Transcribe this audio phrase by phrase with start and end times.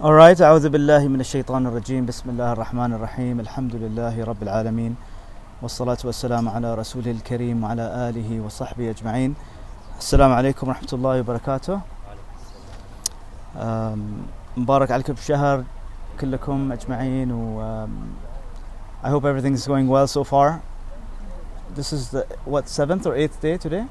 [0.00, 4.96] Alright, أعوذ بالله من الشيطان الرجيم بسم الله الرحمن الرحيم الحمد لله رب العالمين
[5.62, 9.34] والصلاة والسلام على رسوله الكريم وعلى آله وصحبه أجمعين
[9.98, 11.80] السلام عليكم ورحمة الله وبركاته
[14.56, 15.64] مبارك عليكم بشهر
[16.20, 17.86] كلكم أجمعين و
[19.02, 20.60] I hope everything is going well so far
[21.74, 23.84] This is the what seventh or eighth day today?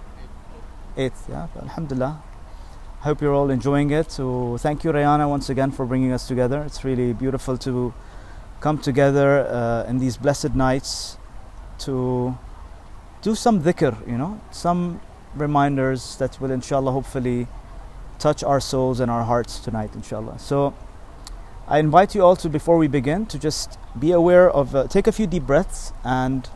[0.98, 1.48] Eighth, yeah.
[1.62, 2.22] Alhamdulillah.
[3.06, 4.10] Hope you're all enjoying it.
[4.10, 6.64] So thank you, Rayana, once again for bringing us together.
[6.64, 7.94] It's really beautiful to
[8.62, 11.20] come together uh, in these blessed nights
[11.86, 12.36] to
[13.22, 15.02] do some dhikr, you know, some
[15.36, 17.46] reminders that will, inshallah, hopefully
[18.18, 20.40] touch our souls and our hearts tonight, inshallah.
[20.40, 20.74] So
[21.68, 25.06] I invite you all to, before we begin, to just be aware of, uh, take
[25.06, 26.50] a few deep breaths and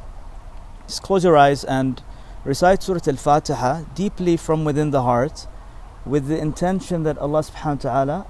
[0.88, 2.02] just close your eyes and
[2.44, 5.46] recite Surah Al Fatiha deeply from within the heart
[6.06, 8.28] with the intention that Allah subhanahu wa ta'ala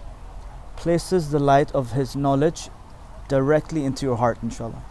[0.76, 2.70] places the light of His knowledge
[3.28, 4.84] directly into your heart, inshallah.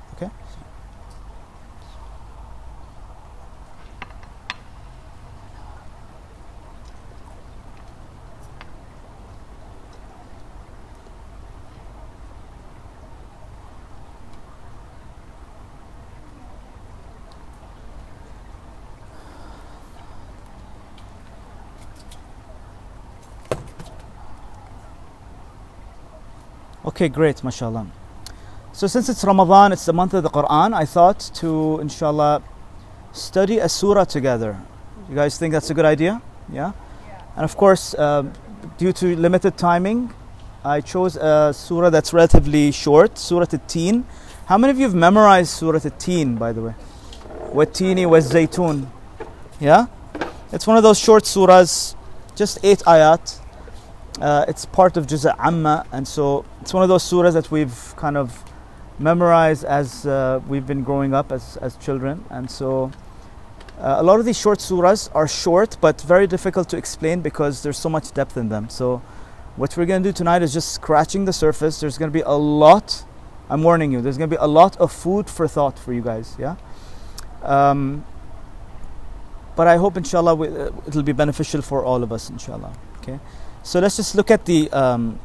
[26.88, 27.08] Okay?
[27.10, 27.86] Great, mashallah.
[28.72, 32.42] So, since it's Ramadan, it's the month of the Quran, I thought to, inshallah,
[33.12, 34.58] study a surah together.
[35.10, 36.22] You guys think that's a good idea?
[36.50, 36.72] Yeah?
[37.36, 38.24] And of course, uh,
[38.78, 40.14] due to limited timing,
[40.64, 44.06] I chose a surah that's relatively short, Surah At-Teen.
[44.46, 46.74] How many of you have memorized Surah At-Teen, by the way?
[47.52, 48.86] Wat-Tini was Zaytun.
[49.60, 49.86] Yeah?
[50.52, 51.94] It's one of those short surahs,
[52.34, 53.40] just eight ayat.
[54.20, 57.94] Uh, it's part of Juz' Amma, and so it's one of those surahs that we've
[57.96, 58.42] kind of
[58.98, 62.24] memorized as uh, we've been growing up as, as children.
[62.30, 62.90] And so
[63.78, 67.62] uh, a lot of these short surahs are short but very difficult to explain because
[67.62, 68.68] there's so much depth in them.
[68.68, 69.00] So
[69.56, 71.78] what we're going to do tonight is just scratching the surface.
[71.78, 73.04] There's going to be a lot,
[73.48, 76.02] I'm warning you, there's going to be a lot of food for thought for you
[76.02, 76.56] guys, yeah?
[77.42, 78.04] Um,
[79.54, 82.72] but I hope, inshallah, we, uh, it'll be beneficial for all of us, inshallah.
[82.98, 83.18] Okay?
[83.62, 85.18] So let's just look at the um,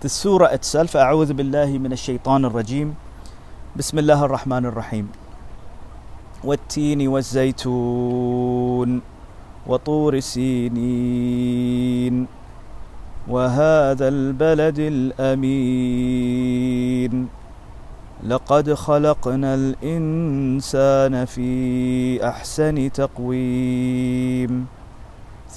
[0.00, 0.96] the surah itself.
[0.96, 2.94] أعوذ بالله من الشيطان الرجيم.
[3.76, 5.08] بسم الله الرحمن الرحيم.
[6.44, 9.02] والتين والزيتون
[9.66, 12.14] وطور سينين
[13.28, 14.78] وهذا البلد
[15.16, 16.32] الأمين
[18.28, 21.48] لقد خلقنا الإنسان في
[22.28, 24.66] أحسن تقويم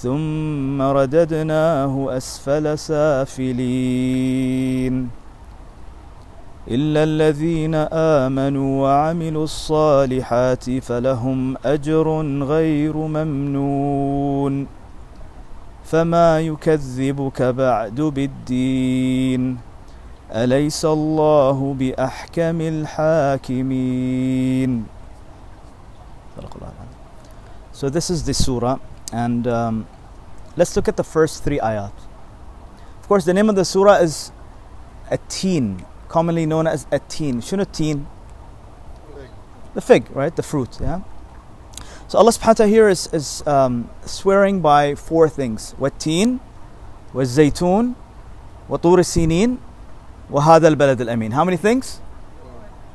[0.02, 3.48] ثم رددناه أسفل سافلين.
[6.70, 7.74] إلا الذين
[8.24, 14.66] آمنوا وعملوا الصالحات فلهم أجر غير ممنون.
[15.84, 19.58] فما يكذبك بعد بالدين.
[20.32, 24.84] أليس الله بأحكم الحاكمين؟
[27.72, 28.78] So this is the surah.
[29.12, 29.86] And um,
[30.56, 31.92] let's look at the first three ayat.
[33.00, 34.32] Of course, the name of the surah is
[35.10, 37.40] At-Teen, commonly known as At-Teen.
[37.40, 38.06] Shunu teen?
[39.74, 40.34] The fig, right?
[40.34, 41.00] The fruit, yeah?
[42.08, 45.74] So Allah subhanahu wa ta'ala here is, is um, swearing by four things.
[45.78, 46.40] Wa-Tur
[49.04, 49.58] sinin
[50.28, 51.32] wa-Hada al-Balad al-Amin.
[51.32, 52.00] How many things?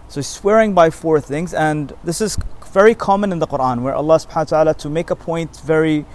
[0.09, 2.37] So swearing by four things, and this is
[2.73, 6.05] very common in the Quran where Allah subhanahu wa ta'ala, to make a point very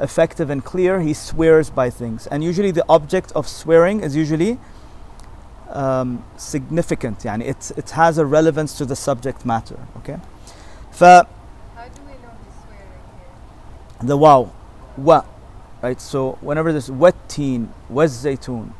[0.00, 2.26] effective and clear, He swears by things.
[2.26, 4.58] And usually the object of swearing is usually
[5.70, 9.78] um, significant, yani it, it has a relevance to the subject matter.
[9.98, 10.18] Okay?
[10.92, 12.92] ف How do we know he's swearing
[14.00, 14.08] here?
[14.08, 14.52] the wow,
[14.96, 15.24] wa,
[15.82, 16.00] right?
[16.00, 18.72] So whenever there's watteen, zaytun,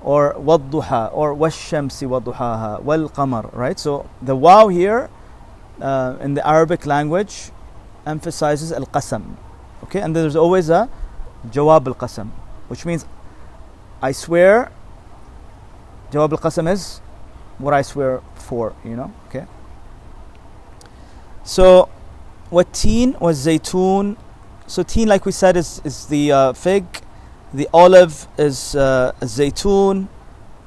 [0.00, 3.78] or wadduha, or washamsi wadduhaha, wal qamar, right?
[3.78, 5.10] So the wow here
[5.81, 7.51] uh, in the Arabic language
[8.05, 9.35] emphasizes al qasam.
[9.83, 10.89] Okay, and there's always a
[11.49, 12.29] jawab al qasam,
[12.67, 13.05] which means
[14.01, 14.71] I swear.
[16.11, 16.99] Jawab al qasam is
[17.57, 19.13] what I swear for, you know.
[19.27, 19.45] Okay.
[21.43, 21.89] So,
[22.49, 24.17] what teen was zaytun.
[24.67, 26.85] So teen, like we said, is is the uh, fig.
[27.53, 30.07] The olive is uh, zaytun.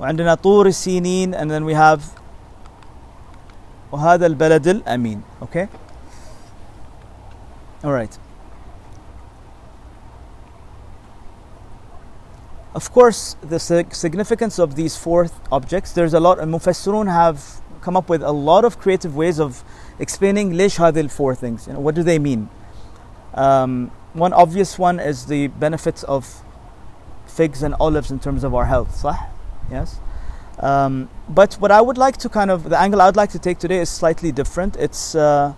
[0.00, 2.04] وعندنا طور سينين and then we have
[3.92, 5.68] وهذا البلد الأمين okay
[7.84, 8.18] all right
[12.76, 17.10] Of course, the sig- significance of these four th- objects, there's a lot, and Mufassirun
[17.10, 19.64] have come up with a lot of creative ways of
[19.98, 21.66] explaining ليش هذه four things.
[21.66, 22.50] You know, what do they mean?
[23.32, 26.42] Um, one obvious one is the benefits of
[27.26, 28.90] figs and olives in terms of our health.
[29.02, 29.26] صح?
[29.70, 29.98] Yes.
[30.60, 33.39] Um, but what I would like to kind of the angle I would like to
[33.39, 34.75] take today is slightly different.
[34.77, 35.53] It's uh,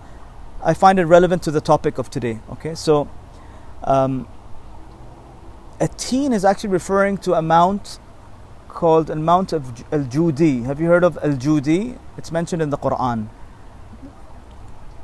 [0.64, 2.40] I find it relevant to the topic of today.
[2.52, 3.10] Okay, so
[3.84, 4.28] um,
[5.80, 8.00] a teen is actually referring to a mount
[8.70, 10.66] called a mount of Al Judi.
[10.66, 11.98] Have you heard of Al Judi?
[12.18, 13.30] It's mentioned in the Quran.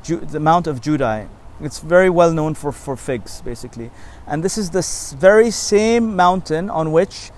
[0.03, 1.27] Ju- the Mount of Judai.
[1.61, 3.91] It's very well known for, for figs, basically.
[4.25, 4.85] And this is the
[5.17, 7.31] very same mountain on which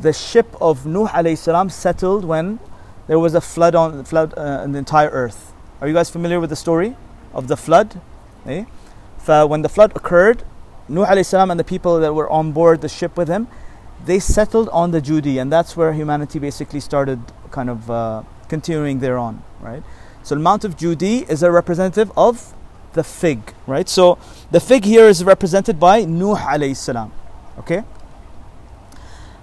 [0.00, 2.58] the ship of Nuh alayhi salam settled when
[3.06, 5.52] there was a flood on flood uh, the entire earth.
[5.80, 6.96] Are you guys familiar with the story
[7.32, 8.00] of the flood?
[8.46, 8.64] Eh?
[9.26, 10.42] When the flood occurred,
[10.88, 13.48] Nuh alayhi salam and the people that were on board the ship with him,
[14.04, 17.20] they settled on the Judi, and that's where humanity basically started
[17.50, 19.82] kind of uh, continuing thereon, right?
[20.22, 22.54] So the Mount of Judi is a representative of
[22.92, 23.88] the fig, right?
[23.88, 24.18] So
[24.50, 27.12] the fig here is represented by Nuh alayhi salam,
[27.58, 27.84] okay?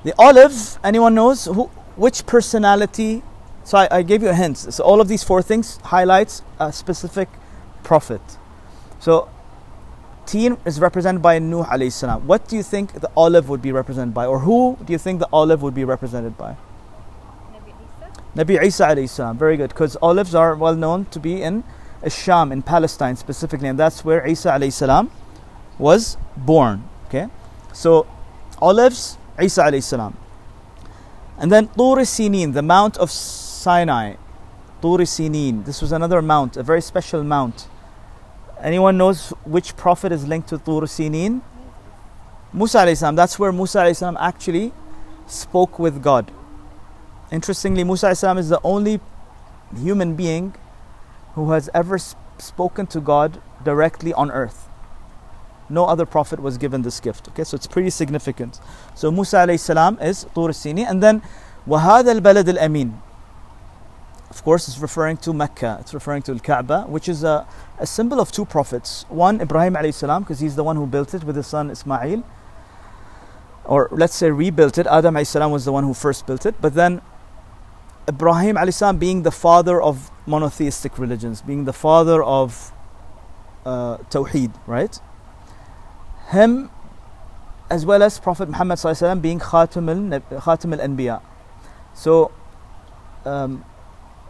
[0.04, 1.66] The olive, anyone knows who,
[1.96, 3.24] which personality?
[3.64, 4.58] So I, I gave you a hint.
[4.58, 7.30] So all of these four things highlights a specific
[7.84, 8.22] prophet.
[9.00, 9.30] So
[10.26, 12.26] teen is represented by Nuh alayhi salam.
[12.26, 15.20] What do you think the olive would be represented by, or who do you think
[15.20, 16.56] the olive would be represented by?
[17.54, 18.24] Nabi Isa.
[18.36, 19.38] Nabi Isa alayhi salam.
[19.38, 21.64] Very good, because olives are well known to be in
[22.08, 25.12] Sham, in Palestine specifically, and that's where Isa alayhi salam
[25.78, 26.90] was born.
[27.06, 27.28] Okay,
[27.74, 28.08] so
[28.60, 30.18] olives, Isa alayhi salam,
[31.38, 34.16] and then Tur Sinin, the Mount of Sinai.
[34.82, 35.64] Tur Sinin.
[35.66, 37.68] This was another mount, a very special mount.
[38.60, 41.42] Anyone knows which prophet is linked to Tur Sinin?
[42.52, 43.16] Musa alayhi salam.
[43.16, 44.74] That's where Musa alayhi salam actually
[45.28, 46.32] spoke with God.
[47.32, 49.00] Interestingly, Musa alayhi salam is the only
[49.76, 50.56] human being
[51.36, 54.68] who has ever sp- spoken to God directly on earth.
[55.71, 57.29] No other prophet was given this gift.
[57.29, 58.61] Okay, so it's pretty significant.
[58.95, 61.23] So Musa alayhi salam is Tur Sini, and then
[61.67, 62.93] وهذا البلد الأمين.
[64.31, 65.79] Of course, it's referring to Mecca.
[65.81, 67.47] It's referring to Al Kaaba, which is a,
[67.79, 69.07] a symbol of two prophets.
[69.09, 72.23] One, Ibrahim alayhi salam, because he's the one who built it with his son Ismail,
[73.65, 74.87] or let's say rebuilt it.
[74.87, 77.01] Adam alayhi salam was the one who first built it, but then
[78.09, 82.73] Ibrahim alayhi salam being the father of monotheistic religions, being the father of
[83.65, 85.01] uh, Tawheed, right?
[86.31, 86.71] Him,
[87.71, 91.23] as well as Prophet Muhammad sallallahu alaihi wasallam being Khatam al Khatam al Anbiya.
[91.95, 92.33] So,
[93.25, 93.65] um,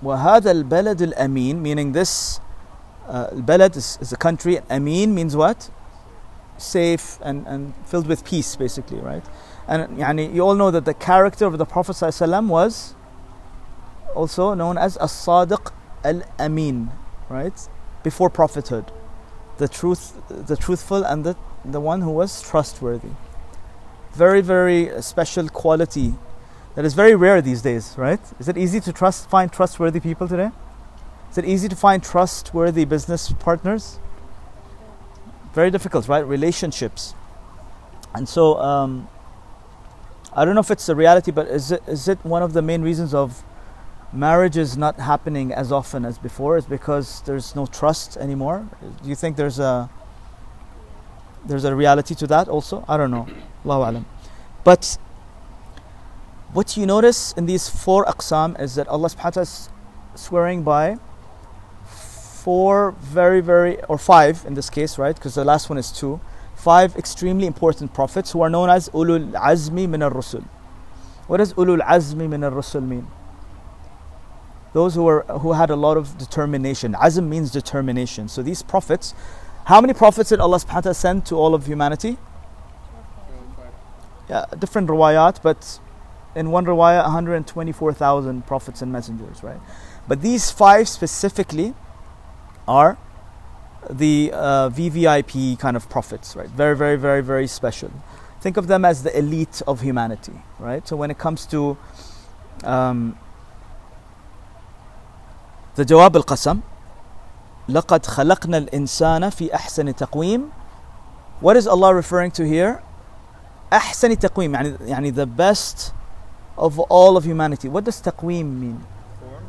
[0.03, 2.41] وهذا البلد الأمين, meaning this
[3.09, 4.61] uh, البلد is, is a country.
[4.71, 5.71] Amin means what?
[6.59, 9.25] Safe and, and filled with peace, basically, right?
[9.67, 12.95] And يعني, you all know that the character of the Prophet sallallahu alaihi wasallam was
[14.15, 15.73] also known as as-sadiq
[16.05, 16.91] al-amin
[17.29, 17.69] right
[18.03, 18.91] before prophethood
[19.59, 23.10] the truth the truthful and the the one who was trustworthy.
[24.14, 26.16] Very very special quality
[26.76, 28.20] that is very rare these days right?
[28.40, 30.52] Is it easy to trust find trustworthy people today?
[31.30, 34.00] Is it easy to find trustworthy business partners?
[35.54, 36.26] Very difficult right?
[36.26, 37.14] Relationships.
[38.14, 39.08] And so um,
[40.34, 42.62] I don't know if it's a reality but is it is it one of the
[42.62, 43.44] main reasons of
[44.14, 46.58] marriage is not happening as often as before?
[46.58, 48.68] Is because there's no trust anymore?
[49.04, 49.90] Do you think there's a
[51.46, 52.86] there's a reality to that also?
[52.88, 53.28] I don't know.
[53.66, 54.06] Allahu alam.
[54.64, 54.98] But
[56.54, 59.70] what you notice in these four aqsam is that Allah subhanahu wa ta'ala is
[60.16, 60.98] swearing by
[61.86, 65.16] four very very or five in this case right?
[65.16, 66.20] Because the last one is two.
[66.56, 70.44] Five extremely important prophets who are known as ulul azmi min ar-rusul.
[71.28, 73.08] What does ulul azmi min ar-rusul mean?
[74.74, 76.94] Those who were who had a lot of determination.
[76.94, 78.28] Azm means determination.
[78.28, 79.14] So these prophets,
[79.72, 82.18] how many prophets did Allah subhanahu wa ta'ala send to all of humanity?
[84.30, 85.80] Yeah, different riwayat, but
[86.36, 89.62] in one riwayat, 124,000 prophets and messengers, right?
[90.10, 91.74] But these five specifically
[92.68, 92.98] are
[93.90, 96.50] the uh, VVIP kind of prophets, right?
[96.50, 97.94] Very, very, very, very special.
[98.42, 100.86] Think of them as the elite of humanity, right?
[100.86, 101.78] So when it comes to
[102.66, 103.18] um,
[105.76, 106.62] the Jawab al Qasam,
[107.71, 110.51] لقد خلقنا الإنسان في أحسن تقويم
[111.41, 112.83] What is Allah referring to here?
[113.73, 115.93] أحسن تقويم يعني يعني the best
[116.57, 117.69] of all of humanity.
[117.69, 118.87] What does تقويم mean?
[119.21, 119.45] Form?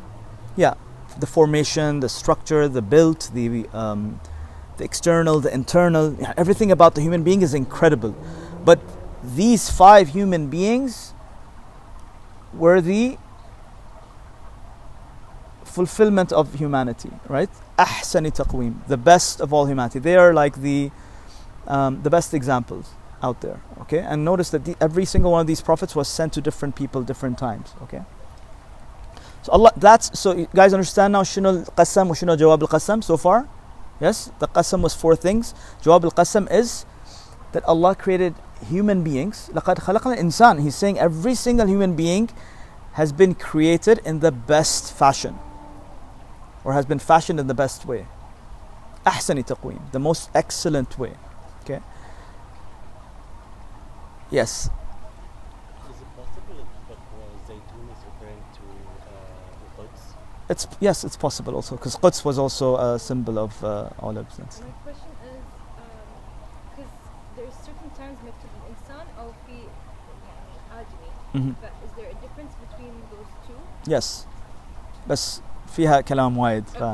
[0.56, 0.74] Yeah,
[1.18, 4.20] the formation, the structure, the build, the um,
[4.76, 8.14] the external, the internal, yeah, everything about the human being is incredible.
[8.64, 8.78] But
[9.22, 11.14] these five human beings
[12.54, 13.18] were the
[15.72, 17.50] fulfillment of humanity, right?
[17.78, 19.98] أحسن تقويم, the best of all humanity.
[19.98, 20.90] They are like the
[21.66, 22.90] um, the best examples
[23.22, 23.60] out there.
[23.82, 26.76] Okay, and notice that the, every single one of these prophets was sent to different
[26.76, 27.74] people, different times.
[27.82, 28.02] Okay.
[29.42, 31.22] So Allah, that's so you guys understand now.
[31.22, 33.48] Shino al-qasam wa shino jawab al-qasam so far.
[34.00, 35.54] Yes, the qasam was four things.
[35.82, 36.86] Jawab al-qasam is
[37.52, 38.34] that Allah created
[38.68, 39.50] human beings.
[39.54, 40.60] لقد خلقنا الإنسان.
[40.60, 42.30] He's saying every single human being
[42.94, 45.38] has been created in the best fashion,
[46.64, 48.06] or has been fashioned in the best way.
[49.06, 51.14] أحسن تقويم, the most excellent way.
[51.62, 51.80] Okay.
[54.30, 54.68] Yes.
[55.90, 58.64] Is it possible that uh, Zaytun is referring to
[59.08, 59.16] uh,
[59.62, 60.00] the Quds?
[60.50, 64.38] It's yes, it's possible also because Quds was also a symbol of uh, olives.
[64.38, 64.66] And stuff.
[64.66, 65.40] My question is,
[66.70, 66.92] because
[67.36, 69.52] there's certain terms مكتوب الإنسان أو في
[70.28, 71.10] يعني آدمي.
[71.34, 71.54] Mhm.
[71.62, 73.90] But is there a difference between those two?
[73.90, 74.26] Yes.
[75.08, 75.40] بس
[75.76, 76.64] فيها كلام وايد.
[76.68, 76.84] ف...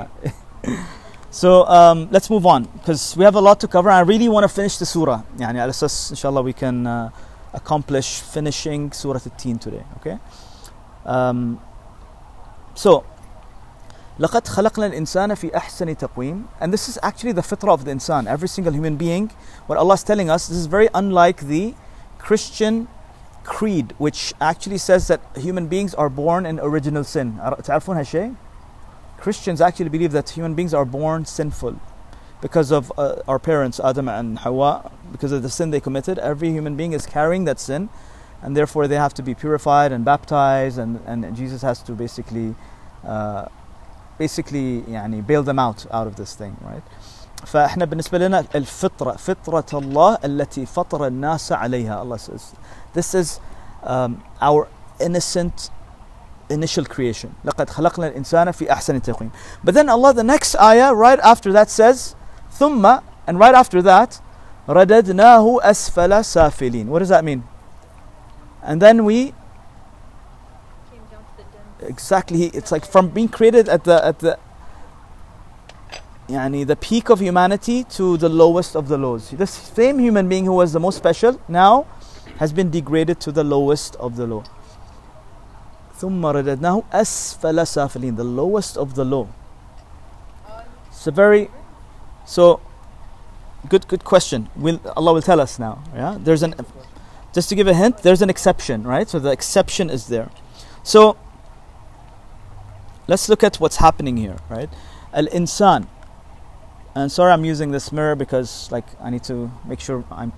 [1.31, 3.91] so um, let's move on because we have a lot to cover.
[3.91, 5.23] I really want to finish the surah.
[5.39, 7.11] يعني على أساس إن شاء الله we can uh,
[7.53, 9.85] accomplish finishing surah 13 today.
[9.99, 10.19] Okay.
[11.05, 11.59] Um,
[12.75, 13.05] so
[14.19, 18.27] لقد خلقنا الإنسان في أحسن تقويم and this is actually the fitrah of the insan
[18.29, 19.31] every single human being
[19.67, 21.75] what Allah is telling us this is very unlike the
[22.19, 22.87] Christian
[23.43, 28.35] creed which actually says that human beings are born in original sin تعرفون هالشيء
[29.19, 31.81] Christians actually believe that human beings are born sinful
[32.41, 36.51] because of uh, our parents Adam and Hawa because of the sin they committed every
[36.51, 37.89] human being is carrying that sin
[38.43, 42.55] and therefore they have to be purified and baptized and, and Jesus has to basically
[43.07, 43.47] uh,
[44.19, 46.83] basically يعني bail them out out of this thing right
[47.47, 52.55] فاحنا بالنسبه لنا الفطره فطره الله التي فطر الناس عليها Allah says
[52.93, 53.41] this is
[53.83, 54.69] um, our
[55.01, 55.71] innocent
[56.51, 59.31] initial creation لقد خلقنا الانسان في احسن تقويم
[59.67, 62.15] but then Allah the next ayah right after that says
[62.59, 64.21] ثم and right after that
[64.69, 67.43] رددناه اسفل سافلين what does that mean
[68.63, 69.33] and then we
[70.91, 71.45] Came down to the
[71.85, 71.91] den.
[71.91, 74.39] exactly it's like from being created at the at the
[76.31, 80.45] يعني the peak of humanity to the lowest of the lows this same human being
[80.47, 81.87] who was the most special now
[82.39, 84.43] has been degraded to the lowest of the low
[85.99, 89.29] ثم رددناه أسفل سافلين the lowest of the low
[90.91, 91.51] it's a very
[92.25, 92.61] so
[93.69, 96.55] good good question will Allah will tell us now yeah there's an
[97.33, 100.31] just to give a hint there's an exception right so the exception is there
[100.83, 101.17] so
[103.07, 104.71] let's look at what's happening here, right?
[105.13, 105.87] Al insan.
[106.95, 110.33] And sorry, I'm using this mirror because, like, I need to make sure I'm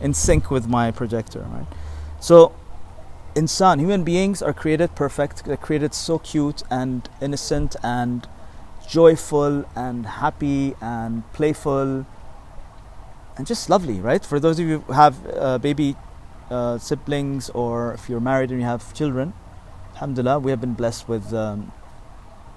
[0.00, 1.66] in sync with my projector, right?
[2.20, 2.52] So,
[3.39, 5.45] insan, human beings are created perfect.
[5.45, 8.27] They're created so cute and innocent and
[8.87, 12.05] joyful and happy and playful
[13.37, 14.23] and just lovely, right?
[14.25, 15.95] For those of you who have uh, baby
[16.49, 19.33] uh, siblings or if you're married and you have children,
[19.93, 21.71] alhamdulillah, we have been blessed with um,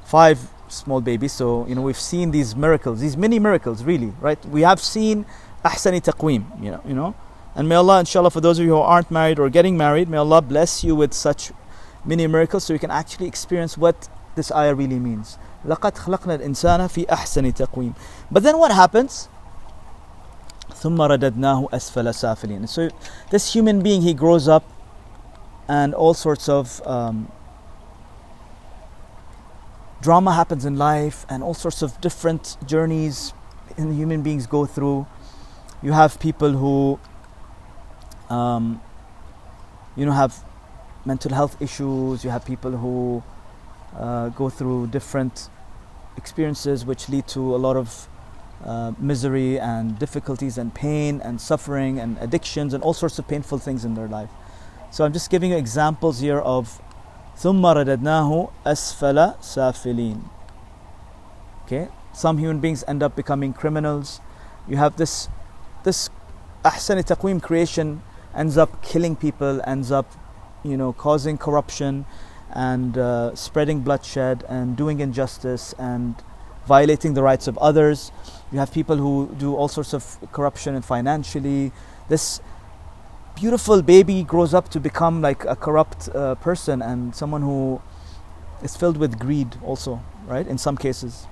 [0.05, 1.33] five small babies.
[1.33, 4.45] So, you know, we've seen these miracles, these mini miracles, really, right?
[4.47, 5.27] We have seen
[5.65, 7.15] ahsani taqweem, you know, you know.
[7.56, 10.18] And may Allah, inshallah, for those of you who aren't married or getting married, may
[10.18, 11.52] Allah bless you with such
[12.06, 15.38] mini miracles so you can actually experience what this ayah really means.
[15.66, 17.94] لقد خلقنا الإنسان في أحسن تقويم.
[18.32, 19.28] But then what happens?
[20.76, 22.68] ثم رددناه أسفل سافلين.
[22.70, 22.90] So
[23.32, 24.64] this human being, he grows up
[25.68, 27.32] and all sorts of um,
[30.02, 33.34] drama happens in life and all sorts of different journeys
[33.78, 35.08] in human beings go through.
[35.82, 37.00] You have people who,
[38.32, 38.82] um,
[39.96, 40.44] you know, have
[41.06, 42.24] mental health issues.
[42.24, 43.24] You have people who
[43.96, 45.50] uh, go through different
[46.18, 48.08] experiences which lead to a lot of
[48.66, 53.60] uh, misery and difficulties and pain and suffering and addictions and all sorts of painful
[53.60, 54.30] things in their life.
[54.92, 56.82] So I'm just giving you examples here of
[57.38, 60.22] ثم رددناه أسفل سافلين.
[61.66, 64.22] Okay, some human beings end up becoming criminals.
[64.68, 65.30] You have this,
[65.84, 66.10] this
[66.66, 68.02] أحسن تقويم creation
[68.35, 70.11] ends up killing people, ends up,
[70.65, 72.07] you know, causing corruption
[72.51, 76.15] and uh, spreading bloodshed and doing injustice and
[76.67, 78.13] violating the rights of others.
[78.53, 81.73] You have people who do all sorts of corruption and financially.
[82.09, 82.41] This
[83.35, 87.81] beautiful baby grows up to become like a corrupt uh, person and someone who
[88.63, 90.47] is filled with greed, also, right?
[90.47, 91.27] In some cases.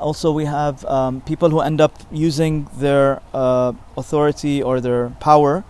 [0.00, 5.62] Also, we have um, people who end up using their uh, authority or their power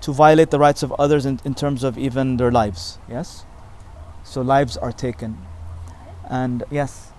[0.00, 2.98] to violate the rights of others in, in terms of even their lives.
[3.08, 3.44] Yes?
[4.24, 5.38] So, lives are taken.
[6.28, 7.12] And yes?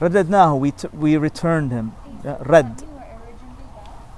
[0.00, 1.92] Radadnahu, we, t- we returned him.
[2.22, 2.82] Red.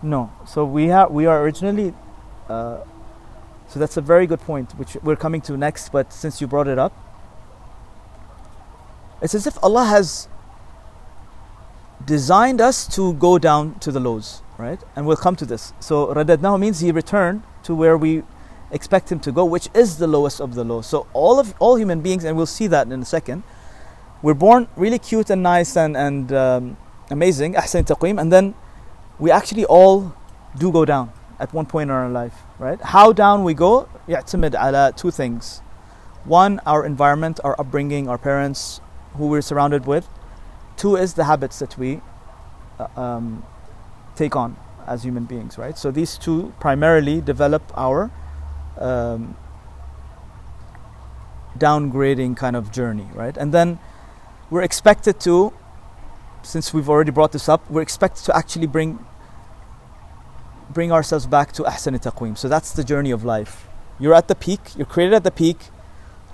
[0.02, 0.32] No.
[0.46, 1.94] So we are we are originally.
[2.48, 2.78] Uh,
[3.68, 5.90] so that's a very good point, which we're coming to next.
[5.90, 6.92] But since you brought it up,
[9.22, 10.28] it's as if Allah has
[12.04, 14.80] designed us to go down to the lows, right?
[14.96, 15.72] And we'll come to this.
[15.80, 18.24] So now means he returned to where we
[18.72, 20.82] expect him to go, which is the lowest of the low.
[20.82, 23.44] So all of all human beings, and we'll see that in a second,
[24.22, 26.76] we're born really cute and nice and and um,
[27.10, 28.54] amazing, ahsan taqweem, and then
[29.18, 30.14] we actually all
[30.58, 32.80] do go down at one point in our life, right?
[32.82, 35.60] How down we go, Yatimid ala two things.
[36.24, 38.80] One, our environment, our upbringing, our parents,
[39.14, 40.08] who we're surrounded with.
[40.76, 42.00] Two is the habits that we
[42.78, 43.44] uh, um,
[44.16, 45.76] take on as human beings, right?
[45.78, 48.10] So these two primarily develop our
[48.78, 49.36] um,
[51.58, 53.36] downgrading kind of journey, right?
[53.36, 53.78] And then
[54.50, 55.52] we're expected to,
[56.42, 59.04] since we've already brought this up, we're expected to actually bring
[60.70, 62.36] bring ourselves back to ahsan taqweem.
[62.36, 63.68] So that's the journey of life.
[63.98, 65.58] You're at the peak, you're created at the peak.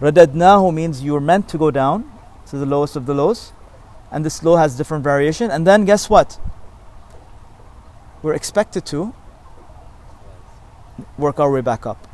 [0.00, 2.08] Radadnahu means you're meant to go down
[2.47, 3.51] to the lowest of the lows.
[4.11, 5.49] And this low has different variation.
[5.49, 6.39] And then guess what?
[8.21, 9.13] We're expected to
[11.17, 12.07] work our way back up.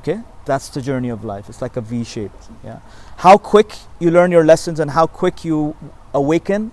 [0.00, 0.20] Okay?
[0.44, 1.48] That's the journey of life.
[1.48, 2.48] It's like a V shaped.
[2.64, 2.80] Yeah.
[3.18, 5.76] How quick you learn your lessons and how quick you
[6.14, 6.72] awaken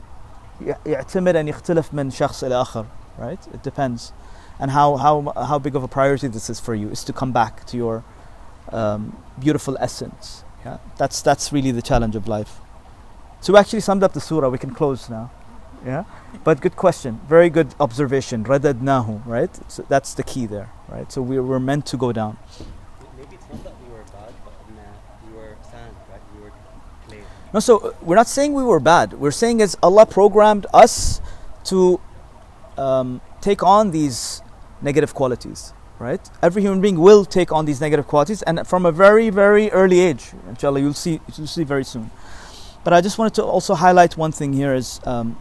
[0.61, 2.85] ي- يعتمد أن يختلف من شخص إلى آخر
[3.17, 4.13] right it depends
[4.59, 7.33] and how, how, how big of a priority this is for you is to come
[7.33, 8.03] back to your
[8.71, 10.78] um, beautiful essence yeah?
[10.96, 12.60] That's that's really the challenge of life.
[13.40, 14.48] So we actually summed up the surah.
[14.48, 15.30] We can close now.
[15.84, 16.04] Yeah?
[16.44, 17.20] But good question.
[17.28, 18.44] Very good observation.
[18.44, 19.50] Radadnahu right?
[19.70, 21.10] So that's the key there right?
[21.10, 22.36] So we were meant to go down.
[23.16, 24.52] Maybe it's not that we were bad, but
[25.26, 26.20] we were sand, right?
[26.34, 26.52] We were
[27.06, 27.18] clay.
[27.54, 29.14] No, so uh, we're not saying we were bad.
[29.14, 31.20] We're saying is Allah programmed us
[31.64, 32.00] to
[32.76, 34.42] um, take on these
[34.82, 36.20] negative qualities, right?
[36.42, 40.00] Every human being will take on these negative qualities, and from a very, very early
[40.00, 40.32] age.
[40.48, 41.20] Inshallah, you'll see.
[41.36, 42.10] You'll see very soon.
[42.82, 45.36] But I just wanted to also highlight one thing here is um,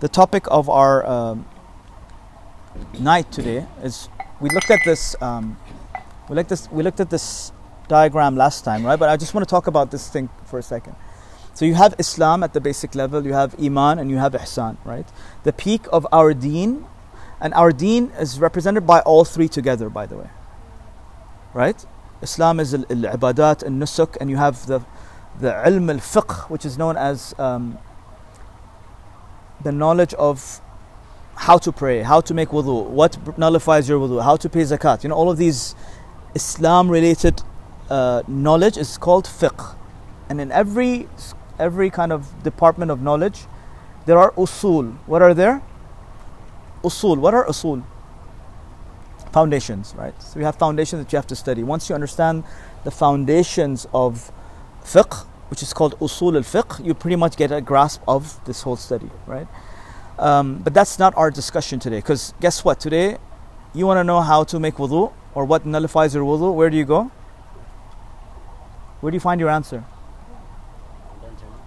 [0.00, 1.46] the topic of our um,
[2.98, 4.08] night today is
[4.40, 5.16] we looked at this.
[5.22, 5.56] Um,
[6.28, 6.70] we looked this.
[6.70, 7.52] We looked at this
[7.88, 8.98] diagram last time, right?
[8.98, 10.94] But I just want to talk about this thing for a second.
[11.54, 14.78] So you have Islam at the basic level, you have Iman, and you have Ihsan,
[14.84, 15.06] right?
[15.42, 16.86] The peak of our deen,
[17.40, 20.30] and our deen is represented by all three together, by the way.
[21.54, 21.84] Right?
[22.22, 24.80] Islam is al-ibadat and nusuk, and you have the
[25.40, 27.78] the ilm al-fiqh, which is known as um,
[29.62, 30.60] the knowledge of
[31.34, 35.02] how to pray, how to make wudu, what nullifies your wudu, how to pay zakat.
[35.02, 35.74] You know, all of these
[36.34, 37.42] Islam-related
[37.88, 39.74] uh, knowledge is called fiqh,
[40.28, 41.08] and in every
[41.58, 43.46] every kind of department of knowledge,
[44.06, 44.96] there are usul.
[45.06, 45.62] What are there?
[46.82, 47.18] Usul.
[47.18, 47.84] What are usul?
[49.32, 50.20] Foundations, right?
[50.22, 51.62] So you have foundations that you have to study.
[51.62, 52.44] Once you understand
[52.84, 54.32] the foundations of
[54.82, 58.62] fiqh, which is called usul al fiqh, you pretty much get a grasp of this
[58.62, 59.46] whole study, right?
[60.18, 62.80] Um, but that's not our discussion today, because guess what?
[62.80, 63.18] Today,
[63.72, 66.52] you want to know how to make wudu or what nullifies your wudu.
[66.54, 67.10] Where do you go?
[69.00, 69.84] Where do you find your answer?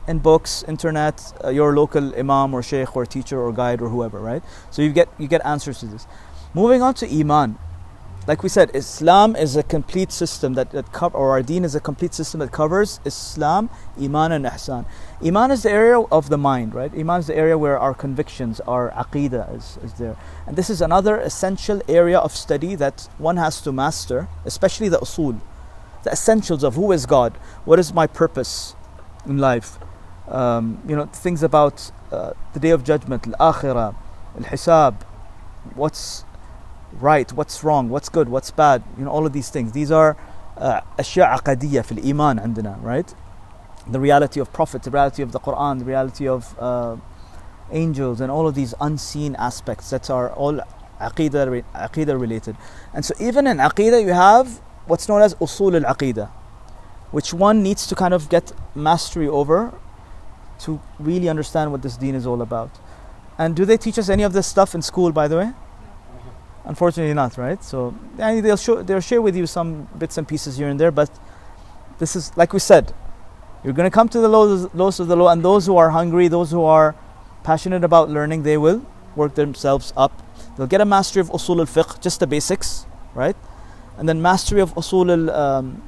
[0.08, 4.20] In books, internet, uh, your local imam or sheikh or teacher or guide or whoever,
[4.20, 4.44] right?
[4.70, 6.08] So you get you get answers to this.
[6.54, 7.58] Moving on to iman,
[8.26, 11.76] like we said, Islam is a complete system that that cover, or our deen is
[11.76, 13.70] a complete system that covers Islam,
[14.02, 14.86] iman, and ihsan.
[15.24, 16.94] Iman is the area of the mind, right?
[16.94, 20.16] Iman is the area where our convictions, our aqidah is, is there,
[20.48, 25.00] and this is another essential area of study that one has to master, especially the
[25.00, 25.42] usul,
[26.04, 27.34] the essentials of who is God,
[27.66, 28.76] what is my purpose
[29.26, 29.80] in life,
[30.33, 33.95] um, you know, things about uh, the day of judgment, al-akhirah,
[34.37, 35.03] al-hisab,
[35.75, 36.25] what's
[37.01, 39.73] right, what's wrong, what's good, what's bad, you know, all of these things.
[39.73, 40.17] These are
[40.57, 43.15] uh, أشياء عقدية في الإيمان عندنا, right?
[43.87, 46.97] The reality of Prophet, the reality of the Quran, the reality of uh,
[47.71, 50.61] angels, and all of these unseen aspects that are all
[51.01, 52.57] aqidah, re- aqidah related.
[52.93, 56.29] And so even in aqidah you have what's known as usul al-aqidah,
[57.13, 59.73] which one needs to kind of get mastery over
[60.64, 62.72] to really understand what this deen is all about.
[63.38, 65.54] And do they teach us any of this stuff in school, by the way?
[66.66, 67.64] Unfortunately, not, right?
[67.64, 71.10] So they'll show, they'll share with you some bits and pieces here and there, but
[72.00, 72.94] this is like we said,
[73.64, 75.90] you're going to come to the lowest, lowest of the low, and those who are
[75.90, 76.96] hungry, those who are
[77.44, 80.24] passionate about learning, they will work themselves up
[80.56, 83.36] They'll get a mastery of usul al fiqh, just the basics, right?
[83.98, 85.82] And then mastery of usul al um,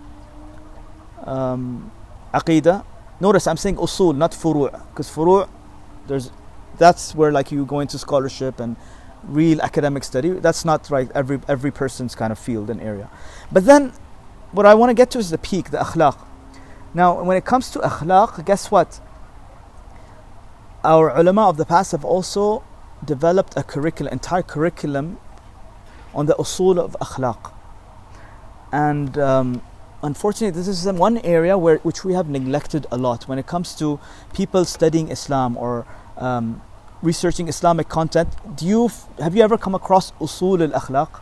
[1.24, 1.92] um,
[2.34, 2.84] aqidah.
[3.20, 5.50] Notice I'm saying usul, not furu', because furu'
[6.08, 6.32] there's
[6.78, 8.76] that's where like you go into scholarship and
[9.24, 10.30] real academic study.
[10.32, 11.10] That's not right.
[11.16, 13.10] Every every person's kind of field and area.
[13.52, 13.94] But then,
[14.52, 16.18] what I want to get to is the peak, the akhlaq.
[16.94, 19.00] Now, when it comes to akhlaq, guess what?
[20.84, 22.64] Our ulama of the past have also
[23.04, 25.18] developed a curriculum, entire curriculum,
[26.14, 27.52] on the usul of akhlaq.
[28.72, 29.62] And um,
[30.06, 33.76] unfortunately, this is one area where which we have neglected a lot when it comes
[33.76, 34.00] to
[34.34, 35.86] people studying Islam or
[36.18, 36.62] um,
[37.02, 38.30] researching Islamic content.
[38.56, 38.90] Do you
[39.20, 41.22] have you ever come across usul al akhlaq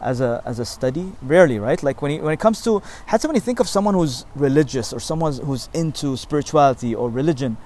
[0.00, 1.12] as a as a study?
[1.22, 1.82] Rarely, right?
[1.82, 5.00] Like when you, when it comes to had somebody think of someone who's religious or
[5.00, 7.56] someone who's into spirituality or religion.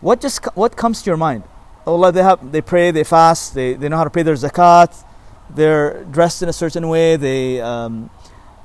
[0.00, 1.44] What just what comes to your mind?
[1.86, 4.92] Allah, they have they pray, they fast, they, they know how to pay their zakat,
[5.48, 8.10] they're dressed in a certain way, they um,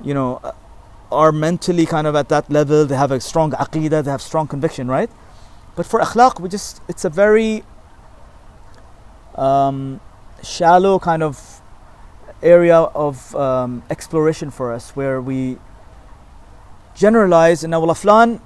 [0.03, 0.41] you know
[1.13, 4.47] are mentally kind of at that level, they have a strong aqidah, they have strong
[4.47, 5.09] conviction, right?
[5.75, 7.63] But for akhlaq, we just, it's a very
[9.35, 9.99] um,
[10.43, 11.61] shallow kind of
[12.41, 15.57] area of um, exploration for us where we
[16.95, 18.41] generalize and well, flan,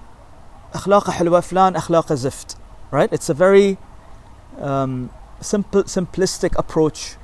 [0.73, 2.55] akhlaq halwa, flan, akhlaq zift,
[2.91, 3.11] right?
[3.11, 3.77] It's a very
[4.59, 5.09] um,
[5.41, 7.15] simple, simplistic approach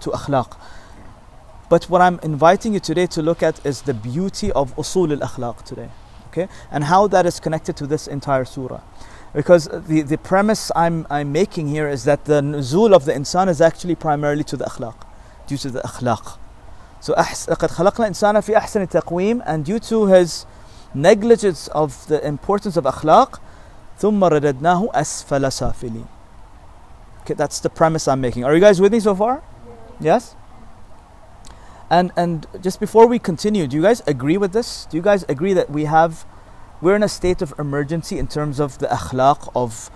[0.00, 0.56] to akhlaq.
[1.69, 5.63] but what I'm inviting you today to look at is the beauty of usul al-akhlaq
[5.63, 5.89] today
[6.27, 8.81] okay and how that is connected to this entire surah
[9.33, 13.47] because the, the premise I'm, I'm making here is that the nuzul of the insan
[13.47, 14.95] is actually primarily to the akhlaq,
[15.47, 16.37] due to the akhlaq.
[17.01, 20.45] So أحس, لقد خلقنا الإنسان في أحسن تقويم and due to his
[20.93, 23.39] negligence of the importance of akhlaq
[23.99, 26.05] ثم رددناه أسفل سافلين.
[27.21, 28.43] Okay, that's the premise I'm making.
[28.43, 29.43] Are you guys with me so far?
[29.99, 30.35] Yes?
[31.94, 34.86] And and just before we continue, do you guys agree with this?
[34.90, 36.26] Do you guys agree that we have
[36.80, 39.90] we're in a state of emergency in terms of the akhlaq of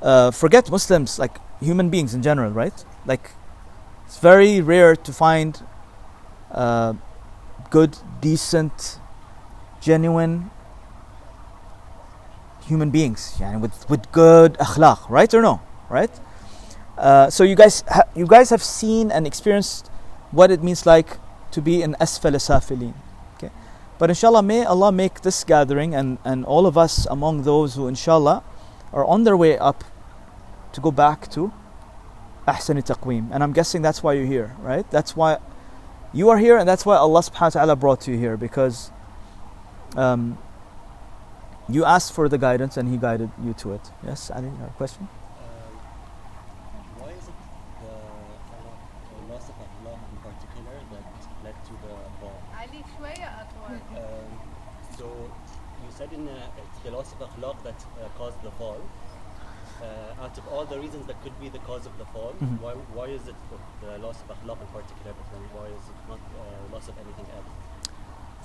[0.00, 3.30] uh, forget Muslims like human beings in general right like
[4.06, 5.62] it's very rare to find
[6.52, 6.94] uh,
[7.70, 8.98] good decent
[9.80, 10.50] genuine
[12.66, 15.60] human beings yeah, with, with good akhlaq right or no
[15.90, 16.14] right
[16.98, 19.88] uh, so you guys ha- you guys have seen and experienced
[20.32, 21.18] what it means like
[21.52, 22.94] to be in asfal safilin
[24.02, 27.86] but inshallah, may Allah make this gathering and, and all of us among those who
[27.86, 28.42] inshallah
[28.92, 29.84] are on their way up
[30.72, 31.52] to go back to
[32.48, 33.30] Ahsan Taqweem.
[33.32, 34.90] And I'm guessing that's why you're here, right?
[34.90, 35.38] That's why
[36.12, 38.90] you are here and that's why Allah subhanahu wa ta'ala brought you here because
[39.96, 40.36] um,
[41.68, 43.92] you asked for the guidance and He guided you to it.
[44.04, 45.08] Yes, Ali, your question?
[60.31, 62.59] out of all the reasons that could be the cause of the fall, Mhm.
[62.63, 65.83] why, why is it the, the loss of akhlaq in particular, but then why is
[65.91, 67.49] it not uh, loss of anything else?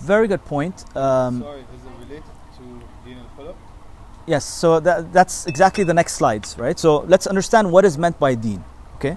[0.01, 0.77] Very good point.
[0.97, 2.65] Um, Sorry, is it related to
[3.05, 3.55] Deen al-Khulq?
[4.27, 6.79] Yes, so that, that's exactly the next slides, right?
[6.79, 8.63] So let's understand what is meant by deen,
[8.97, 9.17] okay?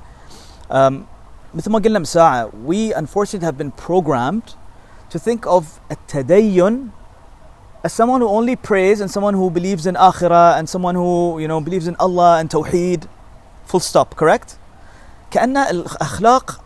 [0.70, 1.08] Um,
[1.56, 4.56] مثل ما قلنا من ساعة, we unfortunately have been programmed
[5.10, 6.90] to think of التدين
[7.84, 11.48] as someone who only prays and someone who believes in akhirah and someone who, you
[11.48, 13.08] know, believes in Allah and tawheed,
[13.66, 14.58] full stop, correct?
[15.32, 16.60] كأن الأخلاق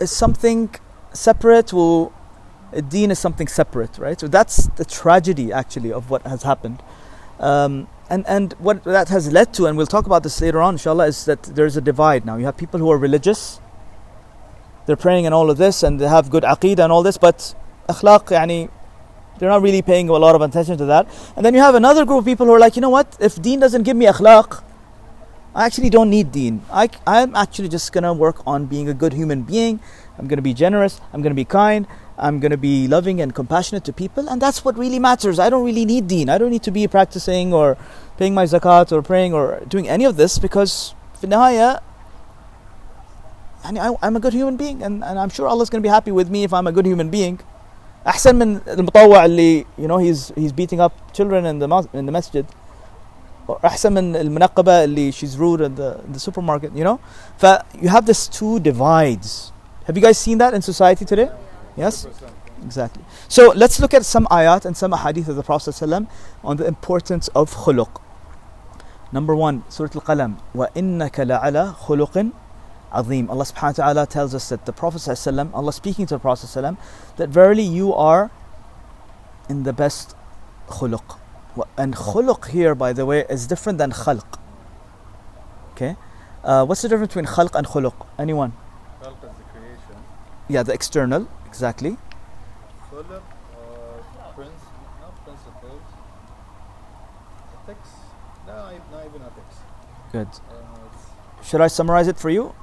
[0.00, 0.68] is something
[1.12, 2.10] separate و
[2.72, 4.18] الدين is something separate, right?
[4.18, 6.82] So that's the tragedy actually of what has happened.
[7.38, 10.74] Um, and, and what that has led to, and we'll talk about this later on,
[10.74, 12.36] inshallah, is that there's a divide now.
[12.36, 13.60] You have people who are religious,
[14.86, 17.54] they're praying and all of this, and they have good aqeedah and all this, but
[17.88, 18.70] akhlaq, yani,
[19.41, 21.07] they're not really paying a lot of attention to that.
[21.35, 23.17] And then you have another group of people who are like, you know what?
[23.19, 24.63] If deen doesn't give me akhlaq,
[25.55, 26.61] I actually don't need deen.
[26.71, 29.79] I, I'm actually just going to work on being a good human being.
[30.19, 31.01] I'm going to be generous.
[31.11, 31.87] I'm going to be kind.
[32.19, 34.29] I'm going to be loving and compassionate to people.
[34.29, 35.39] And that's what really matters.
[35.39, 36.29] I don't really need deen.
[36.29, 37.79] I don't need to be practicing or
[38.19, 41.81] paying my zakat or praying or doing any of this because, finaya,
[43.63, 44.83] I, I'm a good human being.
[44.83, 46.85] And, and I'm sure Allah's going to be happy with me if I'm a good
[46.85, 47.39] human being.
[48.06, 52.06] أحسن من المطوع اللي you know he's he's beating up children in the mos- in
[52.06, 52.44] the masjid.
[53.48, 56.98] Or أحسن من المنقبة اللي she's rude in the, in the supermarket, you know?
[57.38, 59.52] ف you have this two divides.
[59.86, 61.30] Have you guys seen that in society today?
[61.76, 62.06] Yes?
[62.06, 62.46] 100%.
[62.64, 63.04] Exactly.
[63.28, 66.06] So let's look at some ayat and some hadith of the Prophet ﷺ
[66.42, 68.00] on the importance of khuluq.
[69.12, 70.38] Number one, Surah Al-Qalam.
[70.54, 72.32] وَإِنَّكَ لَعَلَى خُلُقٍ
[72.91, 73.29] Azim.
[73.29, 76.77] Allah subhanahu wa ta'ala tells us that the Prophet ﷺ, Allah speaking to the Prophet
[77.17, 78.31] that verily you are
[79.49, 80.15] in the best
[80.67, 81.17] khuluq.
[81.77, 84.39] And khuluq here, by the way, is different than khalq.
[85.71, 85.95] Okay?
[86.43, 87.93] Uh, what's the difference between khalq and khuluq?
[88.19, 88.53] Anyone?
[89.01, 90.03] Khalq is the creation.
[90.49, 91.97] Yeah, the external, exactly.
[92.89, 94.61] Khuluq, uh, prince,
[95.01, 95.81] not principles.
[97.63, 97.89] Ethics?
[98.47, 98.53] No,
[98.91, 99.55] not even ethics.
[100.11, 100.27] Good.
[100.27, 102.53] Uh, Should I summarize it for you?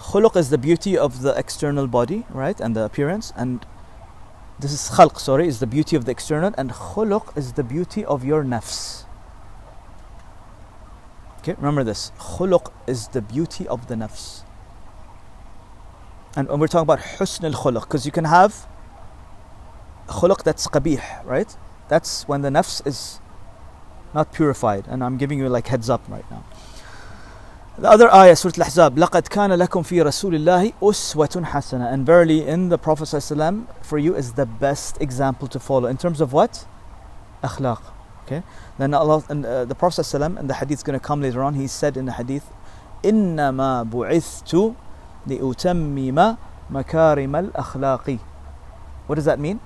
[0.00, 3.66] Khuluq is the beauty of the external body, right, and the appearance, and
[4.58, 8.04] this is khalq, sorry, is the beauty of the external, and khuluq is the beauty
[8.04, 9.04] of your nafs.
[11.38, 12.12] Okay, remember this.
[12.18, 14.42] Khuluq is the beauty of the nafs.
[16.34, 18.66] And when we're talking about husn al khuluq, because you can have
[20.08, 21.54] khuluq that's qabih, right?
[21.88, 23.20] That's when the nafs is
[24.14, 26.44] not purified, and I'm giving you like heads up right now.
[27.79, 32.47] The other ayah, Surah Al-Ahzab, لَقَدْ كَانَ لَكُمْ فِي رَسُولِ اللَّهِ أُسْوَةٌ حَسَنَةٌ And verily
[32.47, 35.89] in the Prophet ﷺ for you is the best example to follow.
[35.89, 36.65] In terms of what?
[37.43, 37.81] Akhlaq.
[38.23, 38.43] Okay?
[38.77, 41.43] Then Allah, and, uh, the Prophet ﷺ, and the hadith is going to come later
[41.43, 42.49] on, he said in the hadith,
[43.03, 44.75] إِنَّمَا بُعِثْتُ
[45.27, 46.37] لِأُتَمِّمَ
[46.71, 48.19] مَكَارِمَ الْأَخْلَاقِ
[49.07, 49.59] What does that mean?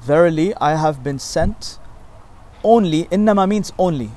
[0.00, 1.78] Verily, I have been sent
[2.64, 4.10] only, إِنَّمَا means only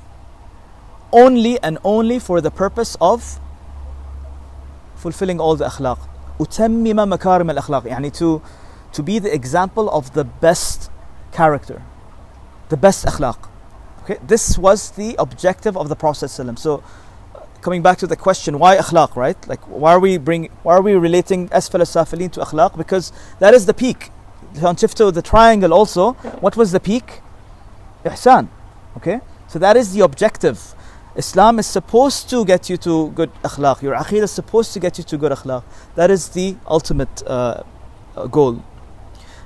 [1.14, 3.40] only and only for the purpose of
[4.96, 5.98] fulfilling all the akhlaq.
[6.40, 8.42] أتمم مكارم الأخلاق يعني to
[8.92, 10.90] to be the example of the best
[11.32, 11.82] character,
[12.68, 13.36] the best akhlaq.
[14.02, 16.58] Okay, this was the objective of the Prophet ﷺ.
[16.58, 16.82] So,
[17.34, 19.36] uh, coming back to the question, why akhlaq, right?
[19.46, 22.76] Like, why are we bring, why are we relating asfal safilin to akhlaq?
[22.76, 24.10] Because that is the peak.
[24.64, 27.20] On Shifto, the triangle also, what was the peak?
[28.04, 28.48] Ihsan.
[28.96, 30.73] Okay, so that is the objective.
[31.16, 33.82] Islam is supposed to get you to good akhlaq.
[33.82, 35.64] Your aqidah is supposed to get you to good akhlaq.
[35.96, 37.62] That is the ultimate uh,
[38.16, 38.62] uh, goal.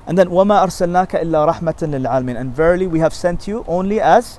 [0.07, 4.39] And then وَمَا أَرْسَلْنَاكَ إِلَّا رَحْمَةً لِلْعَالَمِينَ And verily we have sent you only as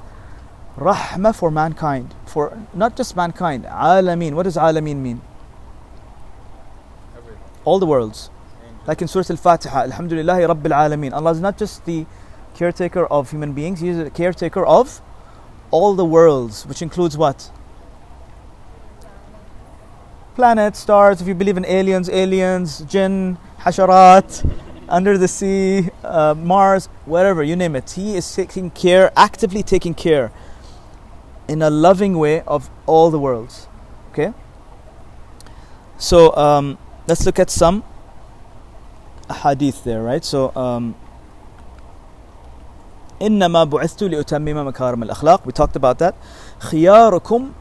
[0.77, 2.13] rahmah for mankind.
[2.25, 4.33] For not just mankind, alameen.
[4.33, 5.21] What does alameen mean?
[7.17, 7.41] everything.
[7.63, 8.29] All the worlds.
[8.63, 8.87] Angels.
[8.87, 11.13] Like in Surah Al-Fatiha, Alhamdulillahi Rabbil Alameen.
[11.13, 12.05] Allah is not just the
[12.53, 15.01] caretaker of human beings, He is the caretaker of
[15.70, 17.50] all the worlds, which includes what?
[20.34, 24.48] Planets, stars, if you believe in aliens, aliens, jinn, hasharat,
[24.88, 27.90] under the sea, uh, Mars, whatever, you name it.
[27.90, 30.32] He is taking care, actively taking care
[31.48, 33.68] in a loving way of all the worlds.
[34.10, 34.32] Okay?
[35.98, 37.84] So um, let's look at some
[39.42, 40.24] hadith there, right?
[40.24, 40.94] So, um,
[43.21, 45.45] إنما بعثت لأتمم مكارم الأخلاق.
[45.45, 46.15] We talked about that.
[46.59, 47.51] خياركم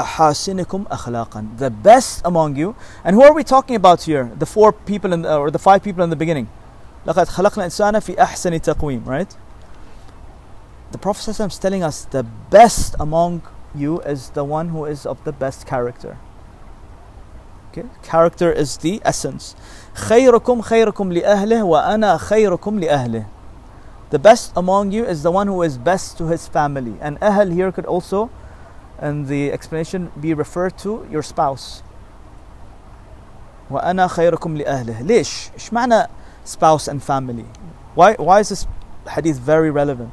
[0.00, 1.46] أحاسنكم أخلاقا.
[1.58, 2.74] The best among you.
[3.04, 4.30] And who are we talking about here?
[4.38, 6.48] The four people in the, or the five people in the beginning.
[7.06, 9.36] لقد خلقنا الإنسان في أحسن تقويم, right?
[10.92, 13.42] The Prophet ﷺ is telling us the best among
[13.74, 16.16] you is the one who is of the best character.
[17.70, 17.88] Okay?
[18.02, 19.56] Character is the essence.
[19.94, 23.26] خيركم خيركم لأهله وأنا خيركم لأهله.
[24.10, 26.94] The best among you is the one who is best to his family.
[27.00, 28.30] And ahl here could also,
[29.02, 31.82] in the explanation, be referred to your spouse.
[33.70, 35.02] وأنا خيركم لأهله.
[35.02, 36.06] ليش؟ إيش معنى
[36.44, 37.46] spouse and family?
[37.94, 38.66] Why, why is this
[39.08, 40.12] hadith very relevant?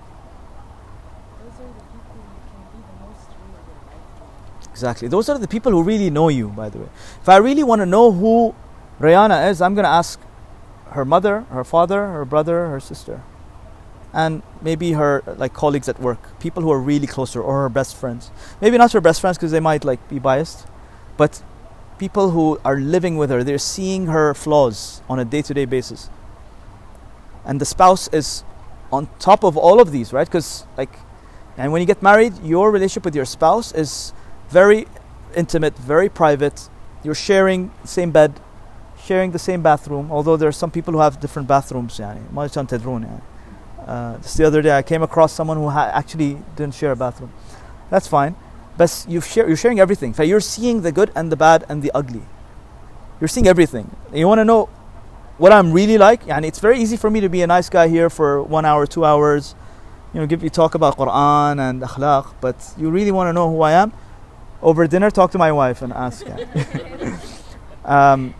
[1.43, 4.71] Those are the people you can be the most real with life with.
[4.71, 5.07] Exactly.
[5.09, 6.89] Those are the people who really know you, by the way.
[7.21, 8.55] If I really want to know who
[8.99, 10.19] Rayana is, I'm going to ask
[10.91, 13.21] her mother, her father, her brother, her sister,
[14.15, 17.61] and maybe her like colleagues at work, people who are really close to her, or
[17.63, 18.31] her best friends.
[18.59, 20.67] Maybe not her best friends because they might like be biased,
[21.17, 21.41] but
[21.97, 26.09] people who are living with her, they're seeing her flaws on a day-to-day basis.
[27.45, 28.43] And the spouse is
[28.91, 30.27] on top of all of these, right?
[30.27, 30.93] Because like,
[31.57, 34.13] and when you get married, your relationship with your spouse is
[34.49, 34.87] very
[35.35, 36.69] intimate, very private.
[37.03, 38.39] You're sharing the same bed,
[39.03, 40.11] sharing the same bathroom.
[40.11, 41.99] Although there are some people who have different bathrooms.
[41.99, 42.21] يعني.
[42.33, 43.21] ما كان تدرون يعني.
[43.86, 46.96] Uh, just the other day, I came across someone who ha- actually didn't share a
[46.96, 47.32] bathroom.
[47.88, 48.34] That's fine,
[48.76, 50.14] but you share, you're sharing everything.
[50.18, 52.22] You're seeing the good and the bad and the ugly.
[53.20, 53.94] You're seeing everything.
[54.12, 54.68] You want to know
[55.38, 56.28] what I'm really like?
[56.28, 58.86] And it's very easy for me to be a nice guy here for one hour,
[58.86, 59.54] two hours.
[60.12, 63.50] You know, give you talk about Quran and akhlaq, but you really want to know
[63.50, 63.92] who I am?
[64.62, 66.26] Over dinner, talk to my wife and ask.
[67.84, 68.34] um,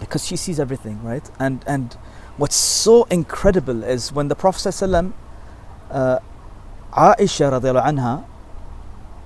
[0.00, 1.28] because she sees everything, right?
[1.38, 1.96] And and
[2.37, 5.13] what's so incredible is when the Prophet ﷺ,
[5.91, 6.19] uh,
[6.91, 8.25] Aisha radiallahu anha,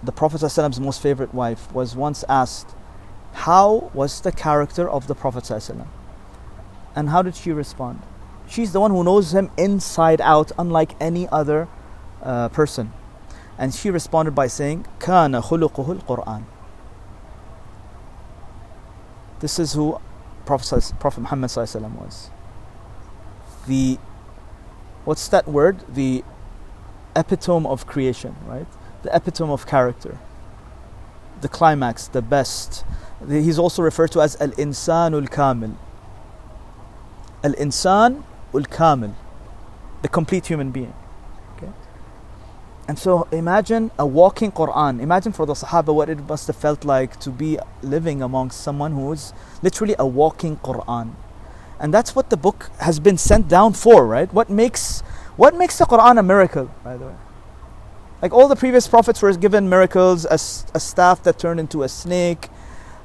[0.04, 2.76] the Prophet ﷺ's most favorite wife, was once asked,
[3.34, 5.44] How was the character of the Prophet?
[5.44, 5.88] ﷺ?
[6.96, 8.02] And how did she respond?
[8.50, 11.68] She's the one who knows him inside out, unlike any other
[12.24, 12.94] uh, person.
[13.58, 16.44] And she responded by saying, كان خلقه القرآن.
[19.40, 20.00] This is who
[20.46, 22.30] Prophet, Prophet Muhammad ﷺ was.
[23.67, 23.99] The,
[25.05, 25.85] what's that word?
[25.95, 26.25] The
[27.15, 28.67] epitome of creation, right?
[29.03, 30.19] The epitome of character.
[31.41, 32.85] The climax, the best.
[33.29, 35.77] He's also referred to as Al-Insan Al-Kamil.
[37.45, 39.15] Al-Insan Al-Kamil.
[40.03, 40.95] The complete human being.
[41.57, 41.71] Okay?
[42.89, 45.01] And so imagine a walking Quran.
[45.01, 48.93] Imagine for the Sahaba what it must have felt like to be living amongst someone
[48.93, 51.13] who is literally a walking Quran.
[51.83, 54.33] And that's what the book has been sent down for, right?
[54.33, 55.01] What makes
[55.37, 57.15] what makes the Quran a miracle, by the way?
[58.23, 62.49] Like all the previous prophets were given miracles, a staff that turned into a snake,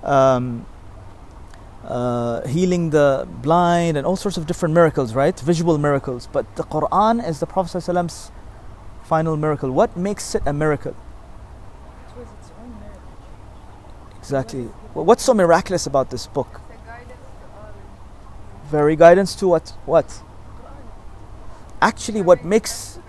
[0.04, 0.66] um,
[1.84, 5.38] uh, healing the blind, and all sorts of different miracles, right?
[5.40, 6.30] Visual miracles.
[6.32, 8.32] But the Quran is the Prophet ﷺ's
[9.04, 9.72] final miracle.
[9.72, 10.92] What makes it a miracle?
[10.92, 13.02] It was its own miracle.
[14.20, 14.64] Exactly.
[14.94, 16.62] Wh- What's so miraculous about this book?
[16.70, 17.10] The guidance
[17.40, 17.74] to all.
[18.70, 19.74] Very guidance to what?
[19.86, 20.22] What?
[21.82, 23.00] Actually, what makes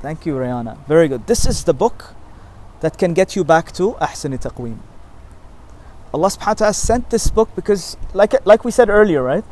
[0.00, 0.78] Thank you, Rayana.
[0.86, 1.26] Very good.
[1.26, 2.14] This is the book
[2.80, 4.78] that can get you back to Ahsani Taqweem.
[6.14, 9.44] Allah subhanahu wa ta'ala sent this book because, like, like we said earlier, right?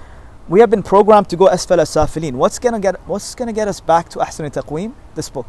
[0.49, 2.35] We have been programmed to go Asfala Safilin.
[2.35, 4.95] What's gonna get what's gonna get us back to Ahsani Taqweem?
[5.17, 5.49] This book.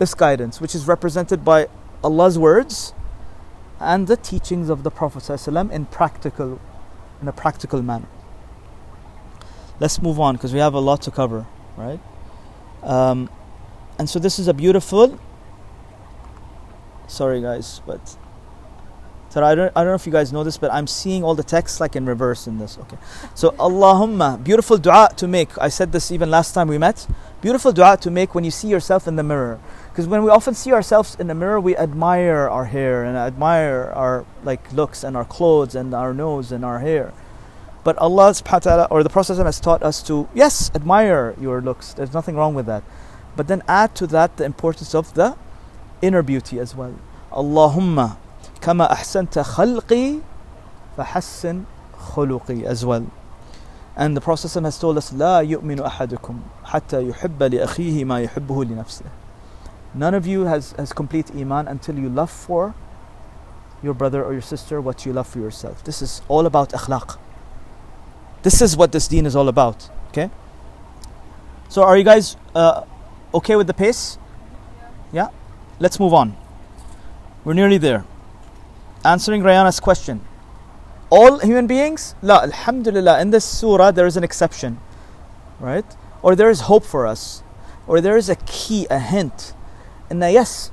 [0.00, 1.68] This guidance, which is represented by
[2.02, 2.92] Allah's words
[3.78, 6.58] and the teachings of the Prophet ﷺ in practical
[7.22, 8.08] in a practical manner.
[9.78, 12.00] Let's move on because we have a lot to cover, right?
[12.82, 13.28] Um,
[13.98, 15.18] and so this is a beautiful
[17.08, 18.16] sorry guys but
[19.28, 21.34] so I don't, I don't know if you guys know this but i'm seeing all
[21.34, 22.96] the texts like in reverse in this okay.
[23.34, 25.56] So allahumma beautiful dua to make.
[25.58, 27.06] I said this even last time we met.
[27.42, 29.60] Beautiful dua to make when you see yourself in the mirror.
[29.90, 33.92] Because when we often see ourselves in the mirror we admire our hair and admire
[33.94, 37.12] our like looks and our clothes and our nose and our hair
[37.85, 41.61] but allah subhanahu wa ta'ala or the prophet has taught us to yes admire your
[41.61, 42.83] looks there's nothing wrong with that
[43.35, 45.35] but then add to that the importance of the
[46.01, 46.95] inner beauty as well.
[47.31, 48.17] Allahumma
[48.59, 50.21] kama ahsanta khalqi
[50.97, 53.09] fahassin khuluqi as well.
[53.95, 58.65] And the Prophet ﷺ has told us, لا يؤمن أحدكم حتى يحب لأخيه ما يحبه
[58.65, 59.05] لنفسه.
[59.93, 62.73] None of you has, has complete iman until you love for
[63.83, 65.83] your brother or your sister what you love for yourself.
[65.83, 67.17] This is all about akhlaq.
[68.46, 69.90] This is what this deen is all about.
[70.10, 70.30] Okay?
[71.68, 72.84] So are you guys uh,
[73.34, 74.18] okay with the pace?
[75.12, 75.30] Yeah?
[75.80, 76.36] Let's move on.
[77.44, 78.04] We're nearly there.
[79.04, 80.20] Answering Rayana's question.
[81.10, 82.14] All human beings?
[82.22, 83.20] La, alhamdulillah.
[83.20, 84.78] In this surah, there is an exception.
[85.58, 85.96] Right?
[86.22, 87.42] Or there is hope for us.
[87.88, 89.54] Or there is a key, a hint.
[90.08, 90.70] And now, yes,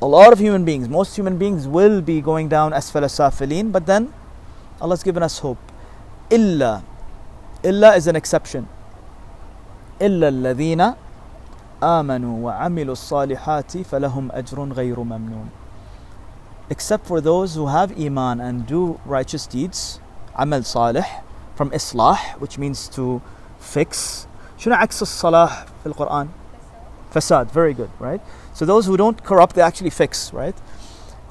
[0.00, 3.86] a lot of human beings, most human beings will be going down as safilin, but
[3.86, 4.12] then
[4.80, 5.58] Allah's given us hope.
[6.28, 6.82] Illa.
[7.63, 8.67] Illa is an exception.
[10.01, 10.93] إلا الذين
[11.83, 15.49] آمنوا وعملوا الصالحات فلهم أجر غير ممنون
[16.69, 19.99] except for those who have iman and do righteous deeds
[20.35, 21.21] عمل صالح
[21.55, 23.21] from إصلاح which means to
[23.59, 26.27] fix شنو عكس الصلاح في القرآن
[27.13, 28.21] فساد very good right
[28.53, 30.55] so those who don't corrupt they actually fix right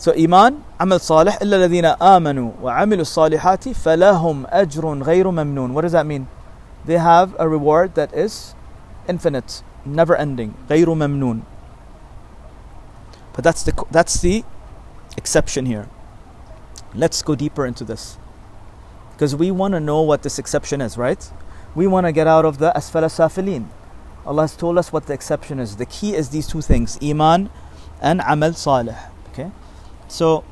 [0.02, 5.74] So iman, amal salih, illa ladina amanu wa amilu salihati falahum ajrun ghayru mamnoon.
[5.74, 6.28] What does that mean?
[6.86, 8.56] They have a reward that is
[9.08, 11.44] infinite, never ending, ghayru mamnoon.
[13.34, 14.44] But that's the that's the
[15.18, 15.88] exception here.
[16.96, 18.18] Let's go deeper into this.
[19.14, 21.32] Because we want to know what this exception is, right?
[21.76, 23.68] We want to get out of the asfala safilin.
[24.26, 25.76] Allah has told us what the exception is.
[25.76, 27.52] The key is these two things, iman
[28.02, 28.98] and amal salih.
[30.11, 30.11] Okay?
[30.11, 30.45] So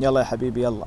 [0.00, 0.86] يلا يا حبيبي يلا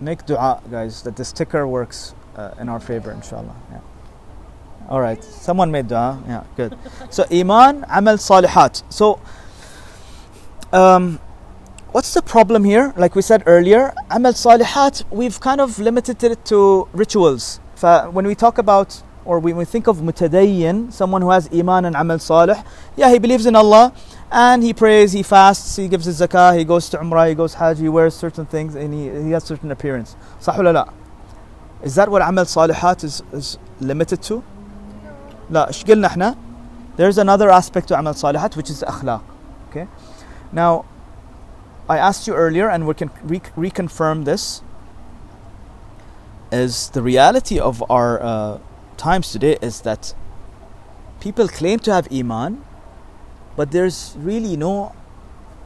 [0.00, 3.80] make dua guys that the sticker works uh, in our favor inshallah yeah.
[4.88, 6.76] all right someone made dua yeah good
[7.10, 9.18] so iman amal salihat so
[10.72, 11.18] um,
[11.92, 16.44] what's the problem here like we said earlier amal salihat we've kind of limited it
[16.44, 21.30] to rituals Fa- when we talk about or when we think of mutadayyin, someone who
[21.30, 22.62] has iman and amal salih,
[22.96, 23.92] yeah, he believes in Allah
[24.30, 27.54] and he prays, he fasts, he gives his zakah, he goes to umrah, he goes
[27.54, 30.16] hajj, he wears certain things and he, he has certain appearance.
[30.40, 30.92] صح ولا لا?
[31.82, 34.42] Is that what amal salihat is, is limited to?
[35.50, 36.36] لا ايش قلنا احنا؟
[36.96, 39.22] There's another aspect to amal salihat which is akhlaq.
[39.68, 39.86] Okay?
[40.52, 40.86] Now,
[41.91, 44.61] I asked you earlier and we can re- reconfirm this
[46.49, 48.59] is the reality of our uh,
[48.95, 50.13] times today is that
[51.19, 52.63] people claim to have iman
[53.57, 54.95] but there's really no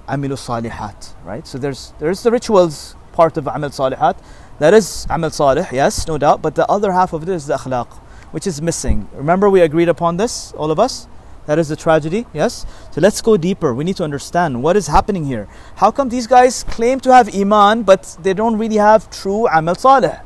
[0.10, 1.46] amilu salihat right?
[1.46, 4.18] So there's there's the rituals part of amal salihat.
[4.58, 7.58] That is amal salih yes no doubt but the other half of it is the
[7.58, 8.00] akhlaq
[8.32, 9.08] which is missing.
[9.14, 11.08] Remember we agreed upon this all of us
[11.46, 12.66] that is a tragedy, yes?
[12.92, 13.74] So let's go deeper.
[13.74, 15.48] We need to understand what is happening here.
[15.76, 19.76] How come these guys claim to have Iman, but they don't really have true Amal
[19.76, 20.22] Saleh?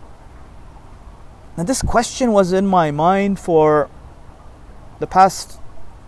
[1.58, 3.90] Now, this question was in my mind for
[5.00, 5.60] the past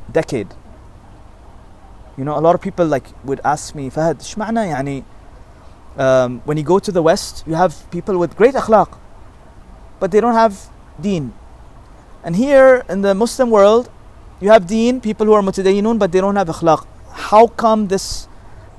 [0.09, 0.47] decade.
[2.17, 5.03] You know, a lot of people like would ask me, Fahad, shma'na yani,
[5.97, 8.97] um, when you go to the West, you have people with great akhlaq,
[9.99, 10.69] but they don't have
[11.01, 11.33] deen.
[12.23, 13.89] And here in the Muslim world,
[14.41, 16.85] you have deen, people who are mutadayyinun, but they don't have akhlaq.
[17.11, 18.27] How come this,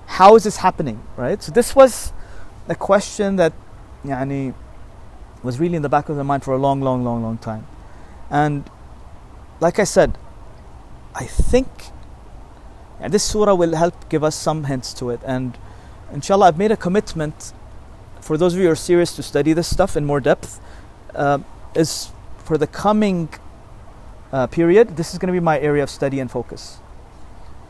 [0.06, 1.42] how is this happening, right?
[1.42, 2.12] So this was
[2.68, 3.52] a question that
[4.04, 4.54] yani,
[5.42, 7.66] was really in the back of their mind for a long, long, long, long time.
[8.28, 8.68] And
[9.60, 10.18] like I said,
[11.14, 11.68] I think
[13.02, 15.20] and this surah will help give us some hints to it.
[15.26, 15.58] And
[16.12, 17.52] inshallah, I've made a commitment
[18.20, 20.60] for those of you who are serious to study this stuff in more depth,
[21.16, 21.40] uh,
[21.74, 22.10] is
[22.44, 23.28] for the coming
[24.32, 26.78] uh, period, this is going to be my area of study and focus.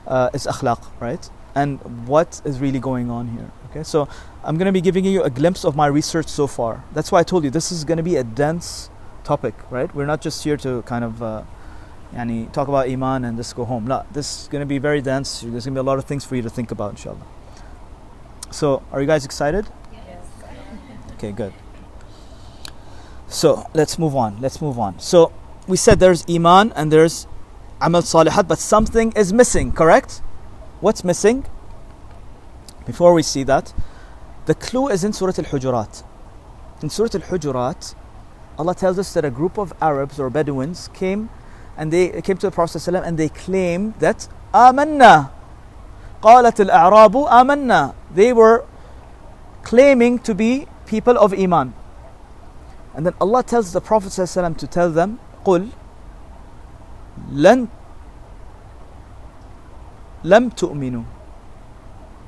[0.06, 1.28] Uh, is akhlaq, right?
[1.54, 3.50] And what is really going on here?
[3.70, 4.08] Okay, so
[4.44, 6.84] I'm going to be giving you a glimpse of my research so far.
[6.92, 8.90] That's why I told you this is going to be a dense
[9.24, 9.92] topic, right?
[9.94, 11.42] We're not just here to kind of uh,
[12.14, 13.86] yani, talk about Iman and just go home.
[13.86, 15.40] No, this is going to be very dense.
[15.40, 17.26] There's going to be a lot of things for you to think about, inshallah.
[18.50, 19.66] So, are you guys excited?
[19.92, 20.24] Yes.
[21.14, 21.54] Okay, good.
[23.28, 24.40] So, let's move on.
[24.40, 24.98] Let's move on.
[24.98, 25.32] So,
[25.67, 27.27] we said there's Iman and there's
[27.81, 30.21] Amal Salihat, but something is missing, correct?
[30.79, 31.45] What's missing?
[32.85, 33.73] Before we see that,
[34.45, 36.03] the clue is in Surah Al Hujurat.
[36.81, 37.95] In Surah Al Hujurat,
[38.57, 41.29] Allah tells us that a group of Arabs or Bedouins came
[41.77, 45.29] and they came to the Prophet ﷺ and they claimed that آمنا
[46.21, 48.65] قالت الأعراب آمنا They were
[49.61, 51.73] claiming to be people of Iman.
[52.95, 55.67] And then Allah tells the Prophet ﷺ to tell them قل
[57.31, 57.67] لن
[60.23, 61.03] لم تؤمنوا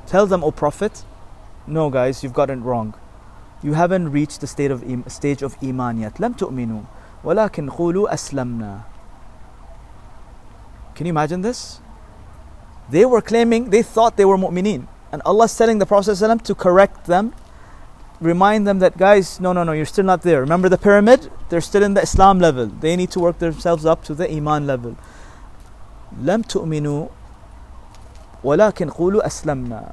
[0.08, 1.04] Tell them, O Prophet,
[1.68, 2.96] no, guys, you've gotten it wrong.
[3.62, 6.16] You haven't reached the state of im- stage of iman yet.
[6.20, 6.82] لم تؤمنوا
[7.24, 8.80] ولكن قولوا أسلمنا.
[10.96, 11.80] Can you imagine this?
[12.90, 14.88] They were claiming, they thought they were mu'mineen.
[15.12, 17.34] And Allah is telling the Prophet ﷺ to correct them,
[18.24, 20.42] remind them that, guys, no, no, no, you're still not there.
[20.42, 21.32] Remember the pyramid?
[21.50, 22.68] They're still in the Islam level.
[22.68, 24.96] They need to work themselves up to the iman level.
[26.18, 27.08] لم تؤمنوا
[28.44, 29.92] ولكن قولوا أسلمنا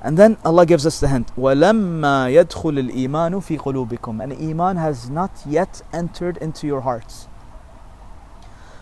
[0.00, 5.10] and then Allah gives us the hint ولما يدخل الإيمان في قلوبكم and iman has
[5.10, 7.26] not yet entered into your hearts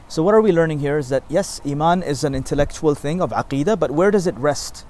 [0.09, 3.31] so what are we learning here is that yes iman is an intellectual thing of
[3.31, 4.85] aqidah but where does it rest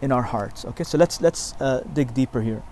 [0.00, 2.62] In our hearts okay so let's let's uh, dig deeper here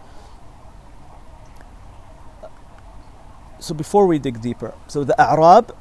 [3.58, 5.74] so before we dig deeper so the A'rab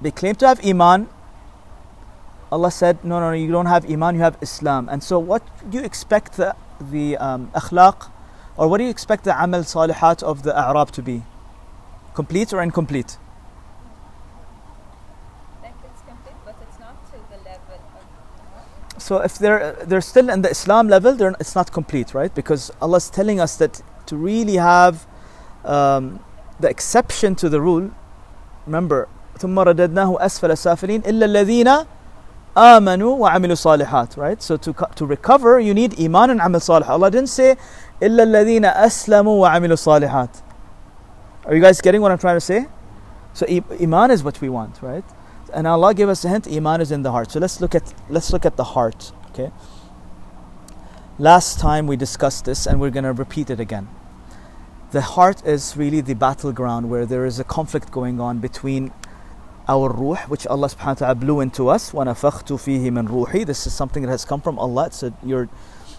[0.00, 1.08] they claim to have iman
[2.54, 4.88] Allah said, no, no, no, you don't have Iman, you have Islam.
[4.88, 8.10] And so, what do you expect the, the um, akhlaq,
[8.56, 11.24] or what do you expect the amal salihat of the Arab to be?
[12.14, 13.18] Complete or incomplete?
[15.64, 17.74] Like it's complete, but it's not to the level
[18.93, 18.93] of.
[19.03, 22.33] So, if they're, they're still in the Islam level, they're, it's not complete, right?
[22.33, 25.07] Because Allah is telling us that to really have
[25.63, 26.19] um,
[26.59, 27.91] the exception to the rule,
[28.65, 29.07] remember,
[29.39, 31.85] ثم رددناه أسفل سافلين إلا الذين
[32.57, 36.85] آمنوا وعملوا صالحات right so to, co- to recover you need iman and amal salih
[36.89, 37.55] Allah didn't say
[38.01, 40.29] إلا الذين أسلموا وعملوا صالحات
[41.45, 42.67] are you guys getting what I'm trying to say
[43.33, 45.05] so i- iman is what we want right
[45.53, 47.93] and Allah gave us a hint iman is in the heart so let's look at
[48.09, 49.51] let's look at the heart okay
[51.17, 53.87] last time we discussed this and we're going to repeat it again
[54.91, 58.91] the heart is really the battleground where there is a conflict going on between
[59.67, 61.91] our ruh, which Allah subhanahu wa ta'ala blew into us.
[61.91, 63.45] وَنَفَخْتُ فِيهِ مِنْ ruhi.
[63.45, 64.87] This is something that has come from Allah.
[64.87, 65.47] It's a, your,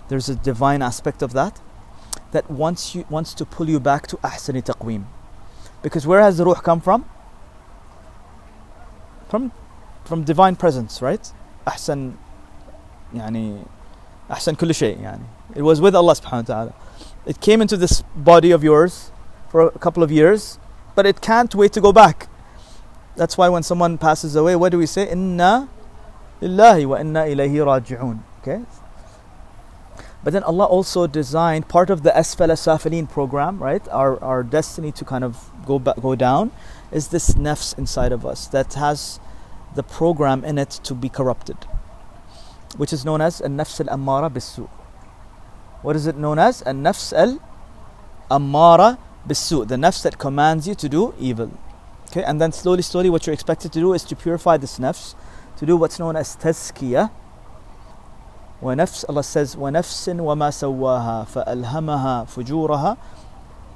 [0.09, 1.61] there's a divine aspect of that
[2.33, 5.05] that wants, you, wants to pull you back to ahsani taqweem.
[5.83, 7.09] Because where has the ruh come from?
[9.29, 9.53] from
[10.05, 11.33] from divine presence right
[11.68, 12.12] أحسن
[13.14, 13.62] يعني
[14.31, 15.23] أحسن كل شيء يعني
[15.55, 16.75] it was with Allah subhanahu wa ta'ala
[17.27, 19.12] it came into this body of yours
[19.51, 20.59] for a couple of years
[20.95, 22.29] but it can't wait to go back
[23.16, 25.68] that's why when someone passes away what do we say inna
[26.41, 28.64] lillahi wa inna ilayhi raji'un okay
[30.23, 33.81] but then Allah also designed part of the Asfala Safilin program, right?
[33.89, 36.51] Our, our destiny to kind of go back, go down
[36.93, 39.21] is this nafs inside of us that has
[39.75, 41.57] the program in it to be corrupted,
[42.77, 44.68] which is known as an-nafs al-ammara bisu.
[45.83, 46.62] What is it known as?
[46.62, 51.51] An-nafs al-ammara bisu, the nafs that commands you to do evil.
[52.11, 55.14] Okay, and then slowly, slowly, what you're expected to do is to purify this nafs,
[55.59, 57.11] to do what's known as tazkiyah,
[58.62, 62.97] ونفس Allah says ونفس وما سواها فألهمها فجورها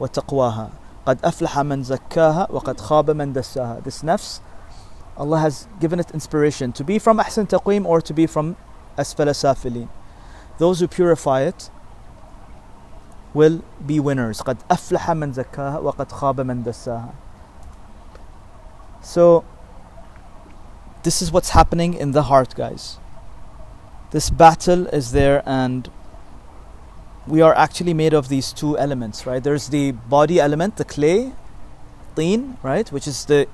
[0.00, 0.70] وتقواها
[1.08, 4.40] قد أفلح من زكاها وقد خاب من دساها This nafs
[5.16, 8.56] Allah has given it inspiration to be from أحسن تقويم or to be from
[8.98, 9.88] أسفل سافلين
[10.58, 11.70] Those who purify it
[13.34, 17.12] will be winners قد أفلح من زكاها وقد خاب من دساها
[19.02, 19.44] So
[21.02, 22.98] this is what's happening in the heart guys
[24.10, 25.90] this battle is there and
[27.29, 29.43] we are actually made of these two elements right?
[29.43, 31.33] There's the body element the clay
[32.15, 32.91] teen right?
[32.91, 33.47] Which is the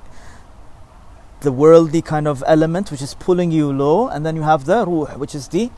[1.41, 4.07] the worldly kind of element which is pulling you low.
[4.07, 5.69] And then you have the ruh which is the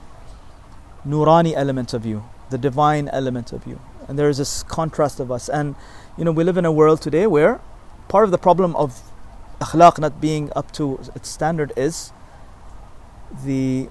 [1.05, 3.79] nurani element of you the divine element of you.
[4.07, 5.49] And there is this contrast of us.
[5.49, 5.75] And
[6.17, 7.59] you know we live in a world today where
[8.07, 9.01] part of the problem of
[9.59, 12.11] akhlaq not being up to its standard is
[13.43, 13.89] the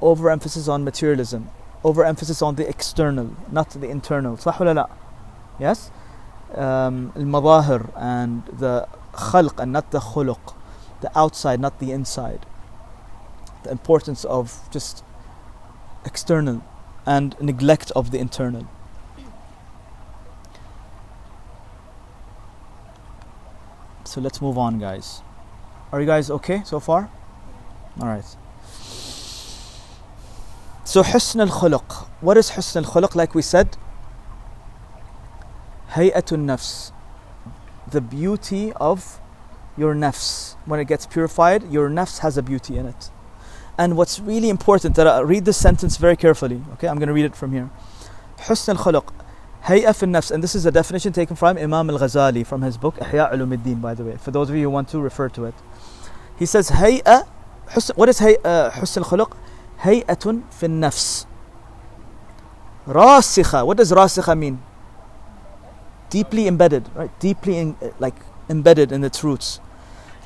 [0.00, 1.50] overemphasis on materialism,
[1.83, 4.37] overemphasis on the external, not the internal.
[4.37, 4.87] صح ولا لا?
[5.59, 5.91] Yes?
[6.53, 10.53] Um, المظاهر and the خلق and not the خلق.
[11.01, 12.45] The outside, not the inside.
[13.63, 15.03] The importance of just
[16.05, 16.61] external
[17.05, 18.65] and neglect of the internal.
[24.05, 25.21] So let's move on, guys.
[25.91, 27.09] Are you guys okay so far?
[27.99, 28.25] All right.
[30.84, 32.08] So حسن al-khuluq.
[32.20, 33.14] What is حسن al-khuluq?
[33.14, 33.76] Like we said,
[35.92, 36.92] هيئة nafs.
[37.90, 39.20] The beauty of
[39.76, 40.54] your nafs.
[40.64, 43.10] When it gets purified, your nafs has a beauty in it.
[43.78, 46.62] And what's really important, that I read this sentence very carefully.
[46.74, 47.70] Okay, I'm going to read it from here.
[48.38, 49.12] حسن al-khuluq.
[49.64, 50.30] Hay'a fil nafs.
[50.30, 53.80] And this is a definition taken from Imam al-Ghazali from his book Ihya الدين.
[53.80, 54.16] by the way.
[54.16, 55.54] For those of you who want to refer to it.
[56.38, 57.26] He says hay'a
[57.94, 59.36] what is hay'a husn al-khuluq?
[59.81, 61.27] هيئة في النفس
[62.87, 64.57] راسخة what does راسخة mean
[66.09, 68.15] deeply embedded right deeply in, like
[68.49, 69.59] embedded in its roots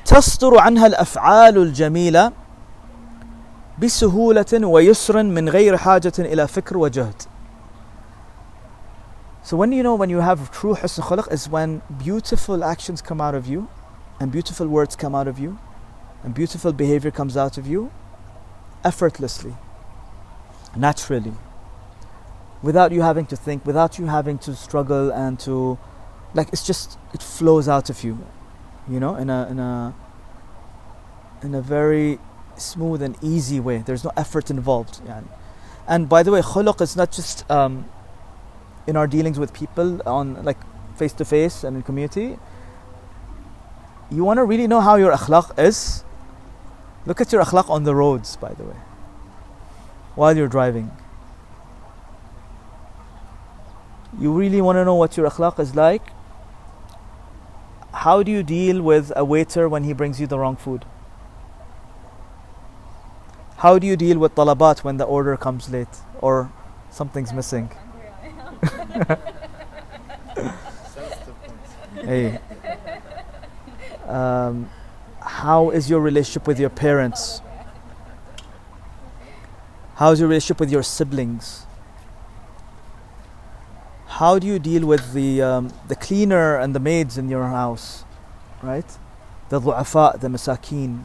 [0.04, 2.32] تصدر عنها الأفعال الجميلة
[3.78, 7.22] بسهولة ويسر من غير حاجة إلى فكر وجهد
[9.42, 13.20] So when you know when you have true حسن خلق is when beautiful actions come
[13.20, 13.68] out of you
[14.20, 15.58] and beautiful words come out of you
[16.22, 17.90] and beautiful behavior comes out of you
[18.85, 19.53] effortlessly,
[20.75, 21.33] naturally,
[22.61, 25.77] without you having to think, without you having to struggle and to,
[26.33, 28.17] like, it's just, it flows out of you,
[28.87, 29.93] you know, in a, in a,
[31.41, 32.19] in a very
[32.55, 33.79] smooth and easy way.
[33.79, 35.01] There's no effort involved.
[35.05, 35.27] Yani.
[35.87, 37.85] And by the way, khuluq is not just um,
[38.87, 40.57] in our dealings with people on like
[40.95, 42.39] face to face and in community.
[44.09, 46.04] You want to really know how your akhlaq is?
[47.05, 48.75] Look at your akhlaq on the roads, by the way,
[50.15, 50.91] while you're driving.
[54.19, 56.01] You really want to know what your akhlaq is like?
[57.93, 60.85] How do you deal with a waiter when he brings you the wrong food?
[63.57, 66.51] How do you deal with talabat when the order comes late or
[66.91, 67.69] something's missing?
[72.05, 72.39] Hey.
[74.05, 74.69] Um,
[75.35, 77.41] how is your relationship with your parents?
[79.95, 81.65] How is your relationship with your siblings?
[84.07, 88.05] How do you deal with the, um, the cleaner and the maids in your house?
[88.63, 88.85] Right?
[89.49, 91.03] The du'afa, the masakeen,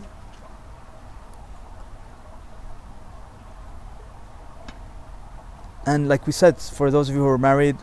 [5.85, 7.77] and like we said, for those of you who are married,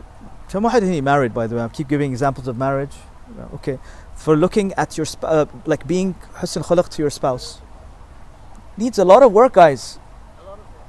[0.48, 2.96] Shamuhadini married by the way, I keep giving examples of marriage.
[3.56, 3.78] Okay
[4.17, 7.61] for looking at your sp- uh, like being حسن خلق to your spouse
[8.77, 9.99] needs a lot of work, guys.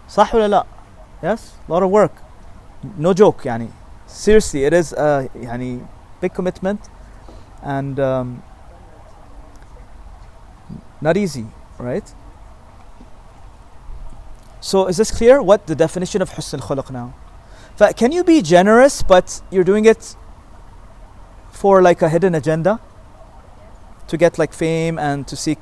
[0.09, 0.65] صح ولا لا?
[1.23, 2.13] Yes, a lot of work.
[2.99, 3.69] No joke, يعني.
[4.07, 5.81] Seriously, it is a يعني
[6.21, 6.81] big commitment
[7.63, 8.43] and um,
[11.01, 11.47] not easy.
[11.79, 12.15] right?
[14.61, 15.43] So is this clear?
[15.43, 17.13] What the definition of husn al-khuluq now?
[17.77, 20.17] Fa- Can you be generous, but you're doing it
[21.51, 22.81] for like a hidden agenda?
[24.09, 25.59] To get like fame and to seek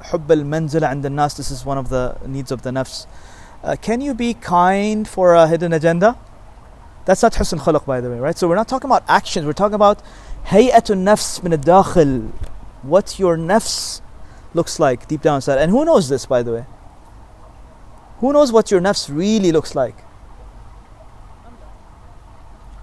[0.00, 1.36] حب المنزلة عند الناس.
[1.36, 3.06] This is one of the needs of the nafs.
[3.62, 6.16] Uh, can you be kind for a hidden agenda?
[7.04, 8.36] That's not husn khuluq, by the way, right?
[8.36, 9.46] So we're not talking about actions.
[9.46, 10.02] We're talking about
[10.46, 12.30] hay'atun nafs min al-dakhil.
[12.82, 14.00] What your nafs
[14.54, 15.58] looks like deep down inside.
[15.58, 16.66] And who knows this, by the way?
[18.18, 19.96] Who knows what your nafs really looks like?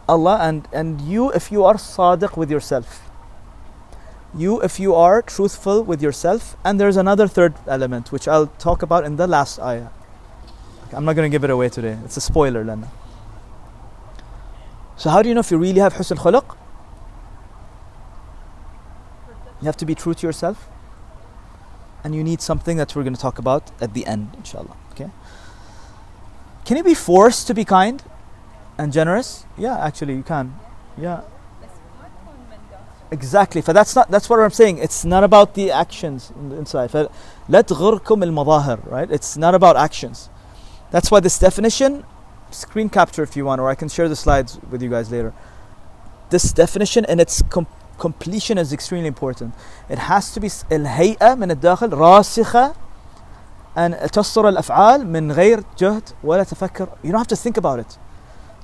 [0.07, 3.08] Allah and, and you if you are sadiq with yourself.
[4.34, 6.56] you if you are truthful with yourself.
[6.64, 9.88] And there's another third element which I'll talk about in the last ayah.
[10.92, 11.98] I'm not going to give it away today.
[12.04, 12.88] It's a spoiler, Lena.
[14.96, 16.56] So how do you know if you really have husn khuluq?
[19.60, 20.68] You have to be true to yourself.
[22.02, 24.76] And you need something that we're going to talk about at the end, inshallah.
[24.92, 25.10] Okay?
[26.64, 28.02] Can you be forced to be kind
[28.78, 29.44] and generous?
[29.58, 30.58] Yeah, actually you can.
[30.96, 31.22] Yeah.
[33.11, 33.61] Exactly.
[33.61, 34.79] For that's not that's what I'm saying.
[34.79, 36.89] It's not about the actions in the inside.
[37.49, 39.11] لا تغركم المظاهر, right?
[39.11, 40.29] It's not about actions.
[40.91, 42.03] That's why this definition,
[42.51, 45.33] screen capture if you want, or I can share the slides with you guys later.
[46.29, 47.67] This definition and its com-
[47.99, 49.53] completion is extremely important.
[49.89, 52.73] It has to be س- الهيئة من الداخل راسخة
[53.77, 56.87] أن تصدر الأفعال من غير جهد ولا تفكر.
[57.03, 57.97] You don't have to think about it.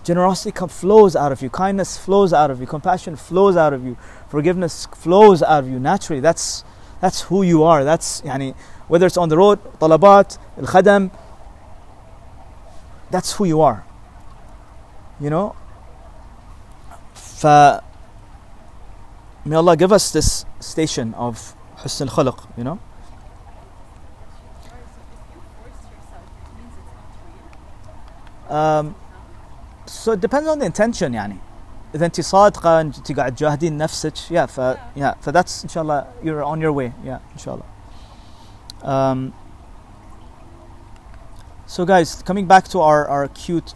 [0.07, 3.97] Generosity flows out of you, kindness flows out of you, compassion flows out of you,
[4.29, 6.21] forgiveness flows out of you naturally.
[6.21, 6.63] That's,
[7.01, 7.83] that's who you are.
[7.83, 8.55] That's, yani,
[8.87, 11.11] whether it's on the road, talabat, al khadam,
[13.11, 13.85] that's who you are.
[15.19, 15.57] You know?
[17.15, 17.83] Fa,
[19.45, 22.79] may Allah give us this station of husn al you know?
[28.49, 28.95] Um,
[29.86, 31.38] so it depends on the intention يعني
[31.96, 34.60] اذا انت صادقه انت قاعد تجاهدين نفسك yeah ف
[34.98, 37.66] yeah ف that's ان شاء الله you're on your way yeah ان شاء الله
[38.84, 39.34] um,
[41.68, 43.74] so guys coming back to our our cute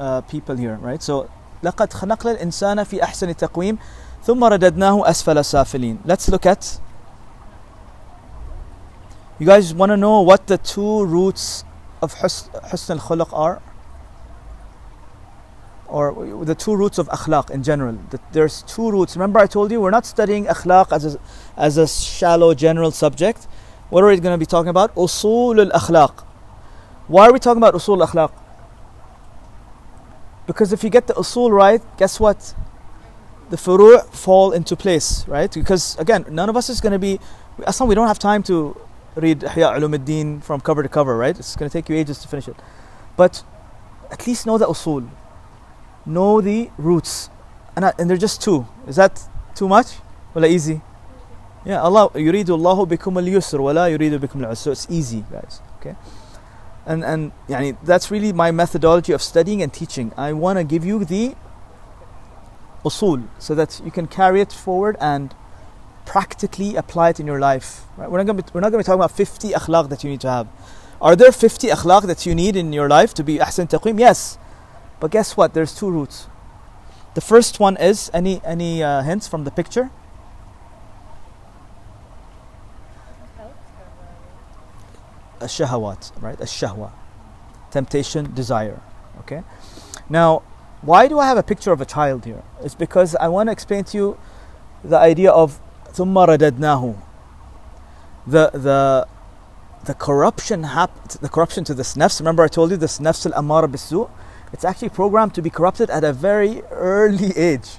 [0.00, 1.28] uh, people here right so
[1.62, 3.78] لقد خلقنا الانسان في احسن تقويم
[4.24, 6.64] ثم رددناه اسفل سافلين let's look at
[9.40, 11.64] you guys want to know what the two roots
[12.02, 13.67] of حسن, حسن الخلق are
[15.89, 17.97] Or the two roots of akhlaq in general.
[18.31, 19.15] There's two roots.
[19.15, 21.19] Remember, I told you we're not studying akhlaq as a,
[21.57, 23.47] as a shallow general subject.
[23.89, 24.93] What are we going to be talking about?
[24.95, 26.23] Usul al akhlaq.
[27.07, 28.31] Why are we talking about usul al akhlaq?
[30.45, 32.53] Because if you get the usul right, guess what?
[33.49, 35.51] The furu' fall into place, right?
[35.51, 37.19] Because again, none of us is going to be.
[37.65, 38.77] Aslan, we don't have time to
[39.15, 41.37] read Ihya Ulumuddin from cover to cover, right?
[41.37, 42.55] It's going to take you ages to finish it.
[43.17, 43.43] But
[44.11, 45.09] at least know the usul
[46.09, 47.29] know the roots.
[47.75, 48.67] And, and they're just two.
[48.87, 49.23] Is that
[49.55, 49.97] too much?
[50.33, 50.81] Well, easy.
[51.65, 54.55] Yeah, Allah يريد الله بكم اليسر ولا يريد بكم العسر.
[54.55, 55.61] So it's easy, guys.
[55.79, 55.95] Okay.
[56.85, 60.11] And and يعني, that's really my methodology of studying and teaching.
[60.17, 61.35] I want to give you the
[62.83, 65.35] usul so that you can carry it forward and
[66.05, 67.85] practically apply it in your life.
[67.97, 68.09] Right?
[68.09, 68.43] We're not going to
[68.77, 70.47] be talking about 50 akhlaq that you need to have.
[71.01, 73.99] Are there 50 akhlaq that you need in your life to be ahsan taqweem?
[73.99, 74.37] Yes.
[75.00, 75.54] but guess what?
[75.54, 76.28] There's two roots.
[77.14, 79.90] The first one is any any uh, hints from the picture?
[85.40, 86.40] A shahawat, right?
[86.40, 86.90] A shahwa,
[87.70, 88.80] temptation, desire.
[89.20, 89.42] Okay.
[90.08, 90.42] Now,
[90.82, 92.42] why do I have a picture of a child here?
[92.62, 94.18] It's because I want to explain to you
[94.82, 95.60] the idea of
[95.92, 96.96] ثم رددناه.
[98.26, 99.06] The the
[99.84, 102.18] the corruption hap- the corruption to this nafs.
[102.20, 104.10] Remember, I told you this nafs al amara bisu.
[104.51, 107.77] it's actually programmed to be corrupted at a very early age.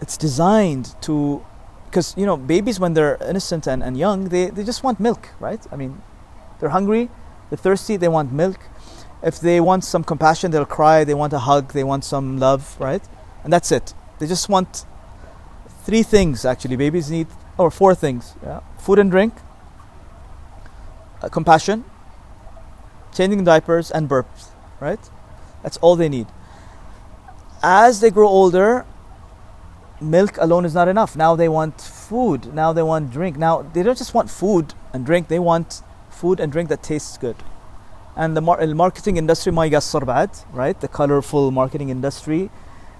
[0.00, 1.44] It's designed to,
[1.86, 5.30] because you know, babies when they're innocent and, and young, they, they just want milk,
[5.40, 5.60] right?
[5.72, 6.00] I mean,
[6.60, 7.10] they're hungry,
[7.50, 8.60] they're thirsty, they want milk.
[9.22, 12.76] If they want some compassion, they'll cry, they want a hug, they want some love,
[12.78, 13.02] right?
[13.42, 13.94] And that's it.
[14.20, 14.84] They just want
[15.84, 16.76] three things actually.
[16.76, 17.26] Babies need,
[17.56, 18.60] or four things yeah?
[18.78, 19.34] food and drink,
[21.20, 21.84] uh, compassion,
[23.12, 24.48] changing diapers, and burps,
[24.80, 25.00] right?
[25.62, 26.26] That's all they need.
[27.62, 28.86] As they grow older,
[30.00, 31.16] milk alone is not enough.
[31.16, 32.54] Now they want food.
[32.54, 33.36] Now they want drink.
[33.36, 37.18] Now they don't just want food and drink, they want food and drink that tastes
[37.18, 37.36] good.
[38.16, 40.78] And the mar- marketing industry, my bad, right?
[40.80, 42.50] The colorful marketing industry,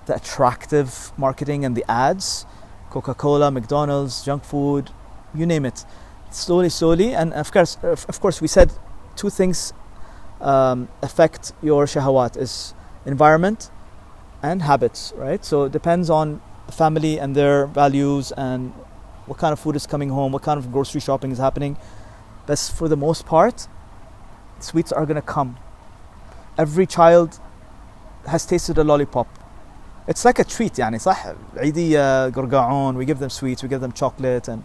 [0.06, 2.46] the attractive marketing and the ads,
[2.90, 4.90] Coca Cola, McDonald's, junk food,
[5.34, 5.84] you name it.
[6.30, 7.14] Slowly, slowly.
[7.14, 8.72] And of course, of course, we said
[9.16, 9.72] two things
[10.41, 12.73] um, affect your shahawat is
[13.05, 13.71] environment
[14.41, 15.43] and habits, right?
[15.43, 18.73] So it depends on the family and their values and
[19.25, 21.77] what kind of food is coming home, what kind of grocery shopping is happening.
[22.45, 23.67] But for the most part,
[24.59, 25.57] sweets are gonna come.
[26.57, 27.39] Every child
[28.27, 29.27] has tasted a lollipop.
[30.07, 31.27] It's like a treat يعني صح
[31.57, 34.63] عيدية قرقاعون we give them sweets we give them chocolate and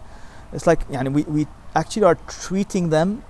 [0.53, 1.47] it's like يعني we, we
[1.77, 3.23] actually are treating them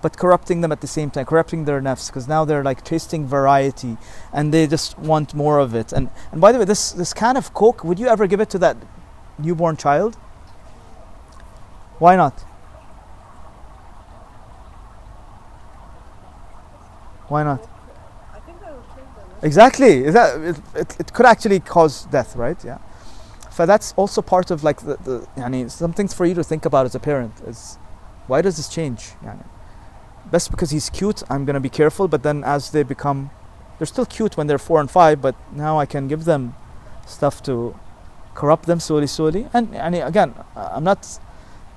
[0.00, 3.26] but corrupting them at the same time, corrupting their nafs, because now they're like tasting
[3.26, 3.96] variety
[4.32, 5.92] and they just want more of it.
[5.92, 8.50] And and by the way, this this can of Coke, would you ever give it
[8.50, 8.76] to that
[9.38, 10.16] newborn child?
[11.98, 12.44] Why not?
[17.28, 17.68] Why not?
[19.42, 20.04] Exactly.
[20.04, 22.62] Is that it, it, it could actually cause death, right?
[22.64, 22.78] Yeah.
[23.50, 26.44] So that's also part of like the, the I mean, some things for you to
[26.44, 27.78] think about as a parent is
[28.26, 29.12] why does this change?
[29.22, 29.36] Yeah
[30.30, 33.30] best because he's cute, I'm gonna be careful, but then as they become
[33.78, 36.54] they're still cute when they're four and five, but now I can give them
[37.06, 37.78] stuff to
[38.34, 39.46] corrupt them slowly, slowly.
[39.52, 41.20] And, and again, I'm not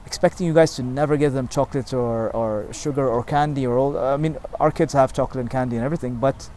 [0.06, 3.98] expecting you guys to never give them chocolate or, or sugar or candy or all.
[3.98, 6.50] I mean, our kids have chocolate and candy and everything, but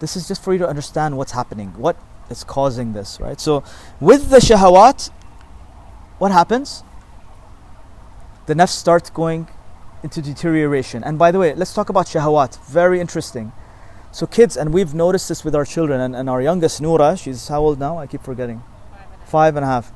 [0.00, 1.96] this is just for you to understand what's happening, what
[2.30, 3.40] is causing this, right?
[3.40, 3.62] So,
[4.00, 5.10] with the shahawat,
[6.18, 6.82] what happens?
[8.46, 9.48] The nafs starts going
[10.04, 11.02] into deterioration.
[11.02, 12.60] And by the way, let's talk about shahawat.
[12.66, 13.52] Very interesting.
[14.12, 17.48] So, kids, and we've noticed this with our children, and, and our youngest, Noura, she's
[17.48, 17.98] how old now?
[17.98, 18.62] I keep forgetting.
[19.24, 19.92] Five and a half.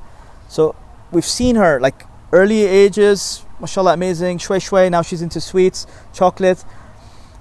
[0.49, 0.75] So,
[1.11, 4.89] we've seen her like early ages, mashallah, amazing, shway shway.
[4.89, 6.65] Now she's into sweets, chocolate.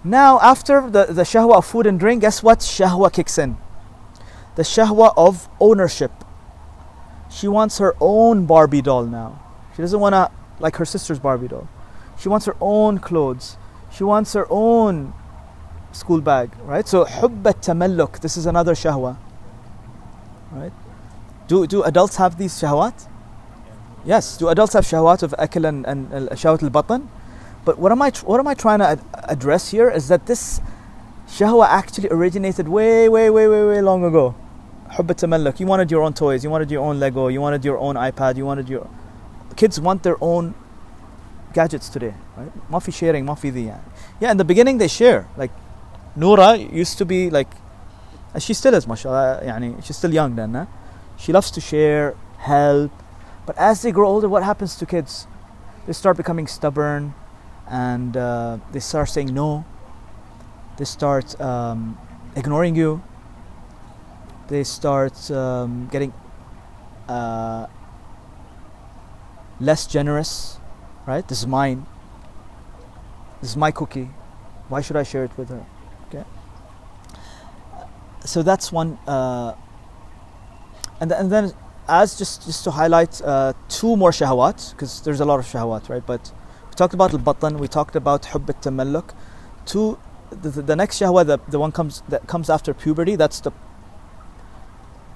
[0.04, 2.60] Now, after the, the shahwa of food and drink, guess what?
[2.60, 3.56] Shahwa kicks in.
[4.56, 6.12] The shahwa of ownership.
[7.30, 9.42] She wants her own Barbie doll now.
[9.74, 11.66] She doesn't want to like her sister's Barbie doll.
[12.18, 13.56] She wants her own clothes.
[13.92, 15.14] She wants her own
[15.92, 16.86] school bag, right?
[16.86, 19.16] So hubbat tamalluk, this is another shahwa.
[20.50, 20.72] Right?
[21.46, 23.08] Do, do adults have these shahwat?
[24.04, 24.36] Yes.
[24.36, 27.08] Do adults have shahwat of akil and, and uh, shahwat al-batn?
[27.64, 30.60] But what am I what am I trying to ad- address here is that this
[31.28, 34.34] shahwa actually originated way way way way way long ago.
[34.92, 35.60] Hubbat tamalluk.
[35.60, 36.42] You wanted your own toys.
[36.42, 37.28] You wanted your own Lego.
[37.28, 38.36] You wanted your own iPad.
[38.36, 38.88] You wanted your
[39.56, 40.54] kids want their own
[41.57, 42.51] gadgets today, right?
[42.69, 43.81] ما في sharing, ما في ذي يعني.
[44.19, 45.27] Yeah, in the beginning they share.
[45.37, 45.51] Like
[46.15, 47.49] Noura used to be like
[48.33, 50.65] and she still is mashallah يعني she's still young then, huh?
[51.17, 52.91] She loves to share, help.
[53.45, 55.27] But as they grow older, what happens to kids?
[55.85, 57.13] They start becoming stubborn
[57.69, 59.65] and uh, they start saying no.
[60.77, 61.97] They start um,
[62.35, 63.03] ignoring you.
[64.47, 66.13] They start um, getting
[67.07, 67.67] uh,
[69.59, 70.56] less generous,
[71.08, 71.26] right?
[71.26, 71.86] This is mine.
[73.40, 74.10] This is my cookie.
[74.68, 75.64] Why should I share it with her?
[76.06, 76.24] Okay.
[78.24, 78.98] So that's one.
[79.06, 79.54] Uh,
[81.00, 81.52] and, and then,
[81.88, 85.88] as just just to highlight uh, two more shahawat, because there's a lot of shahawat,
[85.88, 86.04] right?
[86.04, 86.30] But
[86.68, 89.14] we talked about al-batan, we talked about hubb al-tamalluk.
[89.64, 89.98] Two,
[90.30, 93.52] the, the, the next shahwa, the, the one comes that comes after puberty, that's the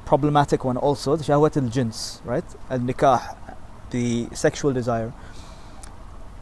[0.07, 2.45] problematic one also, the shahwat al-jins, right?
[2.71, 3.37] Al-nikah,
[3.91, 5.13] the sexual desire.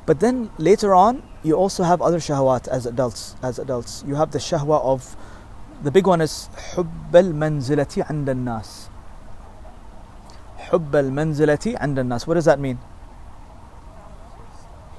[0.09, 3.35] But then later on, you also have other shahwat as adults.
[3.41, 5.15] As adults, you have the shahwa of,
[5.83, 8.89] the big one is حب المنزلة عند الناس.
[10.57, 12.27] حب المنزلة عند الناس.
[12.27, 12.77] What does that mean?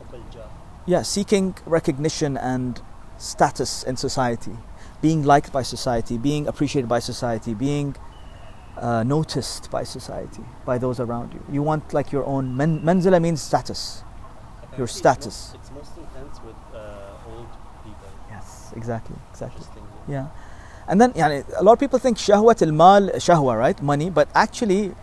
[0.01, 0.49] حب الجاه.
[0.87, 2.83] Yeah, seeking recognition and
[3.19, 4.57] status in society,
[5.01, 7.97] being liked by society, being appreciated by society, being
[8.77, 11.43] uh, noticed by society, by those around you.
[11.51, 12.57] You want like your own.
[12.57, 14.03] Men, manzila means status.
[14.71, 15.53] Apparently Your it's status.
[15.53, 17.49] Most, it's most intense with uh, old
[17.85, 18.09] people.
[18.31, 19.63] Yes, exactly, exactly.
[19.63, 19.85] Interesting.
[20.09, 20.27] Yeah.
[20.89, 23.83] And then يعني, a lot of people think shahwat al-mal shahwa, right?
[23.83, 24.95] Money, but actually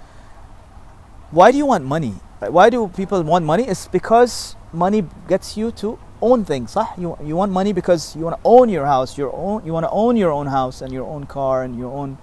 [1.33, 2.13] why do you want money?
[2.39, 2.53] Right?
[2.53, 3.63] Why do people want money?
[3.63, 6.73] It's because money gets you to own things.
[6.73, 6.97] صح?
[6.97, 9.85] You you want money because you want to own your house, your own you want
[9.85, 12.17] to own your own house and your own car and your own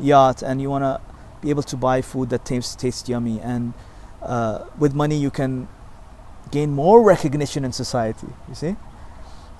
[0.00, 1.00] yacht and you want to
[1.42, 3.74] be able to buy food that tastes tastes yummy and
[4.22, 5.68] uh, with money you can
[6.51, 8.75] gain more recognition in society, you see?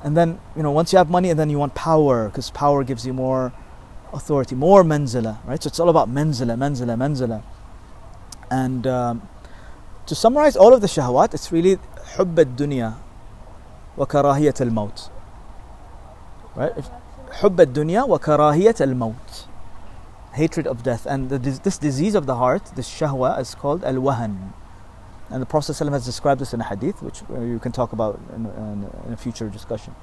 [0.04, 2.84] And then, you know, once you have money and then you want power, because power
[2.84, 3.52] gives you more
[4.14, 5.62] authority, more manzila, right?
[5.62, 7.44] So it's all about manzila, manzila, manzila.
[8.50, 9.28] And um,
[10.06, 11.78] to summarize all of the shahwat, it's really
[12.16, 12.98] hubb dunya
[13.96, 15.10] wa karahiyat al maut.
[16.56, 16.74] Right?
[17.42, 19.46] Hubb dunya wa karahiyat al maut.
[20.34, 21.06] Hatred of death.
[21.06, 24.54] And the, this disease of the heart, this shahwa, is called al wahan.
[25.32, 27.94] And the Prophet ﷺ has described this in a hadith, which uh, you can talk
[27.94, 29.94] about in, in, in a future discussion.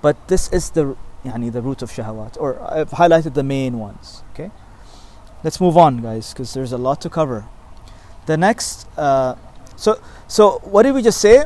[0.00, 4.24] But this is the yani, the root of shahawat, or I've highlighted the main ones.
[4.32, 4.50] Okay,
[5.44, 7.46] let's move on, guys, because there's a lot to cover.
[8.26, 9.36] The next, uh,
[9.76, 11.44] so so what did we just say?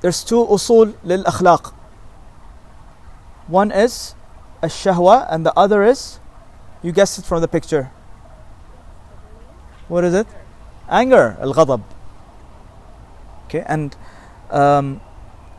[0.00, 1.72] There's two usul lil akhlaq.
[3.48, 4.14] One is
[4.62, 6.20] a shahwa, and the other is,
[6.82, 7.90] you guessed it from the picture.
[9.88, 10.28] What is it?
[10.91, 11.81] Anger, al ghadab.
[13.45, 13.95] Okay, and
[14.51, 15.01] um,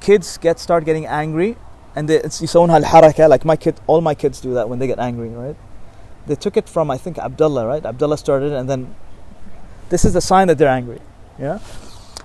[0.01, 1.57] kids get start getting angry,
[1.95, 3.29] and they it's يسوونها الحركة.
[3.29, 5.57] Like my kid, all my kids do that when they get angry, right?
[6.27, 7.85] They took it from I think Abdullah, right?
[7.85, 8.95] Abdullah started, and then
[9.89, 11.01] this is the sign that they're angry.
[11.39, 11.61] Yeah.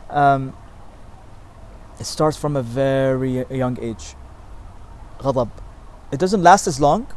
[0.09, 0.55] Um,
[1.99, 4.15] it starts from a very young age.
[5.19, 5.49] غضب.
[6.11, 7.07] It doesn't last as long.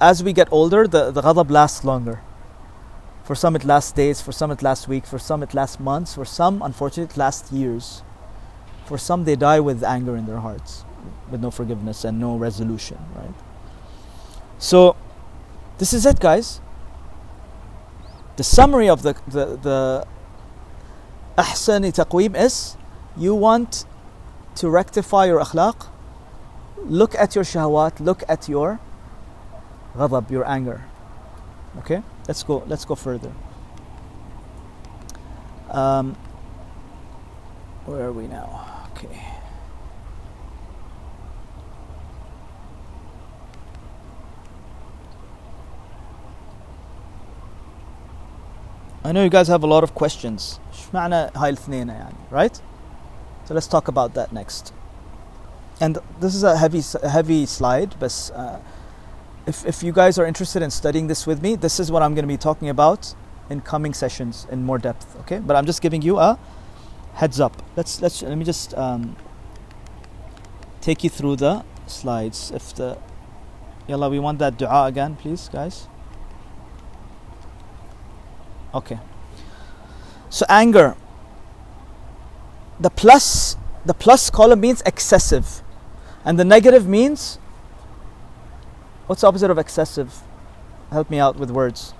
[0.00, 2.20] As we get older, the, the ghadab lasts longer.
[3.29, 4.21] For some, it lasts days.
[4.21, 5.07] For some, it lasts weeks.
[5.07, 6.15] For some, it lasts months.
[6.15, 8.01] For some, unfortunately, it lasts years.
[8.87, 10.83] For some, they die with anger in their hearts,
[11.29, 13.35] with no forgiveness and no resolution, right?
[14.57, 14.95] So,
[15.77, 16.59] this is it, guys.
[18.37, 20.07] The summary of the the, the
[21.37, 22.77] ahsani taqweem is
[23.15, 23.85] you want
[24.55, 25.85] to rectify your akhlaq,
[26.83, 28.79] look at your shahwat, look at your
[29.95, 30.85] ghadab, your anger.
[31.77, 32.62] Okay, let's go.
[32.66, 33.32] Let's go further.
[35.70, 36.16] Um,
[37.86, 38.88] where are we now?
[38.92, 39.20] Okay.
[49.06, 50.58] I know you guys have a lot of questions.
[50.72, 52.60] اشمعنى هاي الاثنين يعني, right?
[53.44, 54.72] So let's talk about that next.
[55.80, 58.58] And this is a heavy, a heavy slide, but uh,
[59.49, 62.13] if, if you guys are interested in studying this with me, this is what I'm
[62.13, 63.15] going to be talking about
[63.49, 65.17] in coming sessions in more depth.
[65.21, 66.39] Okay, but I'm just giving you a
[67.15, 67.63] heads up.
[67.75, 69.15] Let's let's let me just um,
[70.81, 72.51] take you through the slides.
[72.51, 72.99] If the
[73.87, 75.87] yalla, we want that du'a again, please, guys.
[78.73, 78.99] Okay.
[80.29, 80.95] So anger.
[82.79, 85.63] The plus the plus column means excessive,
[86.23, 87.39] and the negative means
[89.09, 90.21] What's the opposite of excessive?
[90.91, 91.95] Help me out with words.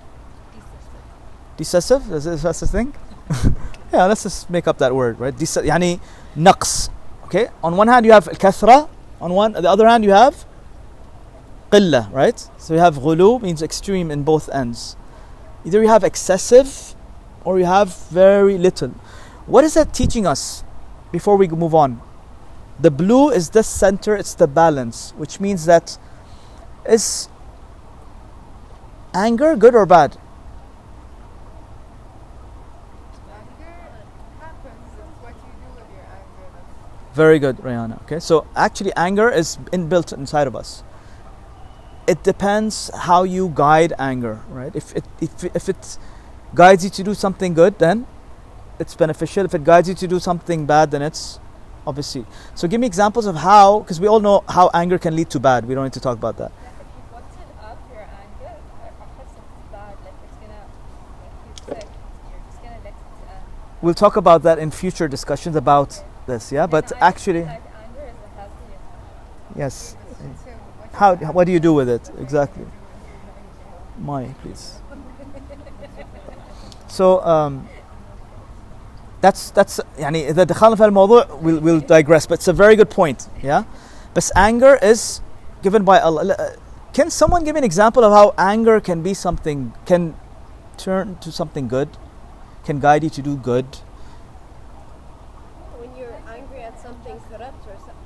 [1.56, 2.04] Decessive.
[2.04, 2.34] Decessive?
[2.34, 2.94] Is this the thing?
[3.92, 5.34] yeah, let's just make up that word, right?
[5.34, 5.98] Dece- yani
[6.36, 6.88] naqs.
[7.24, 7.48] Okay?
[7.64, 8.88] On one hand you have kathra,
[9.20, 10.44] on one on the other hand you have
[11.72, 12.48] qilla, right?
[12.58, 14.94] So you have ghulu means extreme in both ends.
[15.64, 16.94] Either you have excessive
[17.44, 18.90] or you have very little.
[19.46, 20.62] What is that teaching us
[21.10, 22.00] before we move on?
[22.78, 25.98] The blue is the center, it's the balance, which means that
[26.86, 27.28] is
[29.14, 30.16] anger good or bad?
[37.12, 38.00] Very good, Rihanna.
[38.02, 40.84] Okay, so actually, anger is inbuilt inside of us.
[42.06, 44.74] It depends how you guide anger, right?
[44.74, 45.98] If it if, if it
[46.54, 48.06] guides you to do something good, then
[48.78, 49.44] it's beneficial.
[49.44, 51.40] If it guides you to do something bad, then it's
[51.86, 52.24] obviously.
[52.54, 55.40] So give me examples of how, because we all know how anger can lead to
[55.40, 55.66] bad.
[55.66, 56.52] We don't need to talk about that.
[56.52, 57.26] Like if you bottle
[57.62, 60.62] up your anger, or perhaps it's bad, like it's gonna,
[61.20, 61.88] like you said,
[62.30, 62.98] you're just gonna let it.
[63.28, 63.42] Uh,
[63.81, 66.51] We'll talk about that in future discussions about this.
[66.51, 69.95] Yeah, but and I actually, think that anger is a healthy yes.
[70.93, 71.15] How?
[71.15, 72.65] What do you do with it exactly?
[73.99, 74.79] My, please.
[76.87, 77.67] So um,
[79.21, 82.89] that's that's يعني إذا دخلنا في الموضوع we'll, we'll digress but it's a very good
[82.89, 83.63] point yeah
[84.13, 85.21] but anger is
[85.61, 86.49] given by Allah Uh,
[86.93, 90.15] can someone give me an example of how anger can be something can
[90.77, 91.89] turn to something good
[92.64, 93.66] can guide you to do good
[95.78, 97.96] When you're angry at something corrupt or something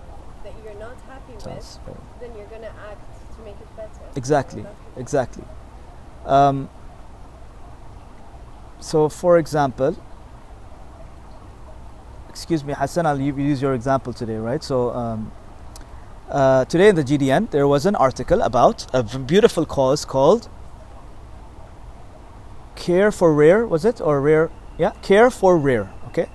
[0.44, 1.78] that you're not happy with,
[2.20, 4.04] then you're gonna act to make it better.
[4.14, 4.64] Exactly.
[4.96, 5.44] Exactly
[6.26, 6.68] um,
[8.80, 9.96] so for example
[12.28, 15.32] excuse me Hassan I'll use your example today right so um,
[16.30, 20.48] uh, today in the GDN there was an article about a beautiful cause called
[22.76, 26.28] care for rare was it or rare yeah care for rare okay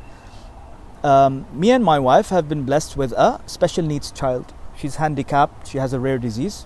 [1.04, 5.68] um, me and my wife have been blessed with a special needs child she's handicapped
[5.68, 6.66] she has a rare disease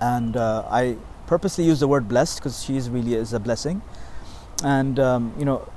[0.00, 0.96] and uh, I
[1.26, 3.82] purposely use the word blessed because she is really is a blessing.
[4.62, 5.68] And um, you know,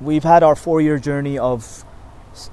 [0.00, 1.84] we've had our four-year journey of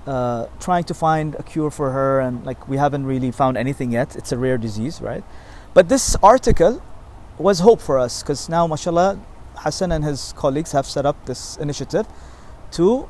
[0.06, 3.92] uh, trying to find a cure for her, and like we haven't really found anything
[3.92, 4.16] yet.
[4.16, 5.24] It's a rare disease, right?
[5.74, 6.82] But this article
[7.38, 9.20] was hope for us because now, mashallah,
[9.60, 12.08] Hassan and his colleagues have set up this initiative
[12.72, 13.08] to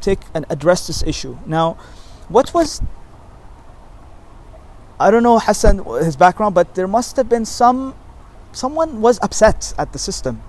[0.00, 1.36] take and address this issue.
[1.46, 1.76] Now,
[2.28, 2.80] what was
[4.98, 7.94] I don't know Hassan his background, but there must have been some
[8.52, 10.42] someone was upset at the system.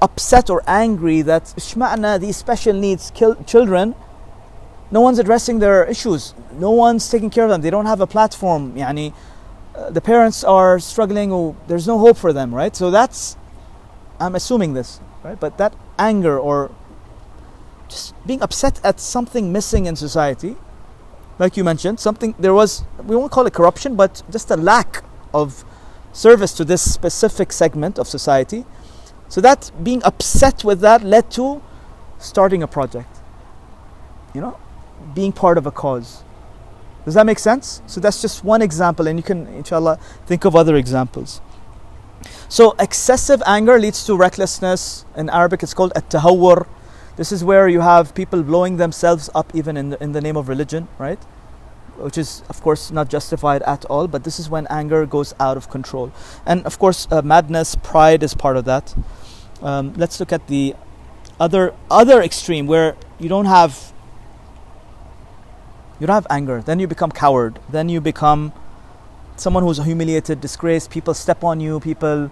[0.00, 3.10] Upset or angry that ishma'na these special needs
[3.46, 3.94] children
[4.90, 6.34] no one's addressing their issues.
[6.52, 7.60] No one's taking care of them.
[7.60, 8.74] They don't have a platform.
[8.74, 9.12] Yani,
[9.74, 11.32] uh, the parents are struggling.
[11.32, 12.74] Or there's no hope for them, right?
[12.74, 13.36] So that's,
[14.18, 15.38] I'm assuming this, right?
[15.38, 16.70] But that anger or
[17.88, 20.56] just being upset at something missing in society,
[21.38, 22.84] like you mentioned, something there was.
[23.04, 25.04] We won't call it corruption, but just a lack
[25.34, 25.64] of
[26.12, 28.64] service to this specific segment of society.
[29.28, 31.62] So that being upset with that led to
[32.18, 33.18] starting a project.
[34.34, 34.58] You know,
[35.14, 36.22] being part of a cause.
[37.04, 37.82] Does that make sense?
[37.86, 41.40] So that's just one example, and you can, inshallah, think of other examples.
[42.48, 45.04] So excessive anger leads to recklessness.
[45.16, 46.66] In Arabic, it's called at-tahawwur.
[47.16, 50.36] This is where you have people blowing themselves up even in the, in the name
[50.36, 51.18] of religion, right?
[51.96, 54.06] Which is, of course, not justified at all.
[54.06, 56.12] But this is when anger goes out of control,
[56.44, 58.94] and of course, uh, madness, pride is part of that.
[59.62, 60.76] Um, let's look at the
[61.40, 63.92] other other extreme where you don't have
[65.98, 66.60] you don't have anger.
[66.60, 67.58] Then you become coward.
[67.70, 68.52] Then you become
[69.35, 70.89] someone who's humiliated, disgraced.
[70.89, 71.79] People step on you.
[71.79, 72.31] People,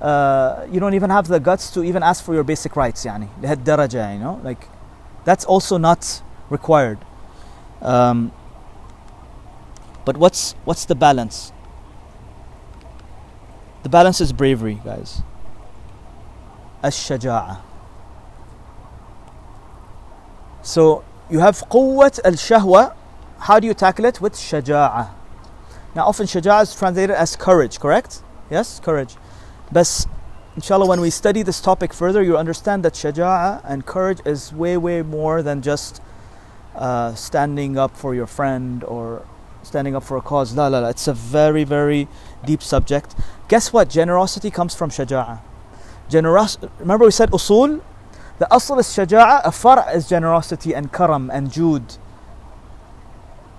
[0.00, 3.04] uh, you don't even have the guts to even ask for your basic rights.
[3.04, 4.68] Yani, لهاد daraja, you know, like
[5.24, 6.98] that's also not required.
[7.82, 8.32] Um,
[10.04, 11.52] but what's what's the balance?
[13.82, 15.22] The balance is bravery, guys.
[16.84, 17.58] الشجاعة.
[20.62, 22.92] So you have قوة الشهوة
[23.38, 24.20] how do you tackle it?
[24.20, 25.10] With shaja'a.
[25.95, 28.21] Now, often shaja'a is translated as courage, correct?
[28.49, 29.15] Yes, courage.
[29.71, 30.05] But
[30.55, 34.77] inshallah, when we study this topic further, you understand that shaja'a and courage is way,
[34.77, 36.01] way more than just
[36.75, 39.25] uh, standing up for your friend or
[39.63, 40.55] standing up for a cause.
[40.55, 40.87] La, la, la.
[40.89, 42.07] It's a very, very
[42.45, 43.13] deep subject.
[43.49, 43.89] Guess what?
[43.89, 45.39] Generosity comes from shaja'a.
[46.09, 47.81] Generos- Remember, we said usul?
[48.39, 51.97] The asl is shaja'a, a far' is generosity and karam and jude.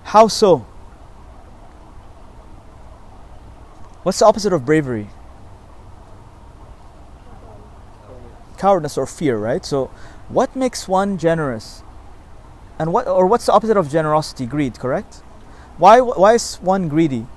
[0.03, 0.65] How so?
[4.03, 5.07] What's the opposite of bravery?
[8.57, 9.65] Cowardness or fear, right?
[9.65, 9.89] So,
[10.29, 11.83] what makes one generous?
[12.79, 14.45] And what or what's the opposite of generosity?
[14.45, 15.15] Greed, correct?
[15.77, 17.27] Why why is one greedy?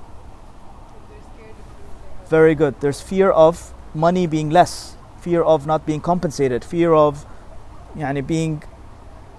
[2.29, 2.81] Very good.
[2.81, 7.25] There's fear of money being less, fear of not being compensated, fear of
[7.97, 8.62] yani being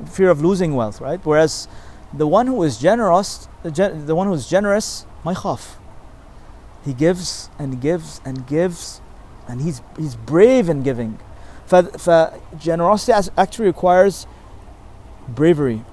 [0.05, 1.19] fear of losing wealth, right?
[1.23, 1.67] Whereas
[2.13, 5.77] the one who is generous, the, gen- the one who is generous, my khaf.
[6.87, 9.01] He gives and gives and gives,
[9.45, 11.19] and he's he's brave in giving.
[11.65, 14.25] For, for generosity actually requires
[15.27, 15.83] bravery,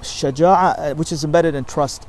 [0.00, 2.06] shaja'a, uh, which is embedded in trust.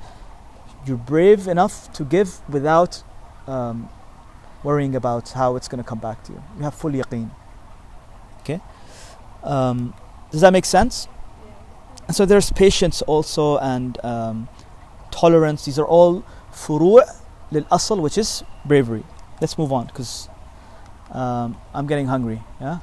[0.86, 3.02] You're brave enough to give without
[3.48, 3.90] um,
[4.62, 6.44] worrying about how it's going to come back to you.
[6.58, 7.32] You have full yaqeen.
[8.42, 8.62] Okay.
[9.42, 9.96] Um,
[10.30, 11.08] does that make sense?
[12.06, 14.50] And so there's patience also and um,
[15.10, 15.66] tolerance.
[15.66, 17.02] These are all furu'
[17.64, 19.04] asl, which is bravery.
[19.42, 20.30] Let's move on because
[21.12, 22.42] um, I'm getting hungry.
[22.62, 22.80] Yeah.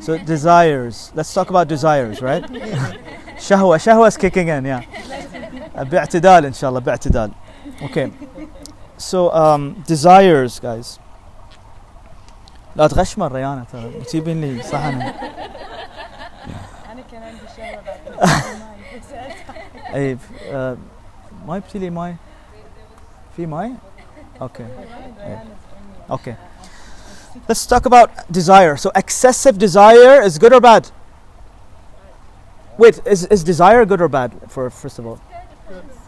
[0.00, 1.12] So desires.
[1.14, 2.42] Let's talk about desires, right?
[3.36, 3.78] shahwa.
[3.78, 4.64] Shahwa is kicking in.
[4.64, 4.82] Yeah.
[5.78, 7.30] باعتدال إن شاء الله باعتدال.
[7.82, 8.10] Okay.
[8.96, 10.98] So um, desires, guys.
[12.76, 15.14] لا تغشمر ريانة ترى تجيبين لي صحن أنا
[17.10, 17.98] كان عندي بعد
[19.94, 20.18] اي
[20.50, 20.76] آه،
[21.46, 22.16] ما يبتي لي ماي
[23.36, 23.72] في ماي
[24.40, 24.66] Okay.
[25.18, 25.44] Yeah.
[26.10, 26.36] Okay.
[27.48, 28.76] Let's talk about desire.
[28.76, 30.90] So excessive desire is good or bad?
[32.78, 35.20] Wait, is, is desire good or bad for first of all?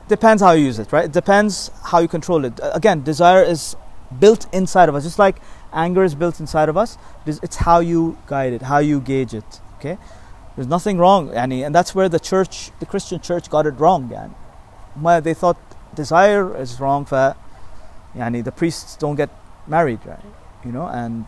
[0.09, 1.05] Depends how you use it, right?
[1.05, 2.59] It depends how you control it.
[2.63, 3.77] Again, desire is
[4.19, 5.05] built inside of us.
[5.05, 5.41] Just like
[5.73, 9.61] anger is built inside of us, it's how you guide it, how you gauge it.
[9.79, 9.99] Okay?
[10.57, 14.13] There's nothing wrong, Annie, and that's where the church, the Christian church, got it wrong.
[14.13, 15.21] Annie.
[15.21, 15.57] They thought
[15.95, 17.37] desire is wrong, for
[18.16, 19.30] يعني the priests don't get
[19.68, 20.20] married right
[20.66, 21.26] you know and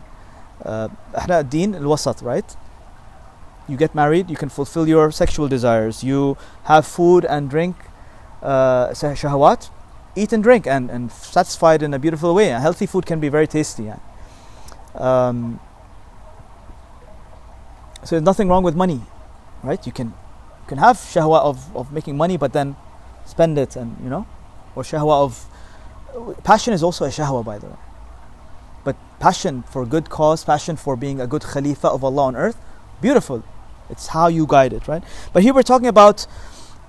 [0.64, 2.56] uh, احنا الدين الوسط right
[3.68, 7.76] you get married you can fulfill your sexual desires you have food and drink
[8.42, 9.70] uh, shahawat
[10.16, 13.46] eat and drink and, and satisfied in a beautiful way healthy food can be very
[13.46, 13.98] tasty yeah.
[14.94, 15.60] um,
[18.04, 19.02] so there's nothing wrong with money
[19.62, 22.74] right you can you can have shahwa of, of making money but then
[23.26, 24.26] spend it and you know
[24.74, 25.46] or shahwa of
[26.43, 27.75] passion is also a shahwa by the way
[28.83, 32.57] But passion for good cause, passion for being a good Khalifa of Allah on earth,
[33.01, 33.43] beautiful.
[33.89, 35.03] It's how you guide it, right?
[35.31, 36.27] But here we're talking about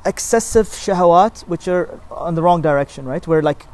[0.05, 3.27] excessive shahawat, which are on the wrong direction, right?
[3.27, 3.66] Where like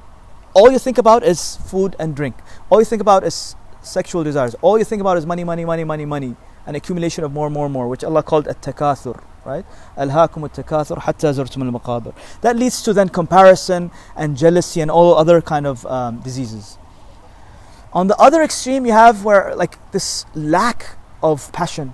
[0.55, 2.36] all you think about is food and drink.
[2.70, 4.55] All you think about is sexual desires.
[4.61, 6.36] All you think about is money, money, money, money, money,
[6.66, 9.64] an accumulation of more, more, more, which Allah called at-takathur, right?
[9.97, 12.14] Alhaakum takathur hatta zurtum al-maqabir.
[12.41, 16.78] That leads to then comparison and jealousy and all other kind of um, diseases.
[17.93, 21.93] On the other extreme, you have where like this lack of passion,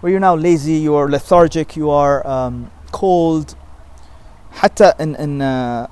[0.00, 3.56] where you're now lazy, you are lethargic, you are um, cold.
[4.50, 5.88] Hatta in in uh,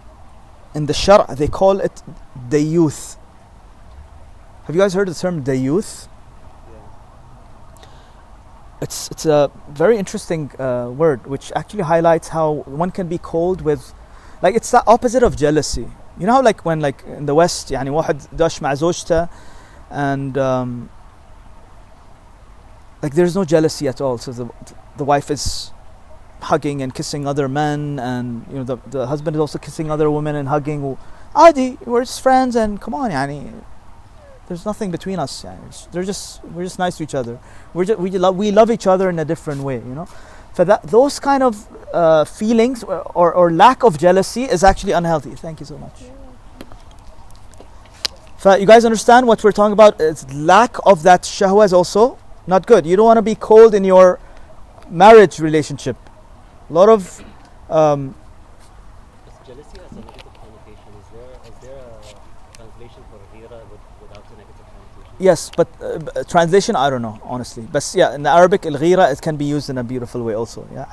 [0.74, 2.02] in the Shar, they call it
[2.48, 3.16] dayyuth.
[4.64, 6.08] Have you guys heard the term dayyuth?
[8.81, 13.61] It's it's a very interesting uh, word which actually highlights how one can be cold
[13.61, 13.93] with,
[14.41, 15.87] like it's the opposite of jealousy.
[16.17, 19.29] You know how like when like in the West يعني واحد داش مع زوجته
[19.91, 20.89] and um,
[23.01, 24.17] like there's no jealousy at all.
[24.17, 24.49] So the
[24.97, 25.71] the wife is
[26.41, 30.09] hugging and kissing other men, and you know the the husband is also kissing other
[30.09, 30.97] women and hugging.
[31.35, 33.51] عادي, we're just friends, and come on, يعني,
[34.48, 35.44] there's nothing between us.
[35.92, 37.38] They're just we're just nice to each other.
[37.74, 40.06] We're just, we love we love each other in a different way, you know.
[40.54, 45.34] For that those kind of uh, feelings or, or, lack of jealousy is actually unhealthy.
[45.34, 46.02] Thank you so much.
[48.38, 50.00] So you guys understand what we're talking about?
[50.00, 52.86] It's lack of that shahwa is also not good.
[52.86, 54.18] You don't want to be cold in your
[54.88, 55.96] marriage relationship.
[56.70, 57.24] A lot of
[57.68, 58.14] um,
[65.18, 67.66] Yes, but uh, translation, I don't know, honestly.
[67.70, 70.68] But yeah, in Arabic, al it can be used in a beautiful way also.
[70.72, 70.86] Yeah.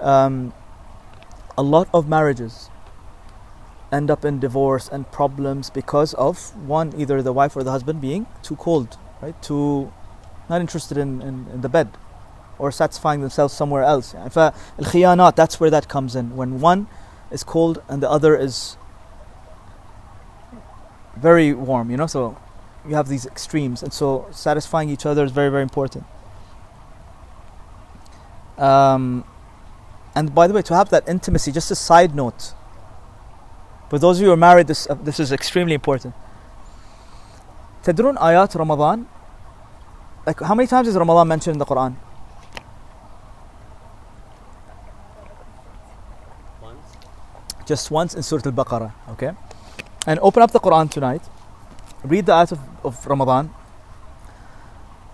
[0.00, 0.52] Um,
[1.56, 2.70] a lot of marriages
[3.92, 8.00] end up in divorce and problems because of one, either the wife or the husband
[8.00, 9.40] being too cold, right?
[9.42, 9.92] Too
[10.48, 11.88] not interested in, in, in the bed
[12.58, 14.14] or satisfying themselves somewhere else.
[14.24, 16.36] If al that's where that comes in.
[16.36, 16.88] When one
[17.30, 18.76] is cold and the other is
[21.16, 22.36] very warm, you know, so
[22.87, 26.05] you have these extremes, and so satisfying each other is very very important.
[28.57, 29.23] Um,
[30.15, 32.53] and by the way, to have that intimacy, just a side note.
[33.89, 36.13] For those of you who are married, this uh, this is extremely important.
[37.83, 39.05] تدرون آيات رمضان
[40.25, 41.95] like how many times is Ramadan mentioned in the Quran?
[46.61, 46.79] Once,
[47.65, 49.31] just once in Surah Al-Baqarah, okay?
[50.07, 51.21] And open up the Quran tonight.
[52.03, 53.49] Read the ayat of, of Ramadan.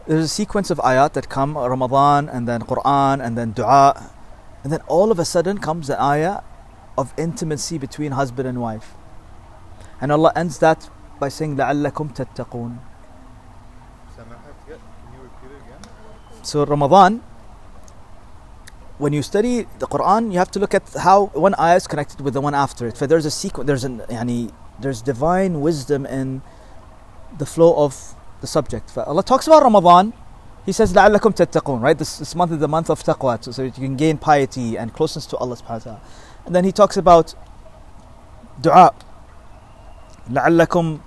[0.07, 4.09] There's a sequence of ayat that come Ramadan and then Quran and then dua.
[4.63, 6.41] And then all of a sudden comes the ayah
[6.97, 8.95] of intimacy between husband and wife.
[10.01, 12.79] And Allah ends that by saying لَعَلَّكُمْ تَتَّقُونَ
[14.17, 16.43] Samahat, yeah, can you repeat it again?
[16.43, 17.21] So Ramadan,
[18.97, 22.21] when you study the Quran, you have to look at how one ayah is connected
[22.21, 22.97] with the one after it.
[22.97, 26.41] For there's a sequence, there's an yani, there's divine wisdom in
[27.37, 28.89] the flow of the subject.
[28.89, 30.13] For Allah talks about Ramadan,
[30.65, 33.63] He says لَعَلَّكُمْ تَتَّقُونَ Right, this, this month is the month of taqwa, so, so
[33.63, 36.01] that you can gain piety and closeness to Allah subhanahu wa ta'ala.
[36.45, 37.33] And then He talks about
[38.61, 38.93] dua.
[40.29, 41.01] لَعَلَّكُمْ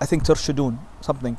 [0.00, 1.36] I think ترشدون something.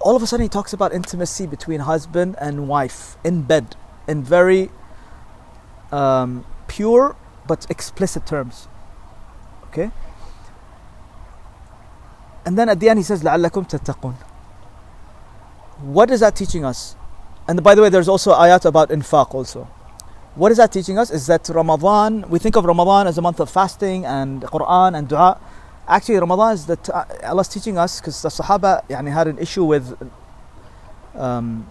[0.00, 4.22] All of a sudden He talks about intimacy between husband and wife in bed in
[4.22, 4.70] very
[5.92, 7.16] um, pure
[7.46, 8.68] but explicit terms.
[9.68, 9.90] Okay?
[12.44, 14.14] And then at the end he says لَعَلَّكُمْ تَتَّقُونَ
[15.82, 16.96] What is that teaching us?
[17.48, 19.64] And by the way, there's also ayat about infaq also.
[20.34, 21.10] What is that teaching us?
[21.10, 25.08] Is that Ramadan, we think of Ramadan as a month of fasting and Quran and
[25.08, 25.40] dua.
[25.88, 26.88] Actually, Ramadan is that
[27.24, 30.00] Allah's teaching us because the Sahaba يعني, had an issue with
[31.16, 31.68] um,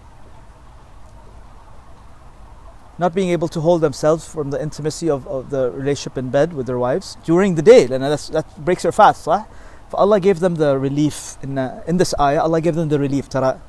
[2.98, 6.52] not being able to hold themselves from the intimacy of, of the relationship in bed
[6.52, 7.84] with their wives during the day.
[7.84, 9.24] And that's, that breaks their fast.
[9.24, 9.46] صح?
[9.93, 12.41] Allah gave them the relief in, uh, in this ayah.
[12.41, 13.29] Allah gave them the relief.
[13.29, 13.61] Tara,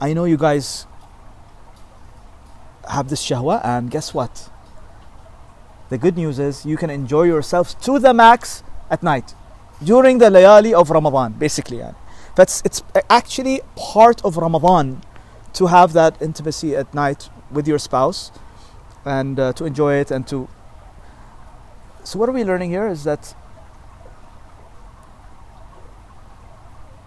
[0.00, 0.86] I know you guys
[2.88, 4.50] have this shahwa, and guess what?
[5.90, 9.34] The good news is you can enjoy yourselves to the max at night
[9.84, 11.78] during the layali of Ramadan, basically.
[11.78, 11.92] Yeah.
[12.34, 15.02] That's it's actually part of Ramadan
[15.52, 18.32] to have that intimacy at night with your spouse
[19.04, 20.48] and uh, to enjoy it and to.
[22.04, 23.34] So what are we learning here is that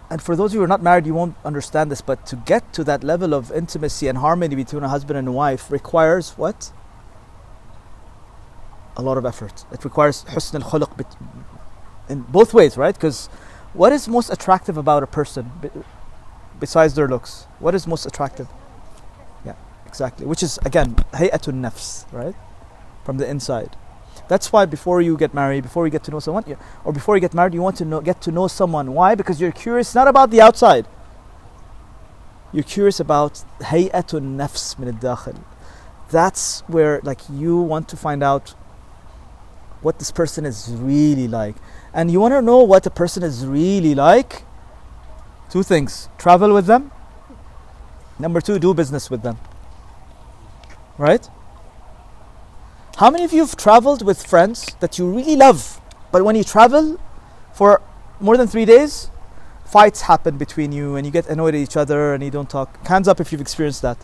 [0.08, 2.36] And for those of you who are not married, you won't understand this, but to
[2.36, 6.30] get to that level of intimacy and harmony between a husband and a wife requires
[6.36, 6.70] what?
[8.96, 9.64] A lot of effort.
[9.72, 11.16] It requires husn al khuluq
[12.08, 12.94] in both ways, right?
[12.94, 13.26] Because
[13.72, 15.50] what is most attractive about a person
[16.60, 17.46] besides their looks?
[17.58, 18.48] What is most attractive?
[19.44, 19.54] Yeah,
[19.86, 20.24] exactly.
[20.24, 22.34] Which is again hay'atun nafs, right?
[23.04, 23.76] From the inside.
[24.28, 27.20] That's why before you get married, before you get to know someone, or before you
[27.20, 28.92] get married, you want to know, get to know someone.
[28.92, 29.14] Why?
[29.14, 30.86] Because you're curious not about the outside.
[32.52, 35.36] You're curious about hay'atun nafs min al-dakhil.
[36.10, 38.54] That's where like you want to find out
[39.82, 41.56] what this person is really like.
[41.92, 44.42] And you want to know what a person is really like?
[45.50, 46.90] Two things travel with them.
[48.18, 49.38] Number two, do business with them.
[50.98, 51.28] Right?
[52.96, 55.80] How many of you have traveled with friends that you really love,
[56.12, 56.98] but when you travel
[57.52, 57.82] for
[58.20, 59.10] more than three days,
[59.66, 62.86] fights happen between you and you get annoyed at each other and you don't talk?
[62.86, 63.98] Hands up if you've experienced that.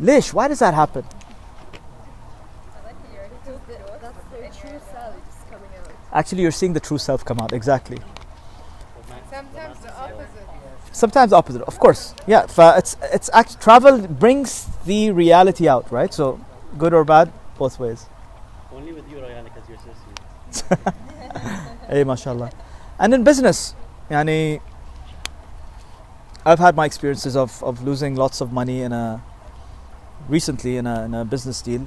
[0.00, 1.04] Lish, why does that happen?
[1.04, 5.92] I like that you're Because the, that's their true selves coming out.
[6.12, 7.52] Actually, you're seeing the true self come out.
[7.52, 7.98] Exactly.
[9.30, 10.46] Sometimes the opposite.
[10.90, 12.44] sometimes the opposite of course yeah
[12.76, 16.40] it's it's act- travel brings the reality out right so
[16.76, 18.06] good or bad both ways
[18.72, 20.18] Only with you, Rayana, because you're so sweet.
[21.88, 22.50] hey mashallah
[22.98, 23.74] and in business
[24.10, 24.60] yani
[26.44, 29.22] i've had my experiences of, of losing lots of money in a
[30.28, 31.86] recently in a, in a business deal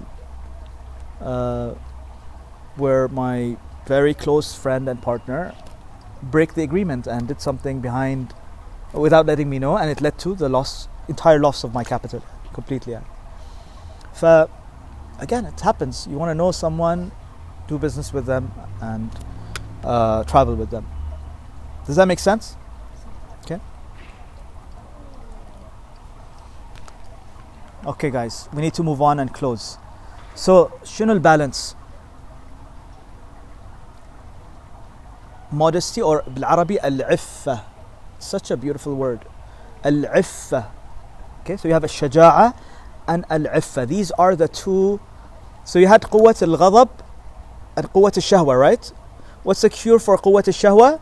[1.21, 1.71] uh,
[2.75, 3.57] where my
[3.87, 5.53] very close friend and partner
[6.21, 8.33] break the agreement and did something behind
[8.93, 12.23] without letting me know and it led to the loss entire loss of my capital
[12.53, 13.01] completely yeah
[15.21, 16.07] again, it happens.
[16.09, 17.11] You want to know someone,
[17.67, 19.09] do business with them, and
[19.83, 20.85] uh, travel with them.
[21.85, 22.57] Does that make sense?
[23.43, 23.59] Okay.
[27.85, 29.77] Okay, guys, we need to move on and close.
[30.35, 31.75] So, shunal balance.
[35.51, 37.63] Modesty or in Arabic, al iffa.
[38.19, 39.25] Such a beautiful word.
[39.83, 40.67] Al iffa.
[41.41, 42.55] Okay, so you have a shaja'a
[43.07, 43.87] and al iffa.
[43.87, 44.99] These are the two
[45.65, 46.89] so you had قوة الغضب
[47.79, 48.91] and قوة الشهوة right?
[49.43, 50.99] What's the cure for قوة الشهوة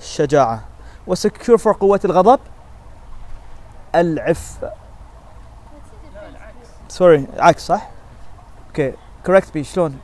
[0.00, 0.60] الشجاعة
[1.06, 2.40] what's the cure for قوة الغضب
[3.94, 4.72] العفة
[6.88, 7.90] sorry عكس صح?
[8.72, 8.92] Okay
[9.24, 9.98] correct me شلون؟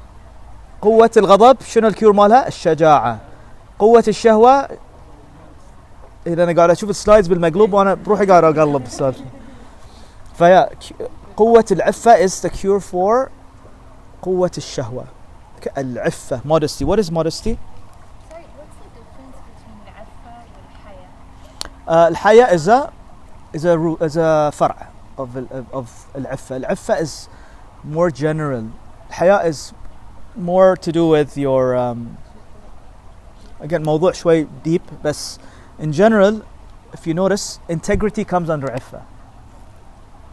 [0.83, 3.19] قوة الغضب شنو الكيور مالها؟ الشجاعة.
[3.79, 4.69] قوة الشهوة
[6.27, 9.25] إذا أنا قاعد أشوف السلايدز بالمقلوب وأنا بروحي قاعد أقلب السالفة
[10.35, 10.71] فيا
[11.37, 13.31] قوة العفة is the cure for
[14.22, 15.06] قوة الشهوة
[15.62, 17.58] ك- العفة modesty what is modesty
[18.30, 21.88] Sorry, what's the difference between العفة والحياة?
[21.88, 22.92] uh, الحياة is a
[23.54, 24.88] is a ru- is a فرع
[25.18, 27.28] of ال- of العفة العفة is
[27.84, 28.64] more general
[29.10, 29.74] الحياة is
[30.36, 32.18] more to do with your um,
[33.62, 35.40] again موضوع شوي deep بس
[35.80, 36.42] in general
[36.94, 39.02] if you notice integrity comes under عفة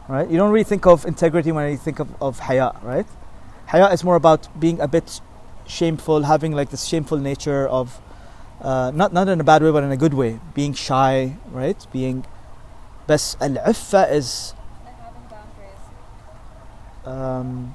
[0.09, 3.07] right you don't really think of integrity when you think of, of حياء right
[3.68, 5.22] Haya is more about being a bit
[5.68, 8.00] shameful, having like this shameful nature of
[8.62, 11.86] uh, not not in a bad way, but in a good way, being shy, right?
[11.92, 12.26] Being
[13.08, 14.54] best al iffa is
[17.06, 17.74] um,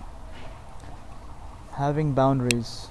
[1.73, 2.89] having boundaries.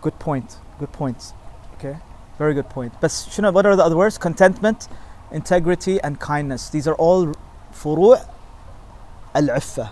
[0.00, 0.58] Good point.
[0.78, 1.32] Good point.
[1.74, 1.96] Okay,
[2.38, 2.92] very good point.
[3.00, 4.18] But Shuna, what are the other words?
[4.18, 4.88] Contentment,
[5.32, 6.68] integrity, and kindness.
[6.68, 7.34] These are all
[7.72, 8.24] furu'
[9.35, 9.89] العفة.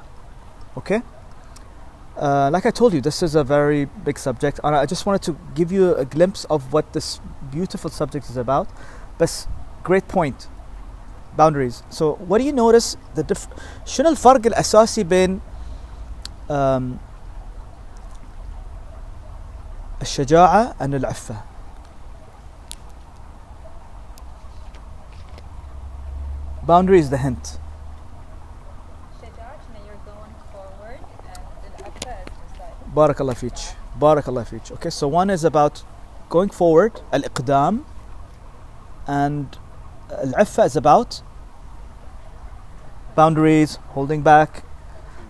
[0.78, 1.02] Okay.
[2.18, 5.22] Uh, like I told you, this is a very big subject, and I just wanted
[5.24, 7.20] to give you a glimpse of what this
[7.52, 8.68] beautiful subject is about.
[9.18, 9.48] But
[9.84, 10.48] great point.
[11.36, 11.84] boundaries.
[11.90, 13.48] So what do you notice the diff-
[13.86, 15.40] شنو الفرق الأساسي بين
[16.50, 17.00] um,
[20.02, 21.36] الشجاعة and العفة؟
[26.64, 27.58] Boundary is the hint.
[32.96, 33.76] just like بارك الله فيك.
[34.00, 34.72] بارك الله فيك.
[34.74, 35.84] Okay, so one is about
[36.30, 37.84] going forward, الإقدام,
[39.08, 39.58] and
[40.10, 41.22] العفة is about
[43.16, 44.64] boundaries, holding back.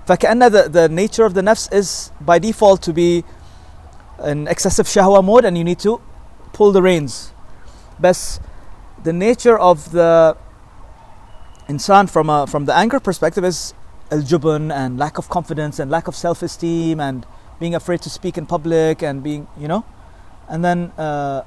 [0.07, 3.23] فكأن the, the nature of the nafs is by default to be
[4.23, 6.01] in excessive shahwa mode and you need to
[6.53, 7.31] pull the reins.
[7.99, 8.39] But
[9.03, 10.35] the nature of the
[11.68, 13.73] insan from a, from the anger perspective is
[14.11, 17.26] al-jubn and lack of confidence and lack of self-esteem and
[17.58, 19.84] being afraid to speak in public and being you know?
[20.48, 21.42] And then uh,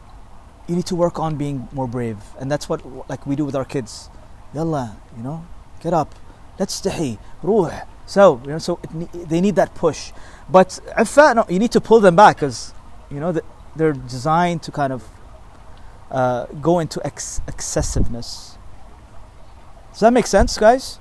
[0.67, 2.17] you need to work on being more brave.
[2.39, 4.09] And that's what like we do with our kids.
[4.53, 5.45] Yalla you know
[5.81, 6.15] get up.
[6.57, 7.81] Let's stay, ruh.
[8.05, 10.11] So you know so it, they need that push.
[10.49, 12.73] But ifa uh, no, you need to pull them back cuz
[13.09, 13.31] you know
[13.75, 15.03] they're designed to kind of
[16.11, 18.57] uh, go into ex- excessiveness.
[19.91, 20.99] Does that make sense guys?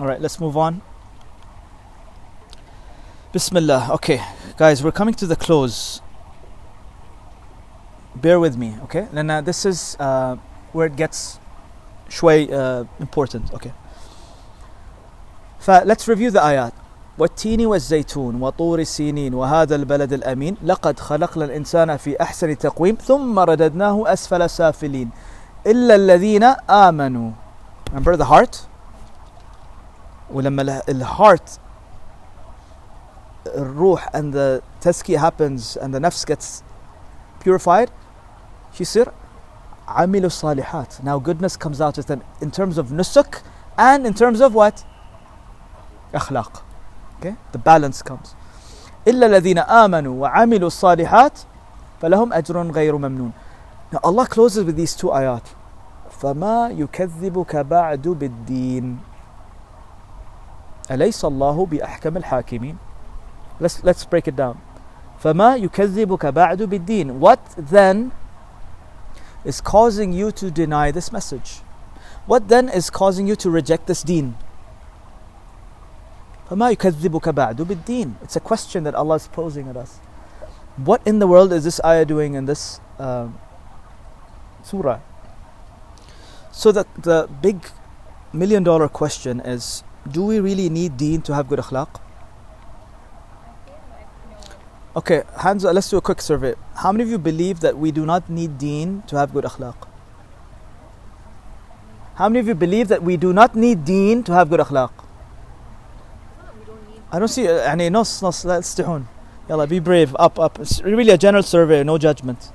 [0.00, 0.82] All right, let's move on.
[3.32, 3.90] Bismillah.
[3.92, 4.20] Okay,
[4.56, 6.00] guys, we're coming to the close.
[8.14, 9.06] Bear with me, okay?
[9.12, 10.36] And uh, this is uh,
[10.72, 11.38] where it gets
[12.08, 13.72] شوي uh, important, okay?
[15.60, 16.72] فlet's review the ayat.
[17.18, 24.12] والتين والزيتون وطور السينين وهذا البلد الأمين لقد خلقنا الإنسان في أحسن تقويم ثم رددناه
[24.12, 25.10] أسفل سافلين
[25.66, 27.30] إلا الذين آمنوا
[27.92, 28.66] Remember the heart?
[30.33, 31.49] ولما ال- الheart
[33.47, 36.63] الروح and the تزكية happens and the nafs gets
[37.43, 37.89] purified
[38.73, 39.11] شو يصير؟
[39.87, 43.41] عملوا الصالحات Now goodness comes out with them in terms of nusuk
[43.77, 44.83] and in terms of what?
[46.15, 46.63] أخلاق
[47.19, 47.35] Okay?
[47.53, 48.35] The balance comes
[49.07, 51.39] إلا الذين آمنوا وعملوا الصالحات
[52.01, 53.31] فلهم أجر غير ممنون
[53.93, 55.43] Now Allah closes with these two ayat
[56.21, 58.97] فما يكذبك بعد بالدين
[60.90, 62.76] أليس الله بأحكم الحاكمين
[63.60, 64.56] Let's, let's break it down
[65.18, 68.12] فما يكذبك بعد بالدين What then
[69.44, 71.60] is causing you to deny this message?
[72.26, 74.34] What then is causing you to reject this deen?
[76.50, 79.98] فما يكذبك بعد بالدين It's a question that Allah is posing at us.
[80.76, 83.38] What in the world is this ayah doing in this um,
[84.62, 85.00] surah?
[86.52, 87.66] So the, the big
[88.32, 91.88] million dollar question is do we really need deen to have good akhlaq?
[91.88, 92.00] I
[93.64, 95.00] feel like no.
[95.00, 96.54] Okay, hands let's do a quick survey.
[96.74, 99.76] How many of you believe that we do not need deen to have good akhlaq?
[102.14, 104.90] How many of you believe that we do not need deen to have good akhlaq?
[107.12, 109.04] I don't see يعني نص نص لا تستحون
[109.50, 112.52] يلا be brave up up it's really a general survey no judgment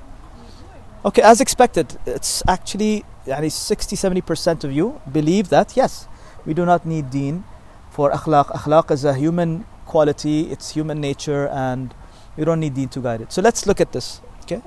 [1.04, 6.08] okay as expected it's actually يعني 60 70% of you believe that yes
[6.45, 7.43] we do not need deen
[7.89, 8.47] for akhlaq.
[8.47, 10.51] Akhlaq is a human quality.
[10.51, 11.93] It's human nature and
[12.37, 13.31] we don't need deen to guide it.
[13.31, 14.61] So let's look at this okay?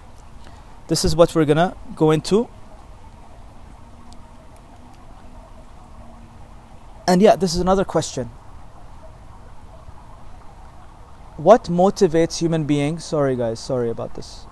[0.88, 2.48] This is what we're gonna go into.
[7.06, 8.30] And yeah this is another question.
[11.36, 13.04] What motivates human beings?
[13.04, 13.58] Sorry guys.
[13.58, 14.46] Sorry about this.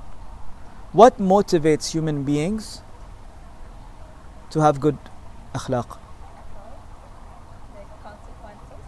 [0.93, 2.82] What motivates human beings
[4.51, 4.99] to have good
[5.55, 5.99] akhlaq
[7.73, 8.85] The consequences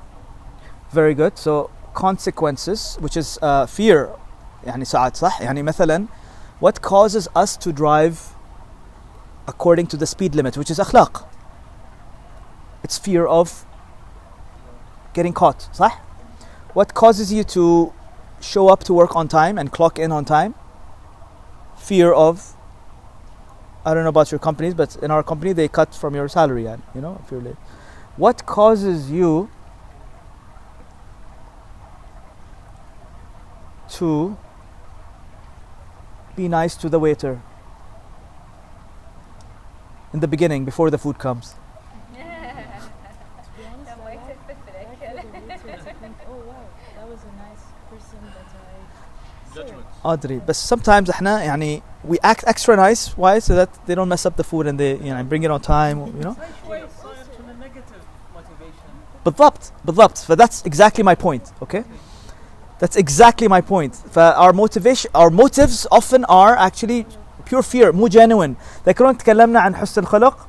[0.93, 4.09] very good so consequences which is uh, fear
[4.63, 6.07] يعني ساعات صح يعني مثلا
[6.59, 8.35] what causes us to drive
[9.47, 11.23] according to the speed limit which is akhlaq
[12.83, 13.65] it's fear of
[15.13, 16.01] getting caught صح
[16.73, 17.93] what causes you to
[18.41, 20.53] show up to work on time and clock in on time
[21.77, 22.55] fear of
[23.85, 26.65] I don't know about your companies but in our company they cut from your salary
[26.65, 27.55] and you know if you're late
[28.17, 29.49] what causes you
[33.97, 34.37] to
[36.35, 37.39] be nice to the waiter
[40.13, 41.55] in the beginning before the food comes
[43.87, 46.11] لما يتفت في الأكل.
[46.27, 46.65] oh wow,
[46.95, 49.85] that was a nice person that I Judgment.
[50.05, 54.25] ادري بس sometimes احنا يعني we act extra nice why so that they don't mess
[54.25, 56.35] up the food and they you know bring it on time you know
[59.25, 61.83] بالضبط بالضبط ف that's exactly my point okay
[62.79, 67.05] that's exactly my point ف our motivation our motives often are actually
[67.45, 68.55] pure fear مو genuine
[68.85, 70.47] ذكرون تكلمنا عن حسن الخلق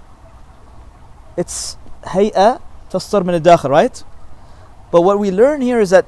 [1.41, 2.61] it's هيئة
[2.91, 4.05] تصدر من الداخل right
[4.93, 6.07] but what we learn here is that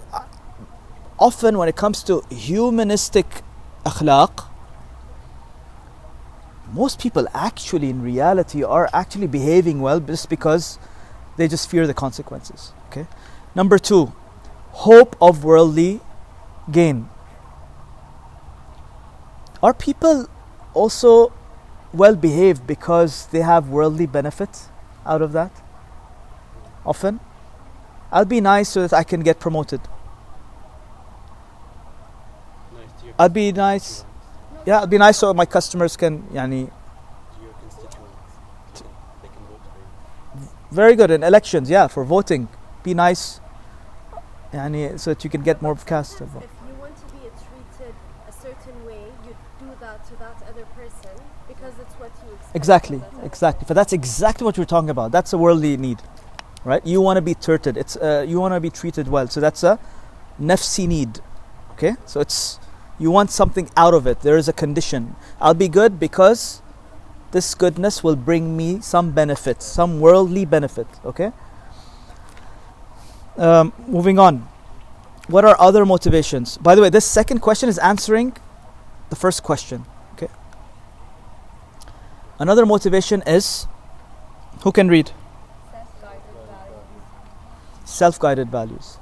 [1.19, 3.43] often when it comes to humanistic
[3.87, 4.45] akhlaq
[6.73, 10.79] most people actually in reality are actually behaving well just because
[11.37, 13.07] they just fear the consequences okay
[13.55, 14.13] number 2
[14.87, 16.01] hope of worldly
[16.72, 17.10] gain.
[19.62, 20.28] Are people
[20.74, 21.34] also
[21.94, 24.70] well behaved because they have worldly benefit
[25.06, 25.52] out of that?
[26.86, 27.20] Often?
[28.12, 29.82] I'll be nice so that i can get promoted.
[32.74, 34.06] Nice I'll be nice.
[34.66, 36.70] yeah it'd be nice so my customers can yani
[40.72, 42.48] very good in elections yeah for voting.
[42.84, 43.40] Be nice
[44.54, 47.96] yani so that you can get more cast If you want to be treated
[48.28, 51.16] a certain way, you do that to that other person
[51.48, 52.37] because it's what you expect.
[52.54, 56.02] Exactly exactly but that's exactly what we're talking about that's a worldly need
[56.68, 56.86] right?
[56.86, 57.78] You want to be treated.
[57.78, 59.28] It's uh, you want to be treated well.
[59.28, 59.80] So that's a
[60.40, 61.22] nafsi need.
[61.72, 62.60] Okay, so it's
[63.00, 64.22] you want something out of it.
[64.22, 65.16] There is a condition.
[65.40, 66.62] I'll be good because
[67.32, 70.88] this goodness will bring me some benefit, some worldly benefit.
[71.06, 71.32] Okay.
[73.38, 74.48] Um, moving on.
[75.28, 76.58] What are other motivations?
[76.58, 78.36] By the way, this second question is answering
[79.10, 79.86] the first question.
[82.37, 82.43] Okay.
[82.43, 83.67] Another motivation is
[84.63, 85.11] who can read?
[85.73, 87.85] Self-guided values.
[87.85, 88.99] Self guided values.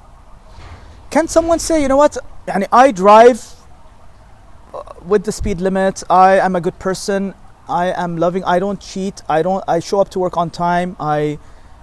[1.09, 2.17] Can someone say, you know what?
[2.47, 3.53] يعني I drive
[4.73, 6.03] uh, with the speed limit.
[6.09, 7.33] I am a good person.
[7.69, 8.43] I am loving.
[8.43, 9.21] I don't cheat.
[9.29, 9.63] I don't.
[9.67, 10.95] I show up to work on time.
[10.99, 11.37] I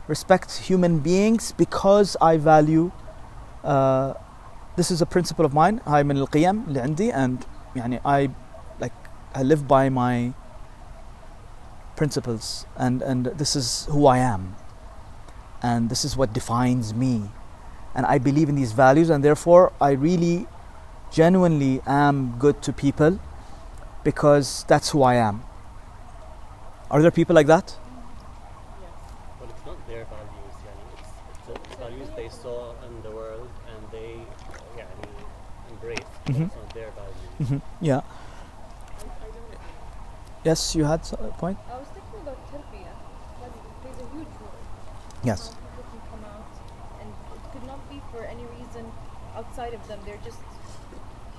[0.08, 2.90] respect human beings because I value.
[3.62, 4.14] Uh,
[4.76, 5.80] this is a principle of mine.
[5.86, 7.44] هاي من القيم اللي عندي and
[7.76, 8.28] يعني I
[8.82, 8.92] like
[9.34, 10.32] I live by my
[12.03, 12.47] principles
[12.85, 14.41] and and this is who I am
[15.71, 17.13] and this is what defines me
[17.95, 20.47] and I believe in these values and therefore I really
[21.19, 23.19] genuinely am good to people
[24.03, 25.43] because that's who I am.
[26.91, 27.67] Are there people like that?
[29.39, 30.85] Well, it's not their values, yani.
[30.99, 32.57] It's, it's, it's values they saw
[32.87, 34.11] in the world and they
[34.81, 35.07] yani,
[35.71, 36.11] embrace.
[36.25, 36.45] Mhm.
[36.47, 37.31] It's not their values.
[37.41, 37.59] Mm-hmm.
[37.91, 38.01] Yeah.
[40.43, 41.57] Yes, you had a point?
[41.71, 42.95] I was thinking about tarbiyah.
[43.39, 43.51] That
[43.81, 44.59] plays a huge role.
[45.23, 45.49] Yes.
[45.49, 46.45] People can come out,
[46.99, 48.91] and it could not be for any reason
[49.35, 49.99] outside of them.
[50.05, 50.39] They're just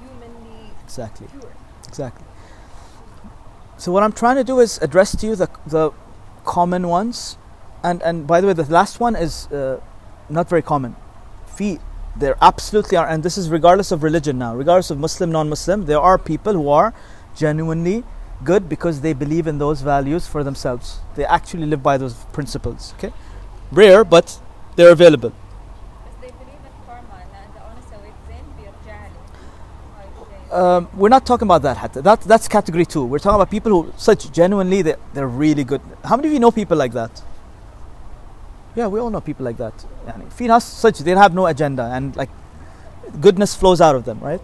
[0.00, 1.26] humanly Exactly.
[1.38, 1.52] pure.
[1.88, 2.26] Exactly.
[3.76, 5.90] So what I'm trying to do is address to you the the
[6.44, 7.36] common ones,
[7.82, 9.80] and and by the way, the last one is uh,
[10.28, 10.96] not very common.
[11.46, 11.78] Fee,
[12.16, 15.86] there absolutely are, and this is regardless of religion now, regardless of Muslim, non-Muslim.
[15.86, 16.94] There are people who are
[17.36, 18.04] genuinely
[18.44, 20.98] good because they believe in those values for themselves.
[21.16, 22.94] They actually live by those principles.
[22.98, 23.12] Okay,
[23.73, 24.39] rare, but
[24.75, 25.31] they're available.
[25.31, 29.19] بس they believe in karma and إذا أنا سويت زين بيرجع لي.
[29.97, 30.07] هاي
[30.51, 30.79] الشيء.
[30.79, 32.01] um, we're not talking about that حتى.
[32.03, 33.03] That that's category two.
[33.05, 35.81] We're talking about people who such genuinely they they're really good.
[36.03, 37.21] How many of you know people like that?
[38.75, 39.73] Yeah, we all know people like that.
[40.07, 42.29] يعني في ناس such they have no agenda and like
[43.21, 44.41] goodness flows out of them, right?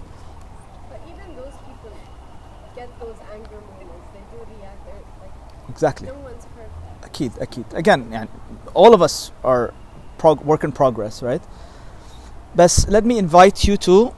[0.90, 1.92] But even those people
[2.76, 4.08] get those anger moments.
[4.14, 4.80] They do react.
[4.86, 6.08] They're like Exactly.
[6.08, 7.06] no one's perfect.
[7.06, 7.66] أكيد أكيد.
[7.76, 8.28] Again, يعني
[8.75, 9.73] all of us are
[10.19, 11.43] prog- work in progress, right?
[12.55, 14.15] But let me invite you to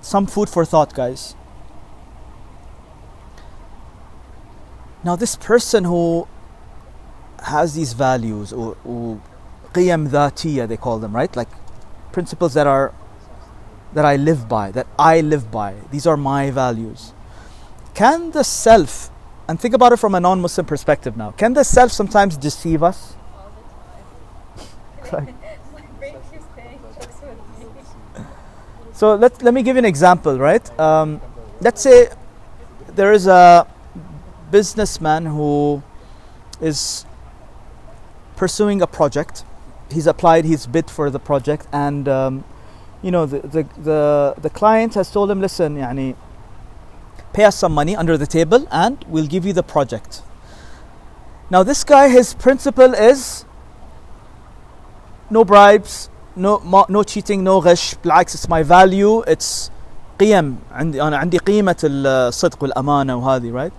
[0.00, 1.34] some food for thought, guys.
[5.04, 6.26] Now, this person who
[7.44, 8.76] has these values, or,
[9.72, 11.34] qiyam dhatiya, they call them, right?
[11.36, 11.48] Like
[12.12, 12.92] principles that are
[13.92, 15.74] that I live by, that I live by.
[15.90, 17.12] These are my values.
[17.94, 19.10] Can the self,
[19.48, 23.15] and think about it from a non-Muslim perspective now, can the self sometimes deceive us?
[25.12, 25.34] like
[28.92, 30.78] so let let me give you an example, right?
[30.78, 31.20] Um,
[31.60, 32.08] let's say
[32.94, 33.66] there is a
[34.50, 35.82] businessman who
[36.60, 37.04] is
[38.36, 39.44] pursuing a project.
[39.90, 42.44] He's applied, he's bid for the project, and um,
[43.02, 46.16] you know the, the, the the client has told him, listen, yani,
[47.32, 50.22] pay us some money under the table, and we'll give you the project.
[51.50, 53.44] Now this guy, his principle is
[55.29, 59.71] no bribes, no ما, no cheating no غش بالعكس it's my value it's
[60.19, 63.73] قيم عندي انا عندي قيمة الصدق والأمانة وهذه right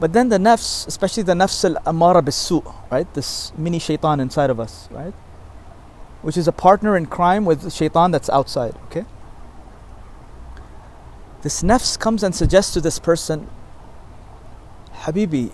[0.00, 4.60] but then the nafs especially the nafs الأمارة بالسوء right this mini shaitan inside of
[4.60, 5.14] us right
[6.22, 9.04] which is a partner in crime with the shaitan that's outside okay
[11.42, 13.48] this nafs comes and suggests to this person
[15.02, 15.52] Habibi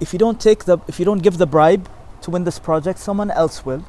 [0.00, 1.88] if you don't take the if you don't give the bribe
[2.22, 3.84] to win this project someone else will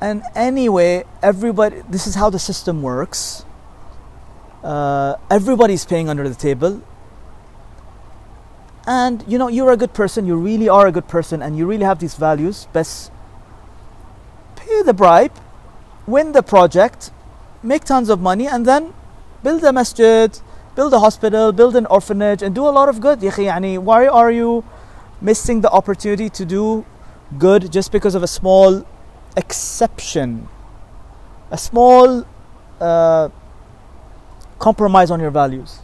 [0.00, 3.44] And anyway, everybody, this is how the system works.
[4.62, 6.82] Uh, everybody's paying under the table.
[8.86, 11.66] And you know, you're a good person, you really are a good person, and you
[11.66, 12.66] really have these values.
[12.72, 13.10] Best
[14.56, 15.32] pay the bribe,
[16.06, 17.10] win the project,
[17.62, 18.92] make tons of money, and then
[19.42, 20.38] build a masjid,
[20.74, 23.22] build a hospital, build an orphanage, and do a lot of good.
[23.22, 24.64] Why are you
[25.20, 26.84] missing the opportunity to do
[27.38, 28.86] good just because of a small
[29.36, 30.48] exception,
[31.50, 32.26] a small
[32.80, 33.28] uh,
[34.58, 35.78] compromise on your values.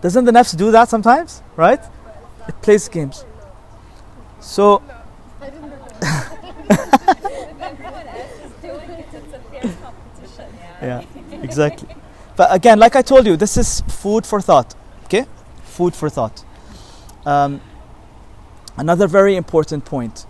[0.00, 1.42] Doesn't the nafs do that sometimes?
[1.56, 1.80] Right?
[2.48, 3.24] It plays games.
[4.40, 4.82] So,
[10.80, 11.02] yeah,
[11.42, 11.88] exactly.
[12.36, 14.74] But again, like I told you, this is food for thought.
[15.04, 15.24] Okay?
[15.64, 16.44] Food for thought.
[17.24, 17.60] Um,
[18.76, 20.26] another very important point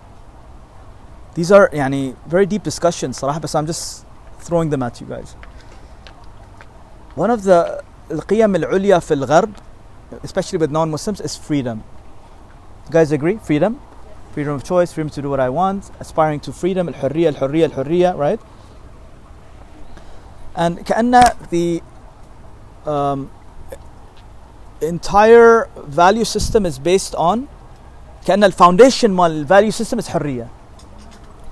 [1.36, 4.06] These are يعني very deep discussions صراحة بس I'm just
[4.44, 5.36] throwing them at you guys.
[7.16, 9.52] One of the القيم العليا في الغرب
[10.24, 11.84] especially with non-Muslims is freedom.
[12.86, 13.38] You guys agree?
[13.38, 13.80] Freedom?
[14.34, 18.18] Freedom of choice, freedom to do what I want, aspiring to freedom, الحرية الحرية الحرية,
[18.18, 18.40] right?
[20.56, 21.82] And كأن the
[22.86, 23.32] um,
[24.82, 27.48] entire value system is based on
[28.26, 30.48] كأن الفاونديشن مال الفاليو سيستم is حرية.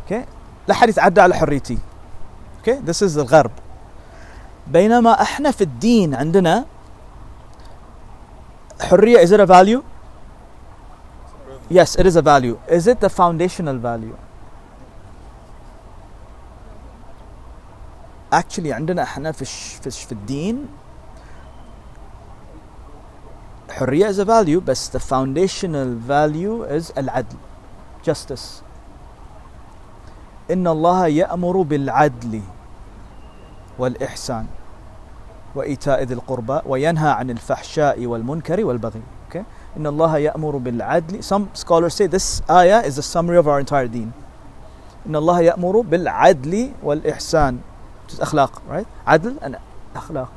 [0.05, 0.25] Okay?
[0.69, 1.79] لا حد يتعدى على حريتي.
[2.63, 2.77] Okay?
[2.87, 3.51] This is الغرب.
[4.67, 6.65] بينما إحنا في الدين عندنا
[8.81, 9.83] is it a value?
[11.71, 12.59] Yes, it is a value.
[12.69, 14.17] Is it the foundational value?
[18.33, 20.67] Actually عندنا إحنا في في, في الدين
[23.71, 27.37] حرية is a value بس the foundational value is العدل
[28.07, 28.63] justice
[30.51, 32.41] إن الله يأمر بالعدل
[33.79, 34.47] والإحسان
[35.55, 39.03] وإيتاء ذي القربى وينهى عن الفحشاء والمنكر والبغي.
[39.29, 39.45] Okay?
[39.77, 41.23] إن الله يأمر بالعدل.
[41.23, 44.13] Some scholars say this ayah is a summary of our entire deen.
[45.07, 47.59] إن الله يأمر بالعدل والإحسان.
[48.05, 48.87] Which is أخلاق right?
[49.07, 49.57] عدل and
[49.97, 50.29] أخلاق.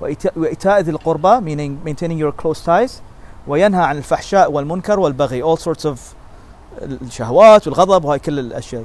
[0.00, 3.00] وإيتاء ذي القربى meaning maintaining your close ties.
[3.46, 5.42] وينهى عن الفحشاء والمنكر والبغي.
[5.42, 6.14] All sorts of
[6.82, 8.84] الشهوات والغضب وهاي كل الأشياء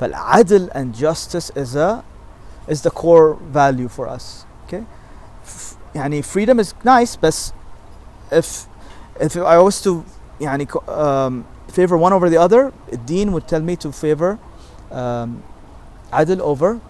[0.00, 2.04] فالعدل and justice is a
[2.68, 4.84] is the core value for us okay
[5.94, 7.52] يعني freedom is nice بس
[8.32, 8.66] if
[9.20, 10.04] if I was to
[10.40, 14.38] يعني um, favor one over the other الدين would tell me to favor
[14.90, 15.42] um,
[16.12, 16.80] عدل over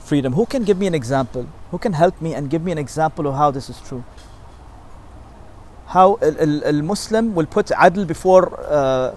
[0.00, 2.78] freedom who can give me an example who can help me and give me an
[2.78, 4.04] example of how this is true
[5.94, 9.14] how ال- ال- المسلم will put عدل before uh,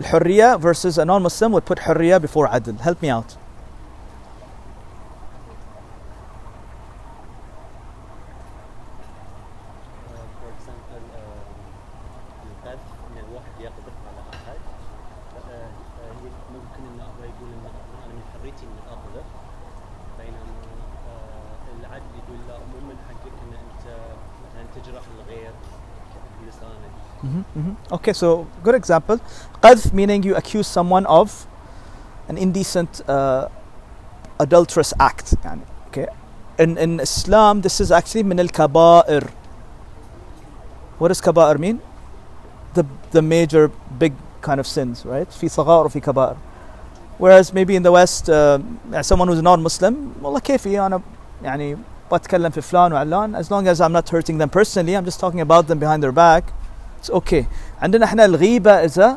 [0.00, 3.36] الحرية versus a non-Muslim would put حرية before عدل help me out
[27.91, 29.19] Okay, so good example.
[29.61, 31.47] قذف meaning you accuse someone of
[32.29, 33.47] an indecent, uh,
[34.39, 35.35] adulterous act.
[35.43, 35.61] يعني.
[35.89, 36.07] Okay.
[36.59, 39.29] In in Islam, this is actually من الكبائر.
[40.99, 41.79] What does كبائر mean?
[42.73, 45.29] The the major big kind of sins, right?
[45.29, 46.35] في صغائر وفي كبائر.
[47.17, 48.59] Whereas maybe in the West, uh,
[48.91, 51.01] يعني someone who's non-Muslim, والله كيفي أنا
[51.43, 51.77] يعني
[52.11, 55.41] بتكلم في فلان وعلان as long as I'm not hurting them personally, I'm just talking
[55.41, 56.53] about them behind their back.
[56.99, 57.47] It's okay.
[57.82, 59.16] عندنا إحنا الغيبة a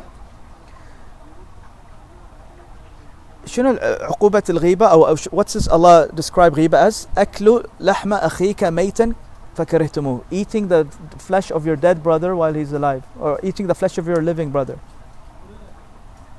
[3.45, 8.63] شنو عقوبة الغيبة أو, أو ش- what does Allah describe غيبة as أكل لحم أخيك
[8.63, 9.13] ميتا
[9.55, 10.85] فكرهتموه eating the
[11.27, 14.49] flesh of your dead brother while he's alive or eating the flesh of your living
[14.51, 14.77] brother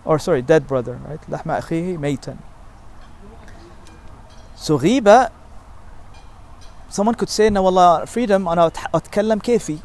[0.04, 2.36] or sorry dead brother right لحم أخيه ميتا
[4.66, 5.28] so غيبة
[6.90, 9.78] someone could say إنه والله freedom أنا أتكلم كيفي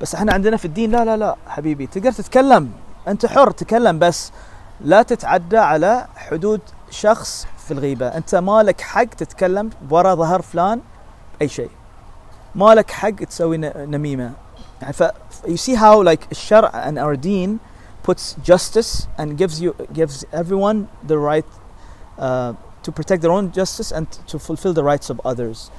[0.00, 2.70] بس إحنا عندنا في الدين لا لا لا حبيبي تقدر تتكلم.
[3.08, 4.32] انت حر تكلم بس.
[4.80, 6.60] لا تتعدى على حدود
[6.90, 8.06] شخص في الغيبة.
[8.06, 10.80] انت مالك حق تتكلم ورا ظهر فلان
[11.42, 11.70] أي شيء.
[12.54, 14.32] مالك حق تسوي ن- نميمة.
[14.82, 15.02] يعني ف
[15.44, 17.58] you see how like الشرع and our deen
[18.08, 21.50] puts justice and gives you gives everyone the right
[22.18, 22.52] uh,
[22.86, 25.70] to protect their own justice and to fulfill the rights of others.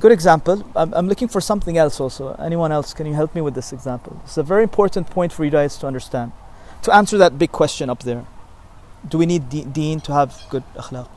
[0.00, 0.64] Good example.
[0.76, 2.34] I'm, I'm looking for something else also.
[2.34, 2.94] Anyone else?
[2.94, 4.20] Can you help me with this example?
[4.24, 6.32] It's a very important point for you guys to understand.
[6.82, 8.24] To answer that big question up there.
[9.08, 11.08] Do we need de- deen to have good akhlaq?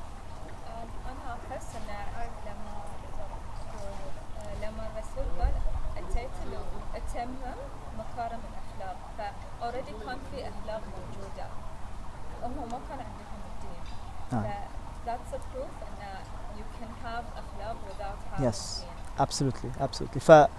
[18.41, 18.83] Yes,
[19.19, 20.21] absolutely, absolutely.
[20.21, 20.49] ف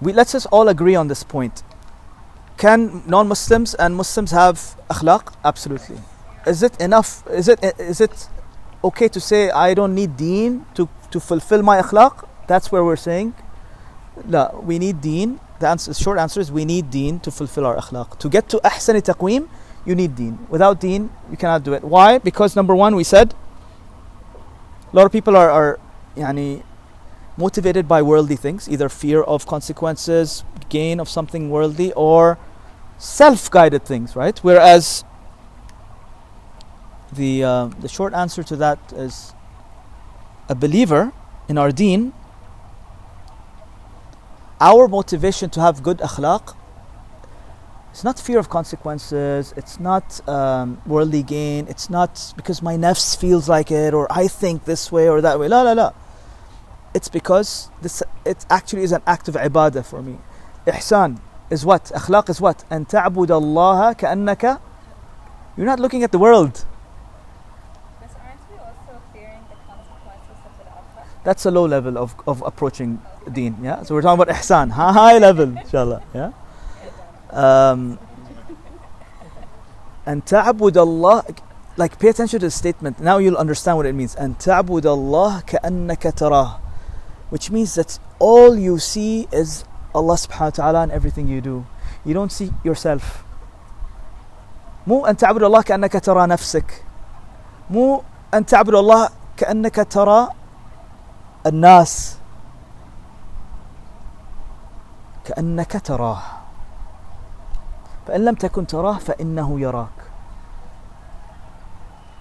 [0.00, 1.62] we, let's just all agree on this point.
[2.56, 5.32] Can non-Muslims and Muslims have akhlaq?
[5.44, 5.98] Absolutely.
[6.46, 7.22] Is it enough?
[7.28, 8.28] Is it is it
[8.82, 12.26] okay to say I don't need deen to, to fulfill my akhlaq?
[12.46, 13.34] That's where we're saying,
[14.24, 15.38] no, we need deen.
[15.60, 18.18] The answer, short answer is we need deen to fulfill our akhlaq.
[18.18, 19.48] To get to ahsani taqweem,
[19.84, 20.46] you need deen.
[20.48, 21.84] Without deen, you cannot do it.
[21.84, 22.18] Why?
[22.18, 23.34] Because number one, we said
[24.92, 25.78] a lot of people are, are
[26.16, 26.62] yani,
[27.36, 32.38] motivated by worldly things, either fear of consequences, gain of something worldly, or
[32.98, 34.38] self guided things, right?
[34.38, 35.04] Whereas
[37.12, 39.32] the, uh, the short answer to that is
[40.48, 41.12] a believer
[41.48, 42.12] in our deen,
[44.60, 46.54] our motivation to have good akhlaq
[47.90, 53.16] it's not fear of consequences it's not um, worldly gain it's not because my nafs
[53.16, 55.92] feels like it or i think this way or that way la la la
[56.94, 60.18] it's because this, it actually is an act of ibadah for me.
[60.66, 61.84] Ihsan is what?
[61.94, 62.64] Akhlaq is what?
[62.70, 64.60] And ta'bud Allah ka'annaka.
[65.56, 66.64] You're not looking at the world.
[71.22, 73.32] That's a low level of, of approaching okay.
[73.32, 73.56] deen.
[73.62, 73.82] Yeah.
[73.82, 76.02] So we're talking about ihsan, high level, inshallah.
[76.14, 76.32] Yeah.
[77.30, 77.98] Um,
[80.06, 81.24] and ta'bud Allah
[81.76, 85.42] like pay attention to the statement now you'll understand what it means and ta'bud Allah
[85.46, 86.58] ka'annaka tarah
[87.30, 91.66] which means that all you see is Allah subhanahu wa ta'ala in everything you do
[92.04, 93.24] you don't see yourself
[94.86, 96.84] مو أن تعبد الله كأنك ترى نفسك
[97.70, 98.02] مو
[98.34, 100.28] أن تعبد الله كأنك ترى
[101.46, 102.16] الناس
[105.24, 106.22] كأنك تراه
[108.06, 109.96] فإن لم تكن تراه فإنه يراك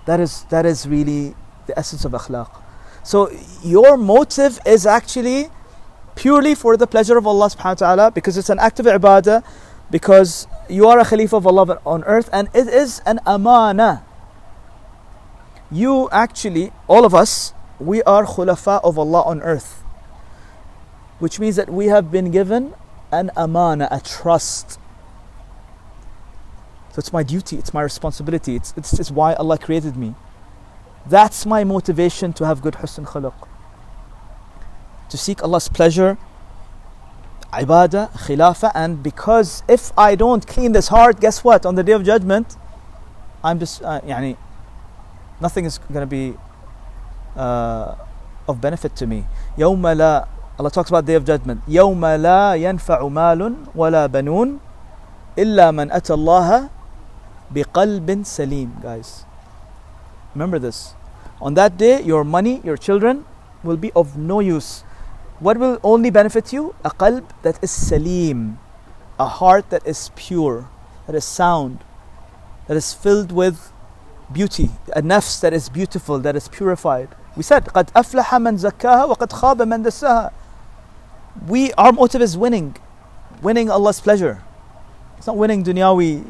[0.05, 1.35] that is that is really
[1.67, 2.49] the essence of akhlaq
[3.03, 3.31] so
[3.63, 5.49] your motive is actually
[6.15, 9.43] purely for the pleasure of Allah subhanahu wa ta'ala because it's an act of ibadah
[9.89, 14.03] because you are a Khalifa of Allah on earth and it is an amana
[15.71, 19.83] you actually all of us we are khulafa of Allah on earth
[21.19, 22.73] which means that we have been given
[23.11, 24.79] an amana a trust
[26.91, 30.15] so it's my duty, it's my responsibility, it's, it's, it's why Allah created me.
[31.06, 33.34] That's my motivation to have good husn khuluq.
[35.10, 36.16] To seek Allah's pleasure,
[37.52, 41.66] ibadah, khilafah, and because if I don't clean this heart, guess what?
[41.66, 42.56] On the day of judgment,
[43.42, 44.36] I'm just, uh, yani,
[45.40, 46.34] nothing is going to be
[47.36, 47.94] uh,
[48.48, 49.24] of benefit to me.
[49.58, 50.26] يوم لا
[50.58, 51.60] Allah talks about day of judgment.
[51.68, 54.58] يوم لا ينفع مال ولا بنون
[55.38, 56.70] إلا من أتى الله
[57.50, 59.26] بقلب salim, guys.
[60.34, 60.94] Remember this.
[61.40, 63.24] On that day, your money, your children
[63.62, 64.82] will be of no use.
[65.40, 66.74] What will only benefit you?
[66.84, 68.58] A qalb that is salim,
[69.18, 70.68] a heart that is pure,
[71.06, 71.84] that is sound,
[72.66, 73.72] that is filled with
[74.32, 77.08] beauty, a nafs that is beautiful, that is purified.
[77.36, 80.30] We said, قد أفلح من زكاها وقد خاب من دساها.
[81.48, 82.76] We, our motive is winning,
[83.42, 84.42] winning Allah's pleasure.
[85.18, 86.24] It's not winning dunyawi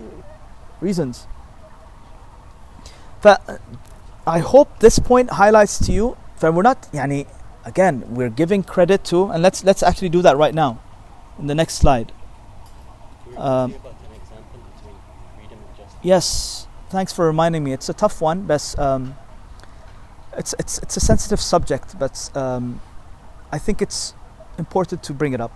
[0.81, 1.27] reasons.
[4.30, 7.26] I hope this point highlights to you that we're not yani,
[7.66, 10.80] again we're giving credit to and let's let's actually do that right now
[11.40, 12.12] in the next slide.
[13.38, 13.74] Um,
[16.04, 17.74] yes, thanks for reminding me.
[17.74, 19.16] It's a tough one, but um,
[20.38, 22.82] it's it's it's a sensitive subject, but um,
[23.52, 24.14] I think it's
[24.60, 25.54] important to bring it up.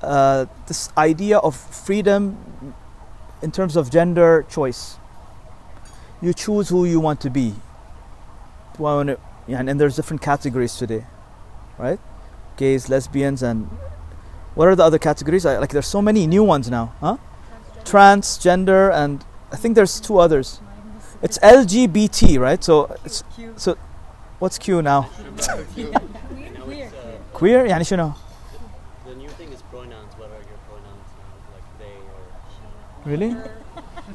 [0.00, 2.74] Uh, this idea of freedom
[3.42, 4.96] in terms of gender choice
[6.22, 7.54] you choose who you want to be.
[8.78, 11.04] And, there's different categories today
[11.78, 11.98] right?
[12.56, 13.66] Gays lesbians and
[14.54, 15.44] what are the other categories?
[15.44, 17.16] Like there's so many new ones now huh?
[17.84, 20.60] Transgender, and i think there's two others.
[21.22, 22.62] It's lgbt right?
[22.62, 22.94] So
[23.56, 23.76] so
[24.38, 25.02] what's q now?
[25.74, 26.90] Queer
[27.32, 27.66] queer?
[27.66, 28.14] Yeah you know.
[29.06, 30.12] The new thing is pronouns.
[30.18, 31.32] What are your pronouns now?
[31.54, 32.22] Like they or
[33.04, 33.10] she?
[33.10, 33.36] Really?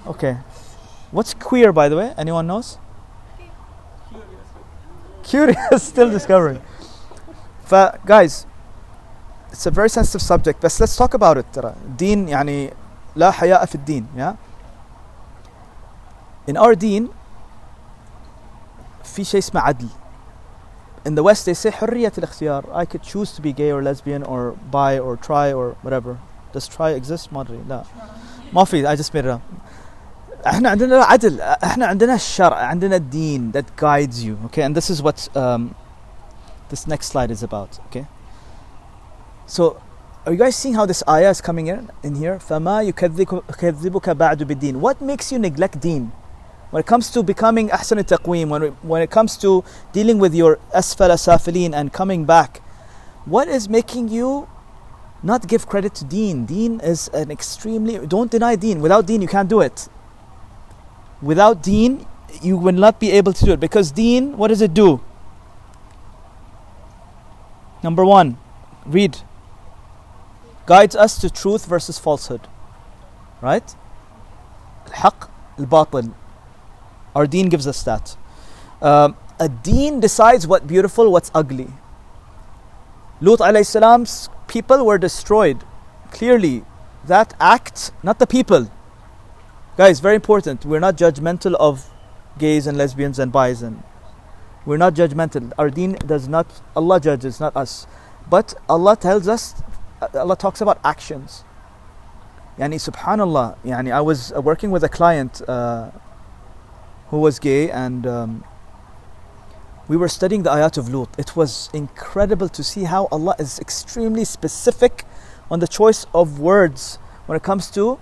[0.08, 0.38] Okay.
[1.11, 2.15] What's queer, by the way?
[2.17, 2.79] Anyone knows?
[5.23, 6.61] Curious, still discovering.
[7.69, 8.47] But guys,
[9.51, 11.47] it's a very sensitive subject, but let's talk about it.
[11.53, 12.73] ترى دين يعني
[13.17, 14.37] لا حياء في الدين, yeah?
[16.47, 17.11] In our deen,
[19.05, 19.89] في شيء اسمه عدل.
[21.05, 22.65] In the West, they say حرية الاختيار.
[22.73, 26.19] I could choose to be gay or lesbian or bi or try or whatever.
[26.53, 27.33] Does try exist?
[27.33, 27.61] ما أدري.
[27.69, 27.85] لا.
[28.53, 29.41] ما في I just made it up
[30.47, 35.03] احنا عندنا عدل احنا عندنا الشرع عندنا الدين that guides you okay and this is
[35.03, 35.75] what um,
[36.71, 38.07] this next slide is about okay
[39.47, 39.81] so
[40.27, 44.43] are you guys seeing how this ayah is coming in in here فما يكذبك بعد
[44.43, 46.11] بالدين what makes you neglect deen
[46.71, 49.63] when it comes to becoming أحسن التقويم when, when it comes to
[49.93, 52.61] dealing with your أسفل سافلين and coming back
[53.27, 54.49] what is making you
[55.23, 56.47] not give credit to deen.
[56.47, 58.81] Deen is an extremely don't deny deen.
[58.81, 59.89] Without deen you can't do it.
[61.22, 62.06] Without deen
[62.42, 65.02] you will not be able to do it because deen what does it do?
[67.84, 68.38] Number 1
[68.86, 69.18] read
[70.66, 72.42] guides us to truth versus falsehood.
[73.42, 73.76] Right?
[74.88, 76.14] Al-haq, al-batil.
[77.16, 78.16] Our deen gives us that.
[78.82, 81.68] Um, a deen decides what beautiful, what's ugly.
[83.22, 85.64] Lut alayhi salam's people were destroyed.
[86.12, 86.64] Clearly,
[87.06, 88.70] that act, not the people.
[89.78, 90.66] Guys, very important.
[90.66, 91.94] We're not judgmental of
[92.40, 93.84] gays and lesbians and bis and
[94.66, 95.54] we're not judgmental.
[95.56, 97.86] Our deen does not Allah judges, not us.
[98.28, 99.62] But Allah tells us
[100.16, 101.44] Allah talks about actions.
[102.58, 105.92] Yani subhanallah, yani I was uh, working with a client uh,
[107.10, 108.44] who was gay and um,
[109.88, 111.10] we were studying the ayat of Lut.
[111.20, 115.04] It was incredible to see how Allah is extremely specific
[115.52, 116.96] on the choice of words
[117.28, 118.00] when it comes to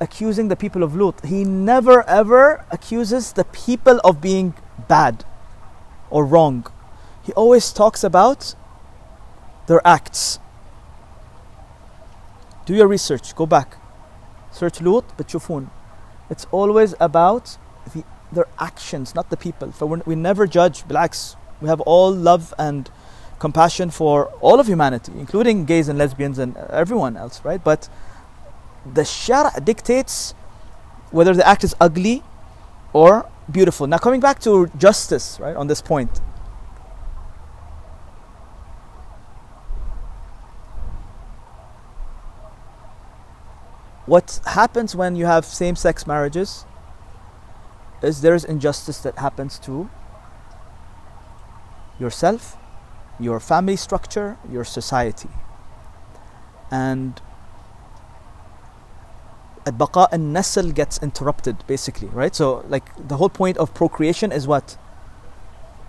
[0.00, 1.24] accusing the people of Lut.
[1.24, 4.54] He never ever accuses the people of being
[4.88, 5.24] bad
[6.10, 6.66] or wrong.
[7.22, 8.54] He always talks about
[9.66, 10.38] their acts.
[12.66, 13.76] Do your research, go back.
[14.52, 15.70] Search Lut, but Shufun.
[16.30, 17.58] It's always about
[17.94, 19.70] the, their actions, not the people.
[19.72, 21.36] For we never judge blacks.
[21.60, 22.90] We have all love and
[23.38, 27.62] compassion for all of humanity, including gays and lesbians and everyone else, right?
[27.62, 27.88] But
[28.94, 30.34] the shara dictates
[31.10, 32.22] whether the act is ugly
[32.92, 33.86] or beautiful.
[33.86, 36.20] Now, coming back to justice, right, on this point.
[44.06, 46.64] What happens when you have same sex marriages
[48.02, 49.90] is there's injustice that happens to
[51.98, 52.56] yourself,
[53.18, 55.30] your family structure, your society.
[56.70, 57.20] And
[59.66, 62.34] al-baqa and gets interrupted basically right?
[62.34, 64.78] So like the whole point of procreation is what?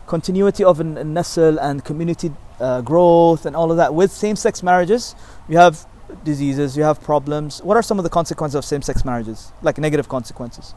[0.07, 3.93] Continuity of an, nasl and community uh, growth and all of that.
[3.93, 5.15] With same-sex marriages
[5.47, 5.85] you have
[6.23, 7.61] diseases you have problems.
[7.61, 9.51] What are some of the consequences of same-sex marriages?
[9.61, 10.73] Like negative consequences?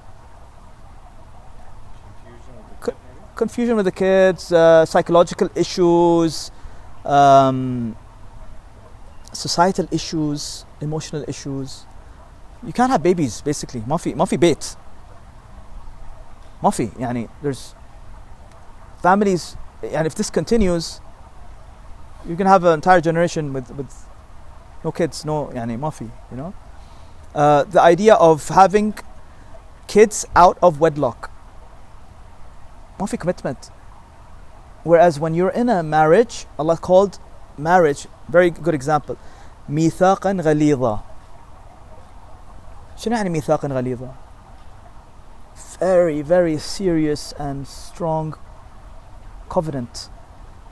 [3.35, 6.51] Confusion with the kids uh, psychological issues
[7.07, 7.97] um,
[9.33, 11.87] societal issues emotional issues
[12.64, 14.66] you can't have babies basically ما في ما في بيت
[16.64, 17.76] ما في يعني there's
[19.04, 21.00] families and if this continues
[22.28, 23.92] you can have an entire generation with with
[24.84, 26.54] no kids no يعني ما في you know
[27.36, 28.94] uh, the idea of having
[29.88, 31.30] kids out of wedlock
[33.00, 33.70] ما في commitment
[34.84, 37.20] whereas when you're in a marriage Allah called
[37.58, 39.16] marriage very good example
[39.70, 41.00] ميثاقا غليظا
[43.00, 44.08] شنو يعني ميثاقا غليظا
[45.80, 48.36] very very serious and strong
[49.50, 50.10] covenant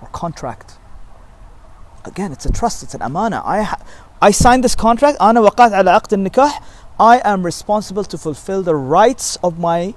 [0.01, 0.69] or contract
[2.05, 3.81] again it's a trust it's an amana I ha-
[4.21, 6.61] I signed this contract أنا وقعت على عقد النكاح
[6.99, 9.93] I am responsible to fulfill the rights of my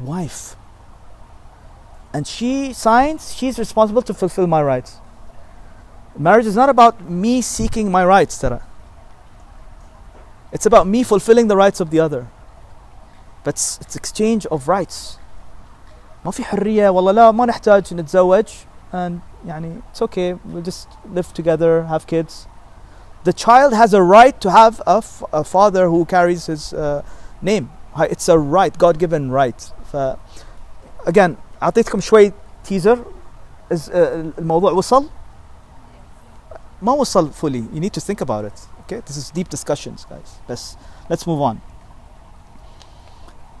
[0.00, 0.56] wife
[2.14, 4.92] and she signs she's responsible to fulfill my rights
[6.18, 8.60] marriage is not about me seeking my rights ترى
[10.52, 12.28] it's about me fulfilling the rights of the other.
[13.44, 15.18] But it's, it's exchange of rights.
[16.24, 18.46] ما في حرية والله لا ما نحتاج نتزوج
[18.92, 22.46] and يعني it's okay we'll just live together have kids.
[23.24, 27.02] The child has a right to have a, f- a father who carries his uh,
[27.42, 27.70] name.
[27.98, 29.60] It's a right, God given right.
[29.92, 30.16] ف
[31.06, 32.32] again أعطيتكم شوي
[32.64, 32.98] teaser
[33.70, 33.94] is uh,
[34.38, 35.08] الموضوع وصل؟
[36.82, 37.64] ما وصل fully.
[37.72, 38.66] You need to think about it.
[38.90, 40.38] Okay, this is deep discussions, guys.
[40.48, 40.76] Let's
[41.10, 41.60] let's move on.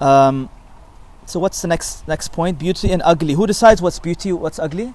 [0.00, 0.48] Um,
[1.26, 2.58] so what's the next next point?
[2.58, 3.34] Beauty and ugly.
[3.34, 4.94] Who decides what's beauty, what's ugly?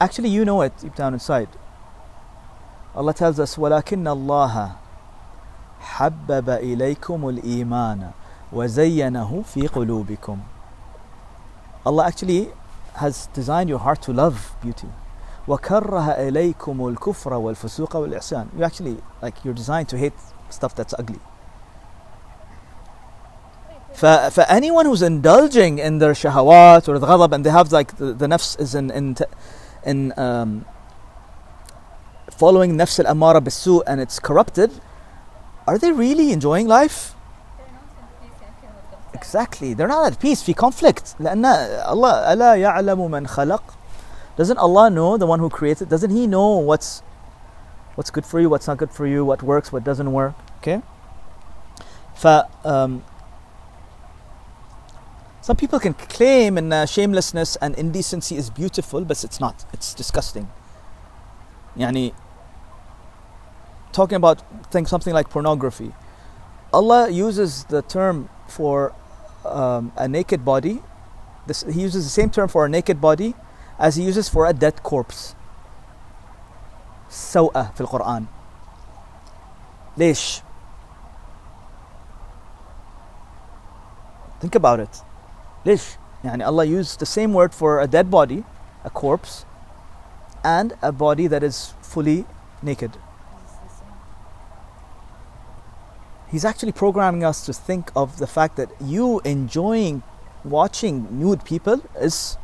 [0.00, 1.48] Actually, you know it deep down inside.
[2.94, 4.72] Allah tells us, ولكن الله
[5.80, 8.10] حبب إليكم الإيمان
[8.52, 10.38] وزينه في قلوبكم.
[11.86, 12.50] Allah actually
[12.94, 14.88] has designed your heart to love beauty.
[15.48, 20.14] وَكَرَّهَ إِلَيْكُمُ الْكُفْرَ وَالْفُسُوقَ وَالْإِحْسَانِ You actually, like, you're designed to hate
[20.48, 21.20] stuff that's ugly.
[23.92, 27.96] For, for anyone who's indulging in their shahawat or the ghadab and they have like
[27.96, 29.16] the, the nafs is in in,
[29.86, 30.64] in um,
[32.28, 34.72] following nafs al-amara bisu and it's corrupted
[35.68, 37.14] are they really enjoying life
[39.12, 43.62] exactly they're not at peace في conflict لأن الله ألا يعلم من خلق
[44.39, 47.03] Doesn't Allah know, the one who creates it, doesn't He know what's
[47.95, 50.33] what's good for you, what's not good for you, what works, what doesn't work?
[50.59, 50.81] Okay?
[52.15, 53.03] Fa, um,
[55.41, 59.65] some people can claim and uh, shamelessness and indecency is beautiful, but it's not.
[59.73, 60.47] It's disgusting.
[61.75, 62.13] Yani,
[63.91, 65.91] talking about things, something like pornography.
[66.71, 68.93] Allah uses the term for
[69.43, 70.81] um, a naked body.
[71.45, 73.35] This, he uses the same term for a naked body
[73.78, 75.34] as he uses for a dead corpse
[77.10, 78.24] سوءة في القرآن
[79.96, 80.42] ليش
[84.40, 85.02] think about it
[85.66, 88.44] ليش يعني Allah used the same word for a dead body
[88.84, 89.44] a corpse
[90.42, 92.26] and a body that is fully
[92.62, 92.90] naked
[96.30, 100.02] he's actually programming us to think of the fact that you enjoying
[100.44, 102.36] watching nude people is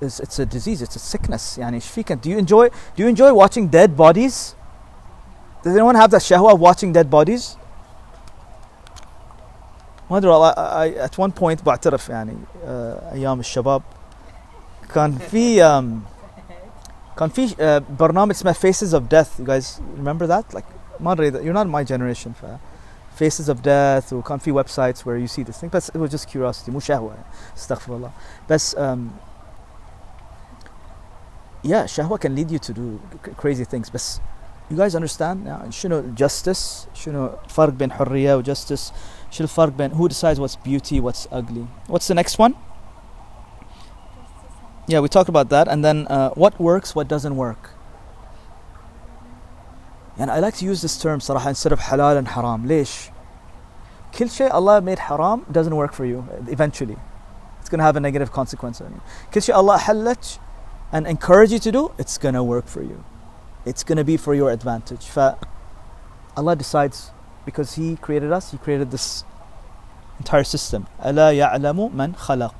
[0.00, 3.08] is it's a disease it's a sickness يعني ايش فيك do you enjoy do you
[3.08, 4.54] enjoy watching dead bodies
[5.62, 7.56] does anyone have the shahwa of watching dead bodies
[10.10, 12.66] ما ادري والله I, I, at one point بعترف يعني uh,
[13.12, 13.82] ايام الشباب
[14.94, 15.84] كان في um,
[17.18, 20.64] كان في uh, برنامج اسمه Faces of Death you guys remember that like
[21.00, 22.46] ما ادري you're not my generation ف
[23.22, 26.10] Faces of Death وكان في ويب sites where you see this thing بس it was
[26.10, 27.14] just curiosity مو شهوة
[27.56, 28.10] استغفر الله
[28.50, 28.98] بس um,
[31.64, 34.20] yeah شهوة can lead you to do c- crazy things بس
[34.72, 38.92] you guys understand يعني شنو justice شنو فرق بين حرية و justice
[39.30, 42.54] شنو الفرق بين who decides what's beauty what's ugly what's the next one
[44.88, 47.70] yeah we talked about that and then uh, what works what doesn't work
[50.18, 53.10] يعني I like to use this term صراحة instead of halal and haram ليش
[54.18, 56.96] كل شيء Allah made haram doesn't work for you eventually
[57.60, 59.00] it's going to have a negative consequence on you
[59.34, 60.38] كل شيء Allah أحلت
[60.94, 63.04] and encourage you to do it's going to work for you
[63.64, 65.18] it's going to be for your advantage ف
[66.36, 67.10] Allah decides
[67.44, 69.24] because He created us He created this
[70.18, 72.54] entire system ألا يعلم من خلق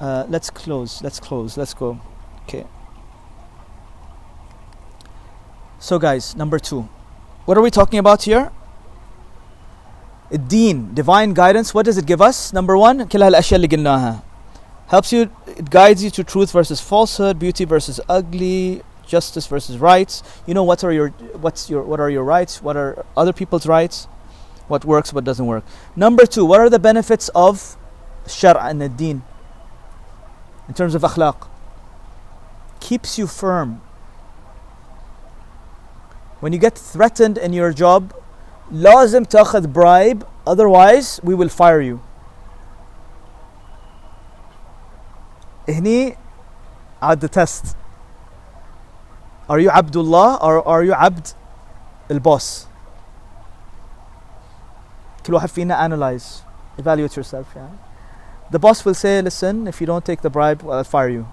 [0.00, 1.98] uh, let's close let's close let's go
[2.44, 2.64] okay
[5.78, 6.88] so guys number two
[7.46, 8.50] what are we talking about here
[10.32, 14.22] الدين divine guidance what does it give us number one كل هالأشياء اللي قلناها
[14.90, 20.22] helps you it guides you to truth versus falsehood beauty versus ugly justice versus rights
[20.46, 21.08] you know what are your
[21.40, 24.04] what's your what are your rights what are other people's rights
[24.68, 25.64] what works what doesn't work
[25.94, 27.76] number two what are the benefits of
[28.26, 29.22] shar and الدين
[30.68, 31.46] in terms of akhlaq
[32.80, 33.80] keeps you firm
[36.40, 38.12] when you get threatened in your job
[38.72, 42.00] لازم تاخذ bribe otherwise we will fire you
[45.70, 46.16] هني
[47.02, 47.76] عاد the test
[49.48, 51.28] are you Abdullah or are you عبد
[52.10, 52.66] البوس
[55.26, 56.42] كل واحد فينا analyze
[56.78, 57.76] evaluate yourself يعني
[58.50, 61.26] the boss will say listen if you don't take the bribe well, I'll fire you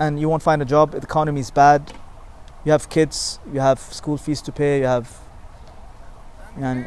[0.00, 1.92] and you won't find a job the economy is bad
[2.64, 5.08] you have kids you have school fees to pay you have
[6.56, 6.86] I'm يعني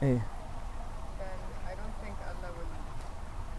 [0.00, 0.20] poorly, ايه
[1.18, 1.38] then
[1.70, 2.70] I don't think Allah will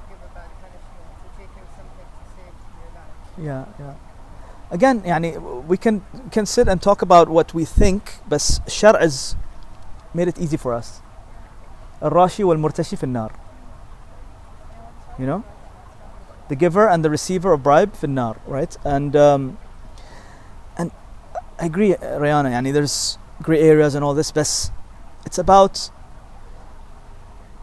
[0.09, 3.15] give a bad punishment to taking something to save your life.
[3.47, 3.95] Yeah, yeah.
[4.71, 5.29] Again, يعني
[5.67, 6.01] we can
[6.31, 9.35] can sit and talk about what we think, بس الشرع is
[10.13, 11.01] made it easy for us.
[12.03, 13.31] الراشي والمرتشي في النار.
[15.17, 15.43] You know,
[16.49, 18.77] the giver and the receiver of bribe في النار, right?
[18.83, 19.57] And um,
[20.77, 20.91] and
[21.59, 22.49] I agree, Rayana.
[22.49, 24.71] يعني there's gray areas and all this, بس
[25.25, 25.89] it's about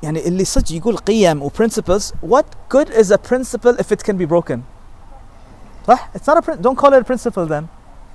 [0.02, 2.12] يعني اللي صدق يقول قيم و principles.
[2.22, 4.62] What good is a principle if it can be broken?
[5.88, 7.68] صح it's not a prin- don't call it a principle then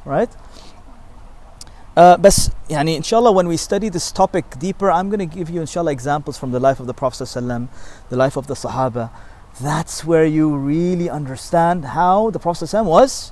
[0.06, 0.30] right
[1.98, 5.26] uh, بس يعني إن شاء الله when we study this topic deeper I'm going to
[5.26, 7.68] give you إن شاء الله examples from the life of the Prophet ﷺ,
[8.10, 9.10] the life of the Sahaba
[9.62, 13.32] that's where you really understand how the Prophet ﷺ was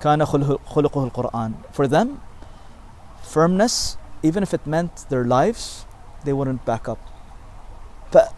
[0.00, 2.20] كان خلق- خلقه القرآن for them
[3.22, 5.86] firmness even if it meant their lives
[6.24, 6.98] they wouldn't back up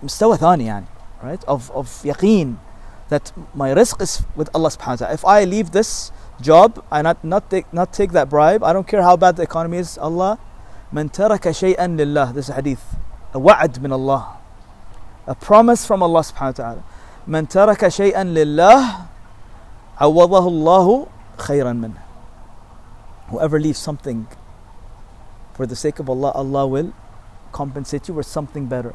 [0.03, 0.85] مستوى ثاني يعني
[1.23, 1.43] right?
[1.47, 2.57] Of of يقين
[3.09, 6.11] that my rizq is with Allah subhanahu wa ta'ala if I leave this
[6.41, 9.43] job I not not take not take that bribe I don't care how bad the
[9.43, 10.39] economy is Allah
[10.93, 12.95] من ترك شيئا لله this hadith
[13.33, 14.37] a وعد من Allah
[15.27, 16.83] a promise from Allah subhanahu wa ta'ala
[17.27, 19.07] من ترك شيئا لله
[19.97, 21.07] عوضه الله
[21.37, 22.01] خيرا منه.
[23.29, 24.27] Whoever leaves something
[25.53, 26.93] for the sake of Allah Allah will
[27.51, 28.93] compensate you with something better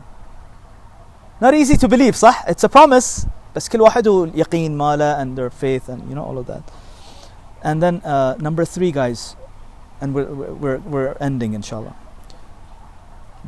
[1.41, 5.49] not easy to believe صح it's a promise بس كل واحد واليقين ماله and their
[5.49, 6.63] faith and you know all of that
[7.63, 9.35] and then uh, number three guys
[10.01, 10.25] and we're,
[10.63, 11.95] we're, we're ending inshallah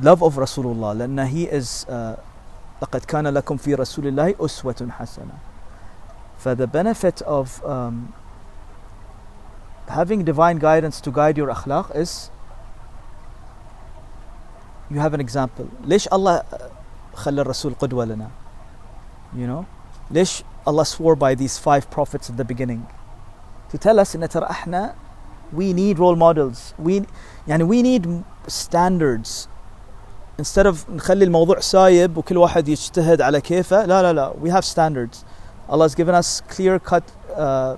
[0.02, 2.16] love of Rasulullah لأن he is uh,
[2.82, 5.34] لقد كان لكم في رسول الله أسوة حسنة
[6.38, 8.14] for the benefit of um,
[9.90, 12.30] having divine guidance to guide your akhlaq is
[14.90, 16.44] you have an example ليش الله
[17.16, 18.28] خلى الرسول قدوة لنا
[19.36, 19.64] you know
[20.12, 22.88] ليش Allah swore by these five prophets at the beginning
[23.72, 24.96] to tell us إن ترى احنا
[25.54, 27.04] we need role models we
[27.48, 29.48] يعني we need standards
[30.38, 34.66] instead of نخلي الموضوع سايب وكل واحد يجتهد على كيفه لا لا لا we have
[34.66, 35.26] standards
[35.70, 37.04] Allah has given us clear cut
[37.36, 37.76] uh,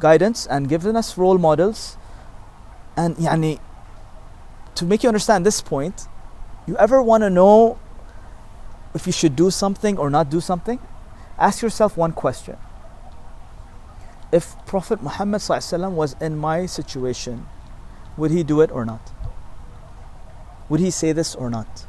[0.00, 1.96] guidance and given us role models
[2.96, 3.58] and يعني
[4.74, 6.08] to make you understand this point
[6.66, 7.76] you ever want to know
[8.94, 10.78] if you should do something or not do something
[11.38, 12.56] ask yourself one question
[14.32, 17.46] if Prophet Muhammad ﷺ was in my situation,
[18.16, 19.12] would he do it or not?
[20.68, 21.86] Would he say this or not?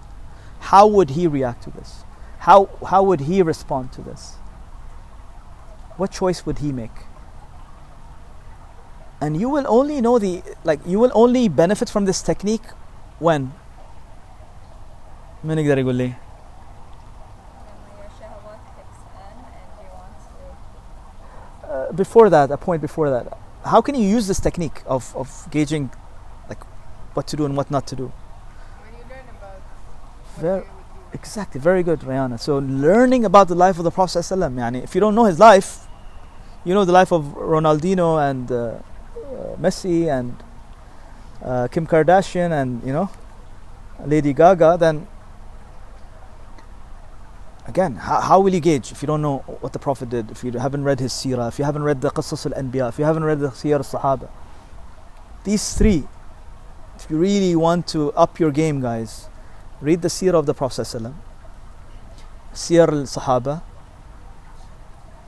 [0.59, 2.03] How would he react to this?
[2.39, 4.35] How, how would he respond to this?
[5.97, 7.05] What choice would he make?
[9.19, 12.65] And you will only know the, like, you will only benefit from this technique
[13.19, 13.53] when?
[15.45, 16.15] من يقدر يقول لي؟
[21.94, 25.90] before that, a point before that, how can you use this technique of, of gauging
[26.48, 26.62] like
[27.14, 28.12] what to do and what not to do?
[28.82, 29.60] When you learn about
[30.34, 30.66] what Ver- do.
[31.12, 32.38] Exactly, very good, Rayana.
[32.38, 35.86] So learning about the life of the Prophet yani, if you don't know his life,
[36.64, 40.36] you know the life of Ronaldinho and uh, uh, Messi and
[41.42, 43.08] uh, Kim Kardashian and you know
[44.04, 45.06] Lady Gaga, then
[47.66, 50.44] Again, how, how, will you gauge if you don't know what the Prophet did, if
[50.44, 53.05] you haven't read his seerah, if you haven't read the Qasas al Anbiya, if you
[53.05, 54.30] haven't read the Siyar al Sahaba?
[55.43, 56.06] These three,
[56.94, 59.28] if you really want to up your game, guys,
[59.80, 60.86] read the seerah of the Prophet,
[62.55, 63.62] Siyar al Sahaba,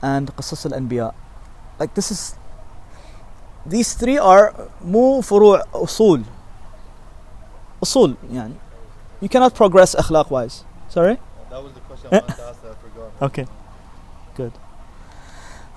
[0.01, 1.13] and Qasas al Anbiya.
[1.77, 2.35] Like, this is.
[3.65, 6.23] These three are mu furu' usul.
[7.81, 8.55] Usul, yani.
[9.19, 10.63] You cannot progress akhlaq wise.
[10.87, 11.19] Sorry?
[11.49, 13.09] That was the question I wanted to ask that I forgot.
[13.27, 13.45] Okay.
[14.35, 14.53] Good.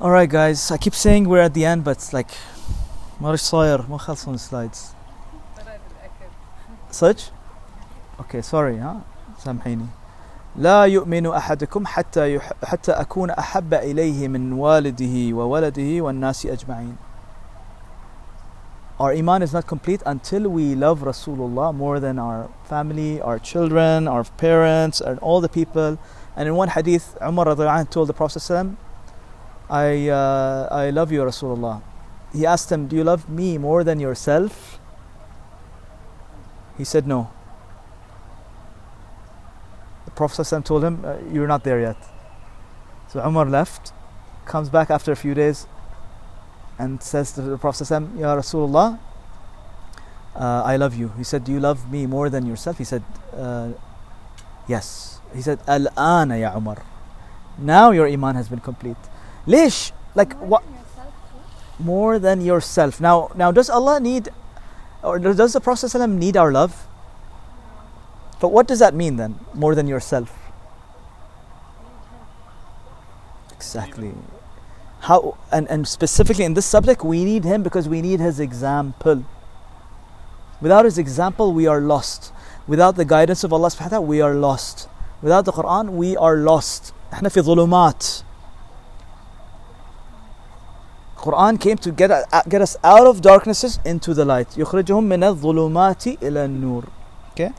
[0.01, 0.71] All right, guys.
[0.71, 2.31] I keep saying we're at the end, but it's like
[3.21, 4.95] ما رش صاير ما خلصوا السلايدز.
[6.91, 7.17] صدق؟
[8.19, 9.01] أوكي سوري ها
[9.39, 9.87] سامحيني.
[10.57, 12.53] لا يؤمن أحدكم حتى يح...
[12.65, 16.97] حتى أكون أحب إليه من والده وولده والناس أجمعين.
[19.03, 24.07] Our iman is not complete until we love Rasulullah more than our family, our children,
[24.07, 25.99] our parents, and all the people.
[26.37, 27.47] And in one hadith, Umar
[27.87, 28.49] told the Prophet
[29.69, 31.83] I, uh, I love you, Rasulullah.
[32.33, 34.79] He asked him, Do you love me more than yourself?
[36.79, 37.29] He said, No.
[40.05, 41.97] The Prophet told him, uh, You're not there yet.
[43.09, 43.93] So Umar left,
[44.45, 45.67] comes back after a few days,
[46.79, 48.99] and says to the Prophet Ya Rasulullah,
[50.35, 51.13] uh, I love you.
[51.19, 52.79] He said, Do you love me more than yourself?
[52.79, 53.03] He said,
[53.37, 53.73] uh,
[54.67, 55.21] Yes.
[55.35, 56.83] He said, Al ana ya Umar.
[57.59, 58.97] Now your iman has been complete.
[59.47, 60.63] Lish, like what?
[61.79, 63.01] More than yourself.
[63.01, 64.29] Now, now, does Allah need,
[65.03, 66.87] or does the Prophet need our love?
[68.41, 69.39] But what does that mean then?
[69.55, 70.33] More than yourself.
[73.53, 74.13] Exactly
[75.02, 79.24] How and, and specifically in this subject, we need him because we need his example.
[80.60, 82.34] Without his example, we are lost.
[82.68, 84.90] Without the guidance of Allah subhanahu wa ta'ala, we are lost.
[85.22, 86.94] Without the Quran, we are lost.
[87.14, 88.24] احنا في ظلمات.
[91.18, 94.58] Quran came to get, uh, get us out of darknesses into the light.
[94.58, 96.84] يخرجهم من الظلمات إلى النور.
[97.32, 97.52] Okay?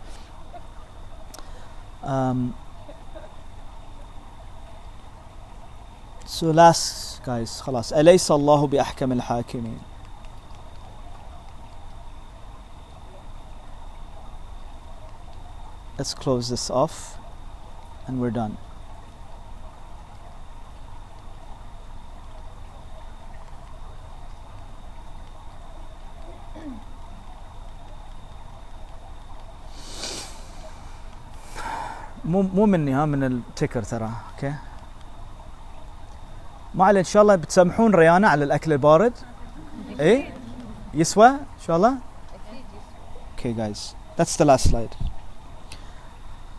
[2.02, 2.54] Um,
[6.33, 7.93] so last guys خلاص.
[7.93, 9.79] أليس الله بأحكم الحاكمين؟
[15.99, 17.17] Let's close this off
[18.07, 18.57] and we're done.
[32.25, 34.53] مو مو مني ها من التكر ترى أوكي
[36.74, 39.12] ما عليه ان شاء الله بتسامحون ريانا على الاكل البارد
[40.00, 40.32] ايه
[40.94, 41.94] يسوى ان شاء الله
[43.36, 44.94] okay guys that's the last slide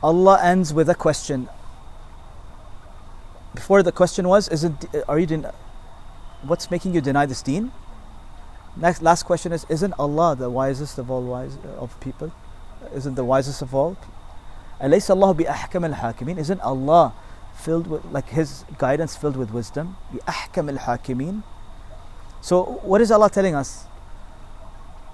[0.03, 1.49] Allah ends with a question
[3.53, 5.51] before the question was isn't are you den-
[6.49, 7.71] what's making you deny this deen
[8.77, 12.31] Next, last question is: Isn't Allah the wisest of all wise of people?
[12.95, 13.95] Isn't the wisest of all?
[14.83, 16.37] أليس الله بأحكم الحاكمين?
[16.39, 17.11] Isn't Allah
[17.63, 19.95] filled with like His guidance filled with wisdom?
[20.13, 21.41] بأحكم الحاكمين.
[22.41, 23.85] So what is Allah telling us?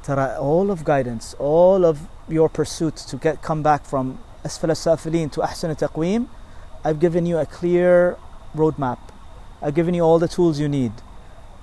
[0.03, 5.31] ترى all of guidance, all of your pursuit to get come back from أسفل السافلين
[5.31, 6.27] to أحسن تقويم,
[6.83, 8.17] I've given you a clear
[8.55, 8.99] roadmap.
[9.61, 10.91] I've given you all the tools you need.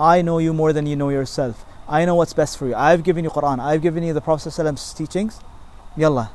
[0.00, 1.64] I know you more than you know yourself.
[1.88, 2.74] I know what's best for you.
[2.74, 3.60] I've given you Quran.
[3.60, 5.40] I've given you the Prophet ﷺ's teachings.
[5.96, 6.32] Yalla.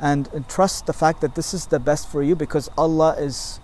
[0.00, 3.60] and, and trust the fact that this is the best for you because Allah is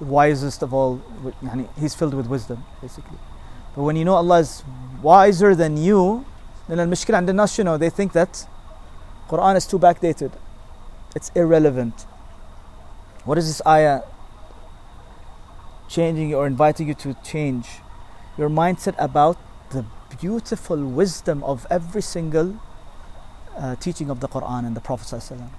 [0.00, 1.00] wisest of all.
[1.78, 3.18] He's filled with wisdom, basically.
[3.74, 4.64] But when you know Allah is
[5.02, 6.24] wiser than you,
[6.68, 8.46] then al-mishkil and the you know, they think that
[9.28, 10.32] Quran is too backdated.
[11.14, 12.06] It's irrelevant.
[13.24, 14.02] What is this ayah
[15.88, 17.68] changing or inviting you to change?
[18.36, 19.36] Your mindset about
[19.70, 19.84] the
[20.20, 22.60] beautiful wisdom of every single
[23.57, 25.49] uh, teaching of the Quran and the Prophet ﷺ.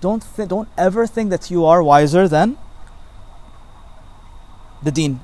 [0.00, 2.56] Don't th- don't ever think that you are wiser than
[4.82, 5.20] the Deen.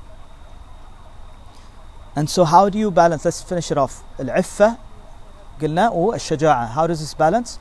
[2.15, 3.25] And so, how do you balance?
[3.25, 4.03] Let's finish it off.
[4.19, 4.77] العفة
[5.61, 6.73] قلنا والشجاعة.
[6.73, 7.59] How does this balance?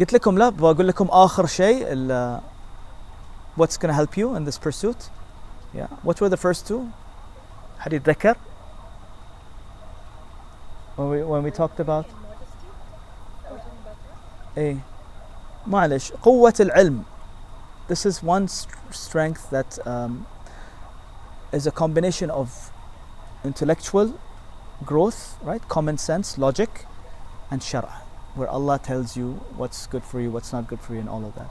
[0.00, 2.40] قلت لكم لا بقول لكم آخر شيء ال-
[3.56, 5.10] what's going to help you in this pursuit.
[5.74, 5.86] Yeah.
[6.02, 6.88] What were the first two?
[7.80, 8.36] حد يتذكر؟
[10.96, 12.06] When we when we talked about
[14.58, 14.76] ايه
[15.66, 17.02] معلش قوة العلم
[17.88, 20.26] this is one st- strength that um,
[21.52, 22.70] is a combination of
[23.44, 24.08] intellectual
[24.84, 26.86] growth right common sense logic
[27.50, 27.94] and shara
[28.34, 31.24] where Allah tells you what's good for you what's not good for you and all
[31.24, 31.48] of that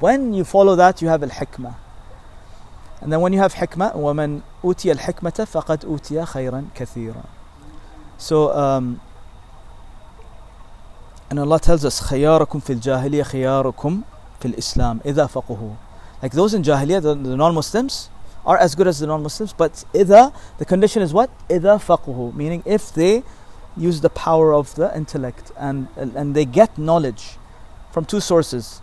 [0.00, 1.74] when you follow that you have al-hikmah
[3.00, 7.24] and then when you have hikmah وَمَنْ أُوتِيَ الْحِكْمَةَ فَقَدْ أُوتِيَ خَيْرًا كَثِيرًا
[8.18, 9.00] so um,
[11.30, 14.00] and Allah tells us خياركم في الجاهلية خياركم
[14.40, 15.74] في الإسلام إذا فقهوا
[16.22, 18.10] like those in Jahiliyyah the, the non-Muslims
[18.44, 22.62] are as good as the non-Muslims but إذا the condition is what إذا فقهوا meaning
[22.66, 23.22] if they
[23.76, 27.36] use the power of the intellect and and they get knowledge
[27.92, 28.82] from two sources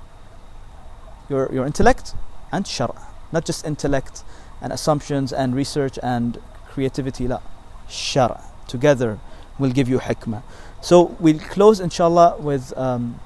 [1.29, 2.13] your your intellect
[2.51, 2.97] and shara
[3.31, 4.23] not just intellect
[4.61, 6.39] and assumptions and research and
[6.71, 7.41] creativity لا
[7.89, 9.19] shara together
[9.59, 10.41] will give you hikmah
[10.82, 13.18] so we'll close inshallah with um,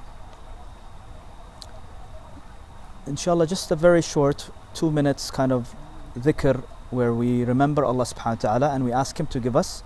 [3.07, 5.75] inshallah just a very short two minutes kind of
[6.15, 9.83] dhikr where we remember Allah subhanahu wa ta'ala and we ask him to give us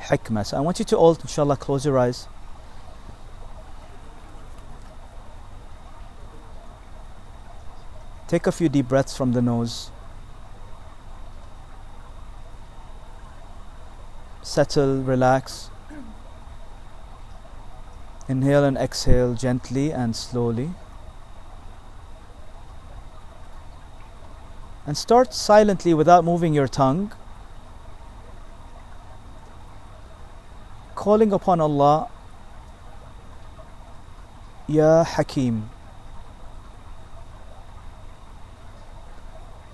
[0.00, 0.44] hikmah.
[0.44, 2.28] So I want you to all inshallah close your eyes.
[8.26, 9.90] Take a few deep breaths from the nose.
[14.42, 15.70] Settle, relax.
[18.26, 20.70] Inhale and exhale gently and slowly.
[24.86, 27.12] And start silently without moving your tongue.
[30.94, 32.08] Calling upon Allah,
[34.66, 35.68] Ya Hakim.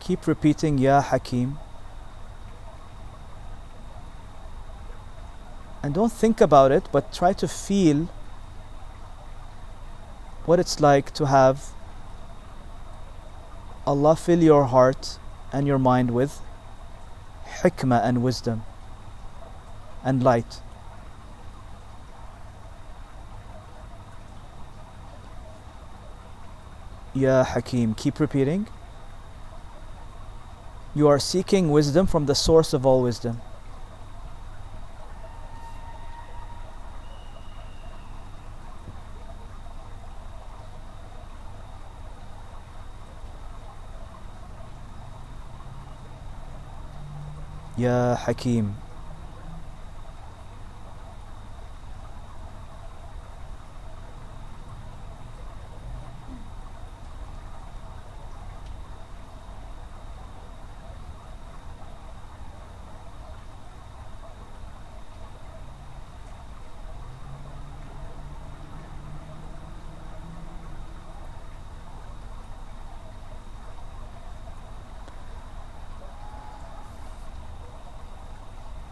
[0.00, 1.58] Keep repeating Ya Hakim.
[5.82, 8.08] And don't think about it, but try to feel
[10.46, 11.70] what it's like to have
[13.86, 15.18] Allah fill your heart
[15.52, 16.40] and your mind with
[17.62, 18.62] hikmah and wisdom
[20.04, 20.60] and light.
[27.12, 28.68] Ya Hakim, keep repeating.
[30.94, 33.40] You are seeking wisdom from the source of all wisdom.
[47.80, 48.76] Ya Hakim.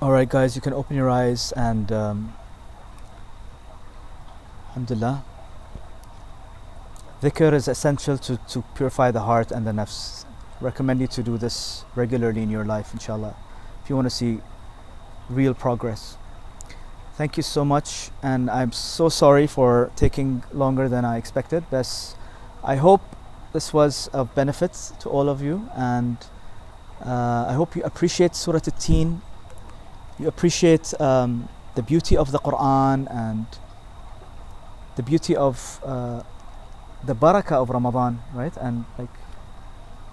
[0.09, 2.33] All right, guys, you can open your eyes and um,
[4.69, 5.23] Alhamdulillah.
[7.21, 10.25] Dhikr is essential to, to purify the heart and the nafs.
[10.63, 13.37] Recommend you to do this regularly in your life, inshallah.
[13.85, 14.41] If you want to see
[15.29, 16.17] real progress.
[17.17, 21.65] Thank you so much, and I'm so sorry for taking longer than I expected.
[21.71, 22.17] But
[22.65, 23.03] I hope
[23.53, 26.17] this was of benefit to all of you, and
[27.05, 29.21] uh, I hope you appreciate Surah At-Teen.
[30.19, 33.47] You appreciate um, the beauty of the Quran and
[34.97, 36.23] the beauty of uh,
[37.05, 38.57] the barakah of Ramadan, right?
[38.57, 39.15] And like,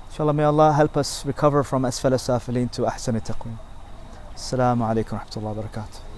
[0.09, 3.57] inshallah, may Allah help us recover from asfal safilin to ahsan taqweem.
[4.35, 6.14] Assalamu alaikum wa rahmatullahi wa barakatuh.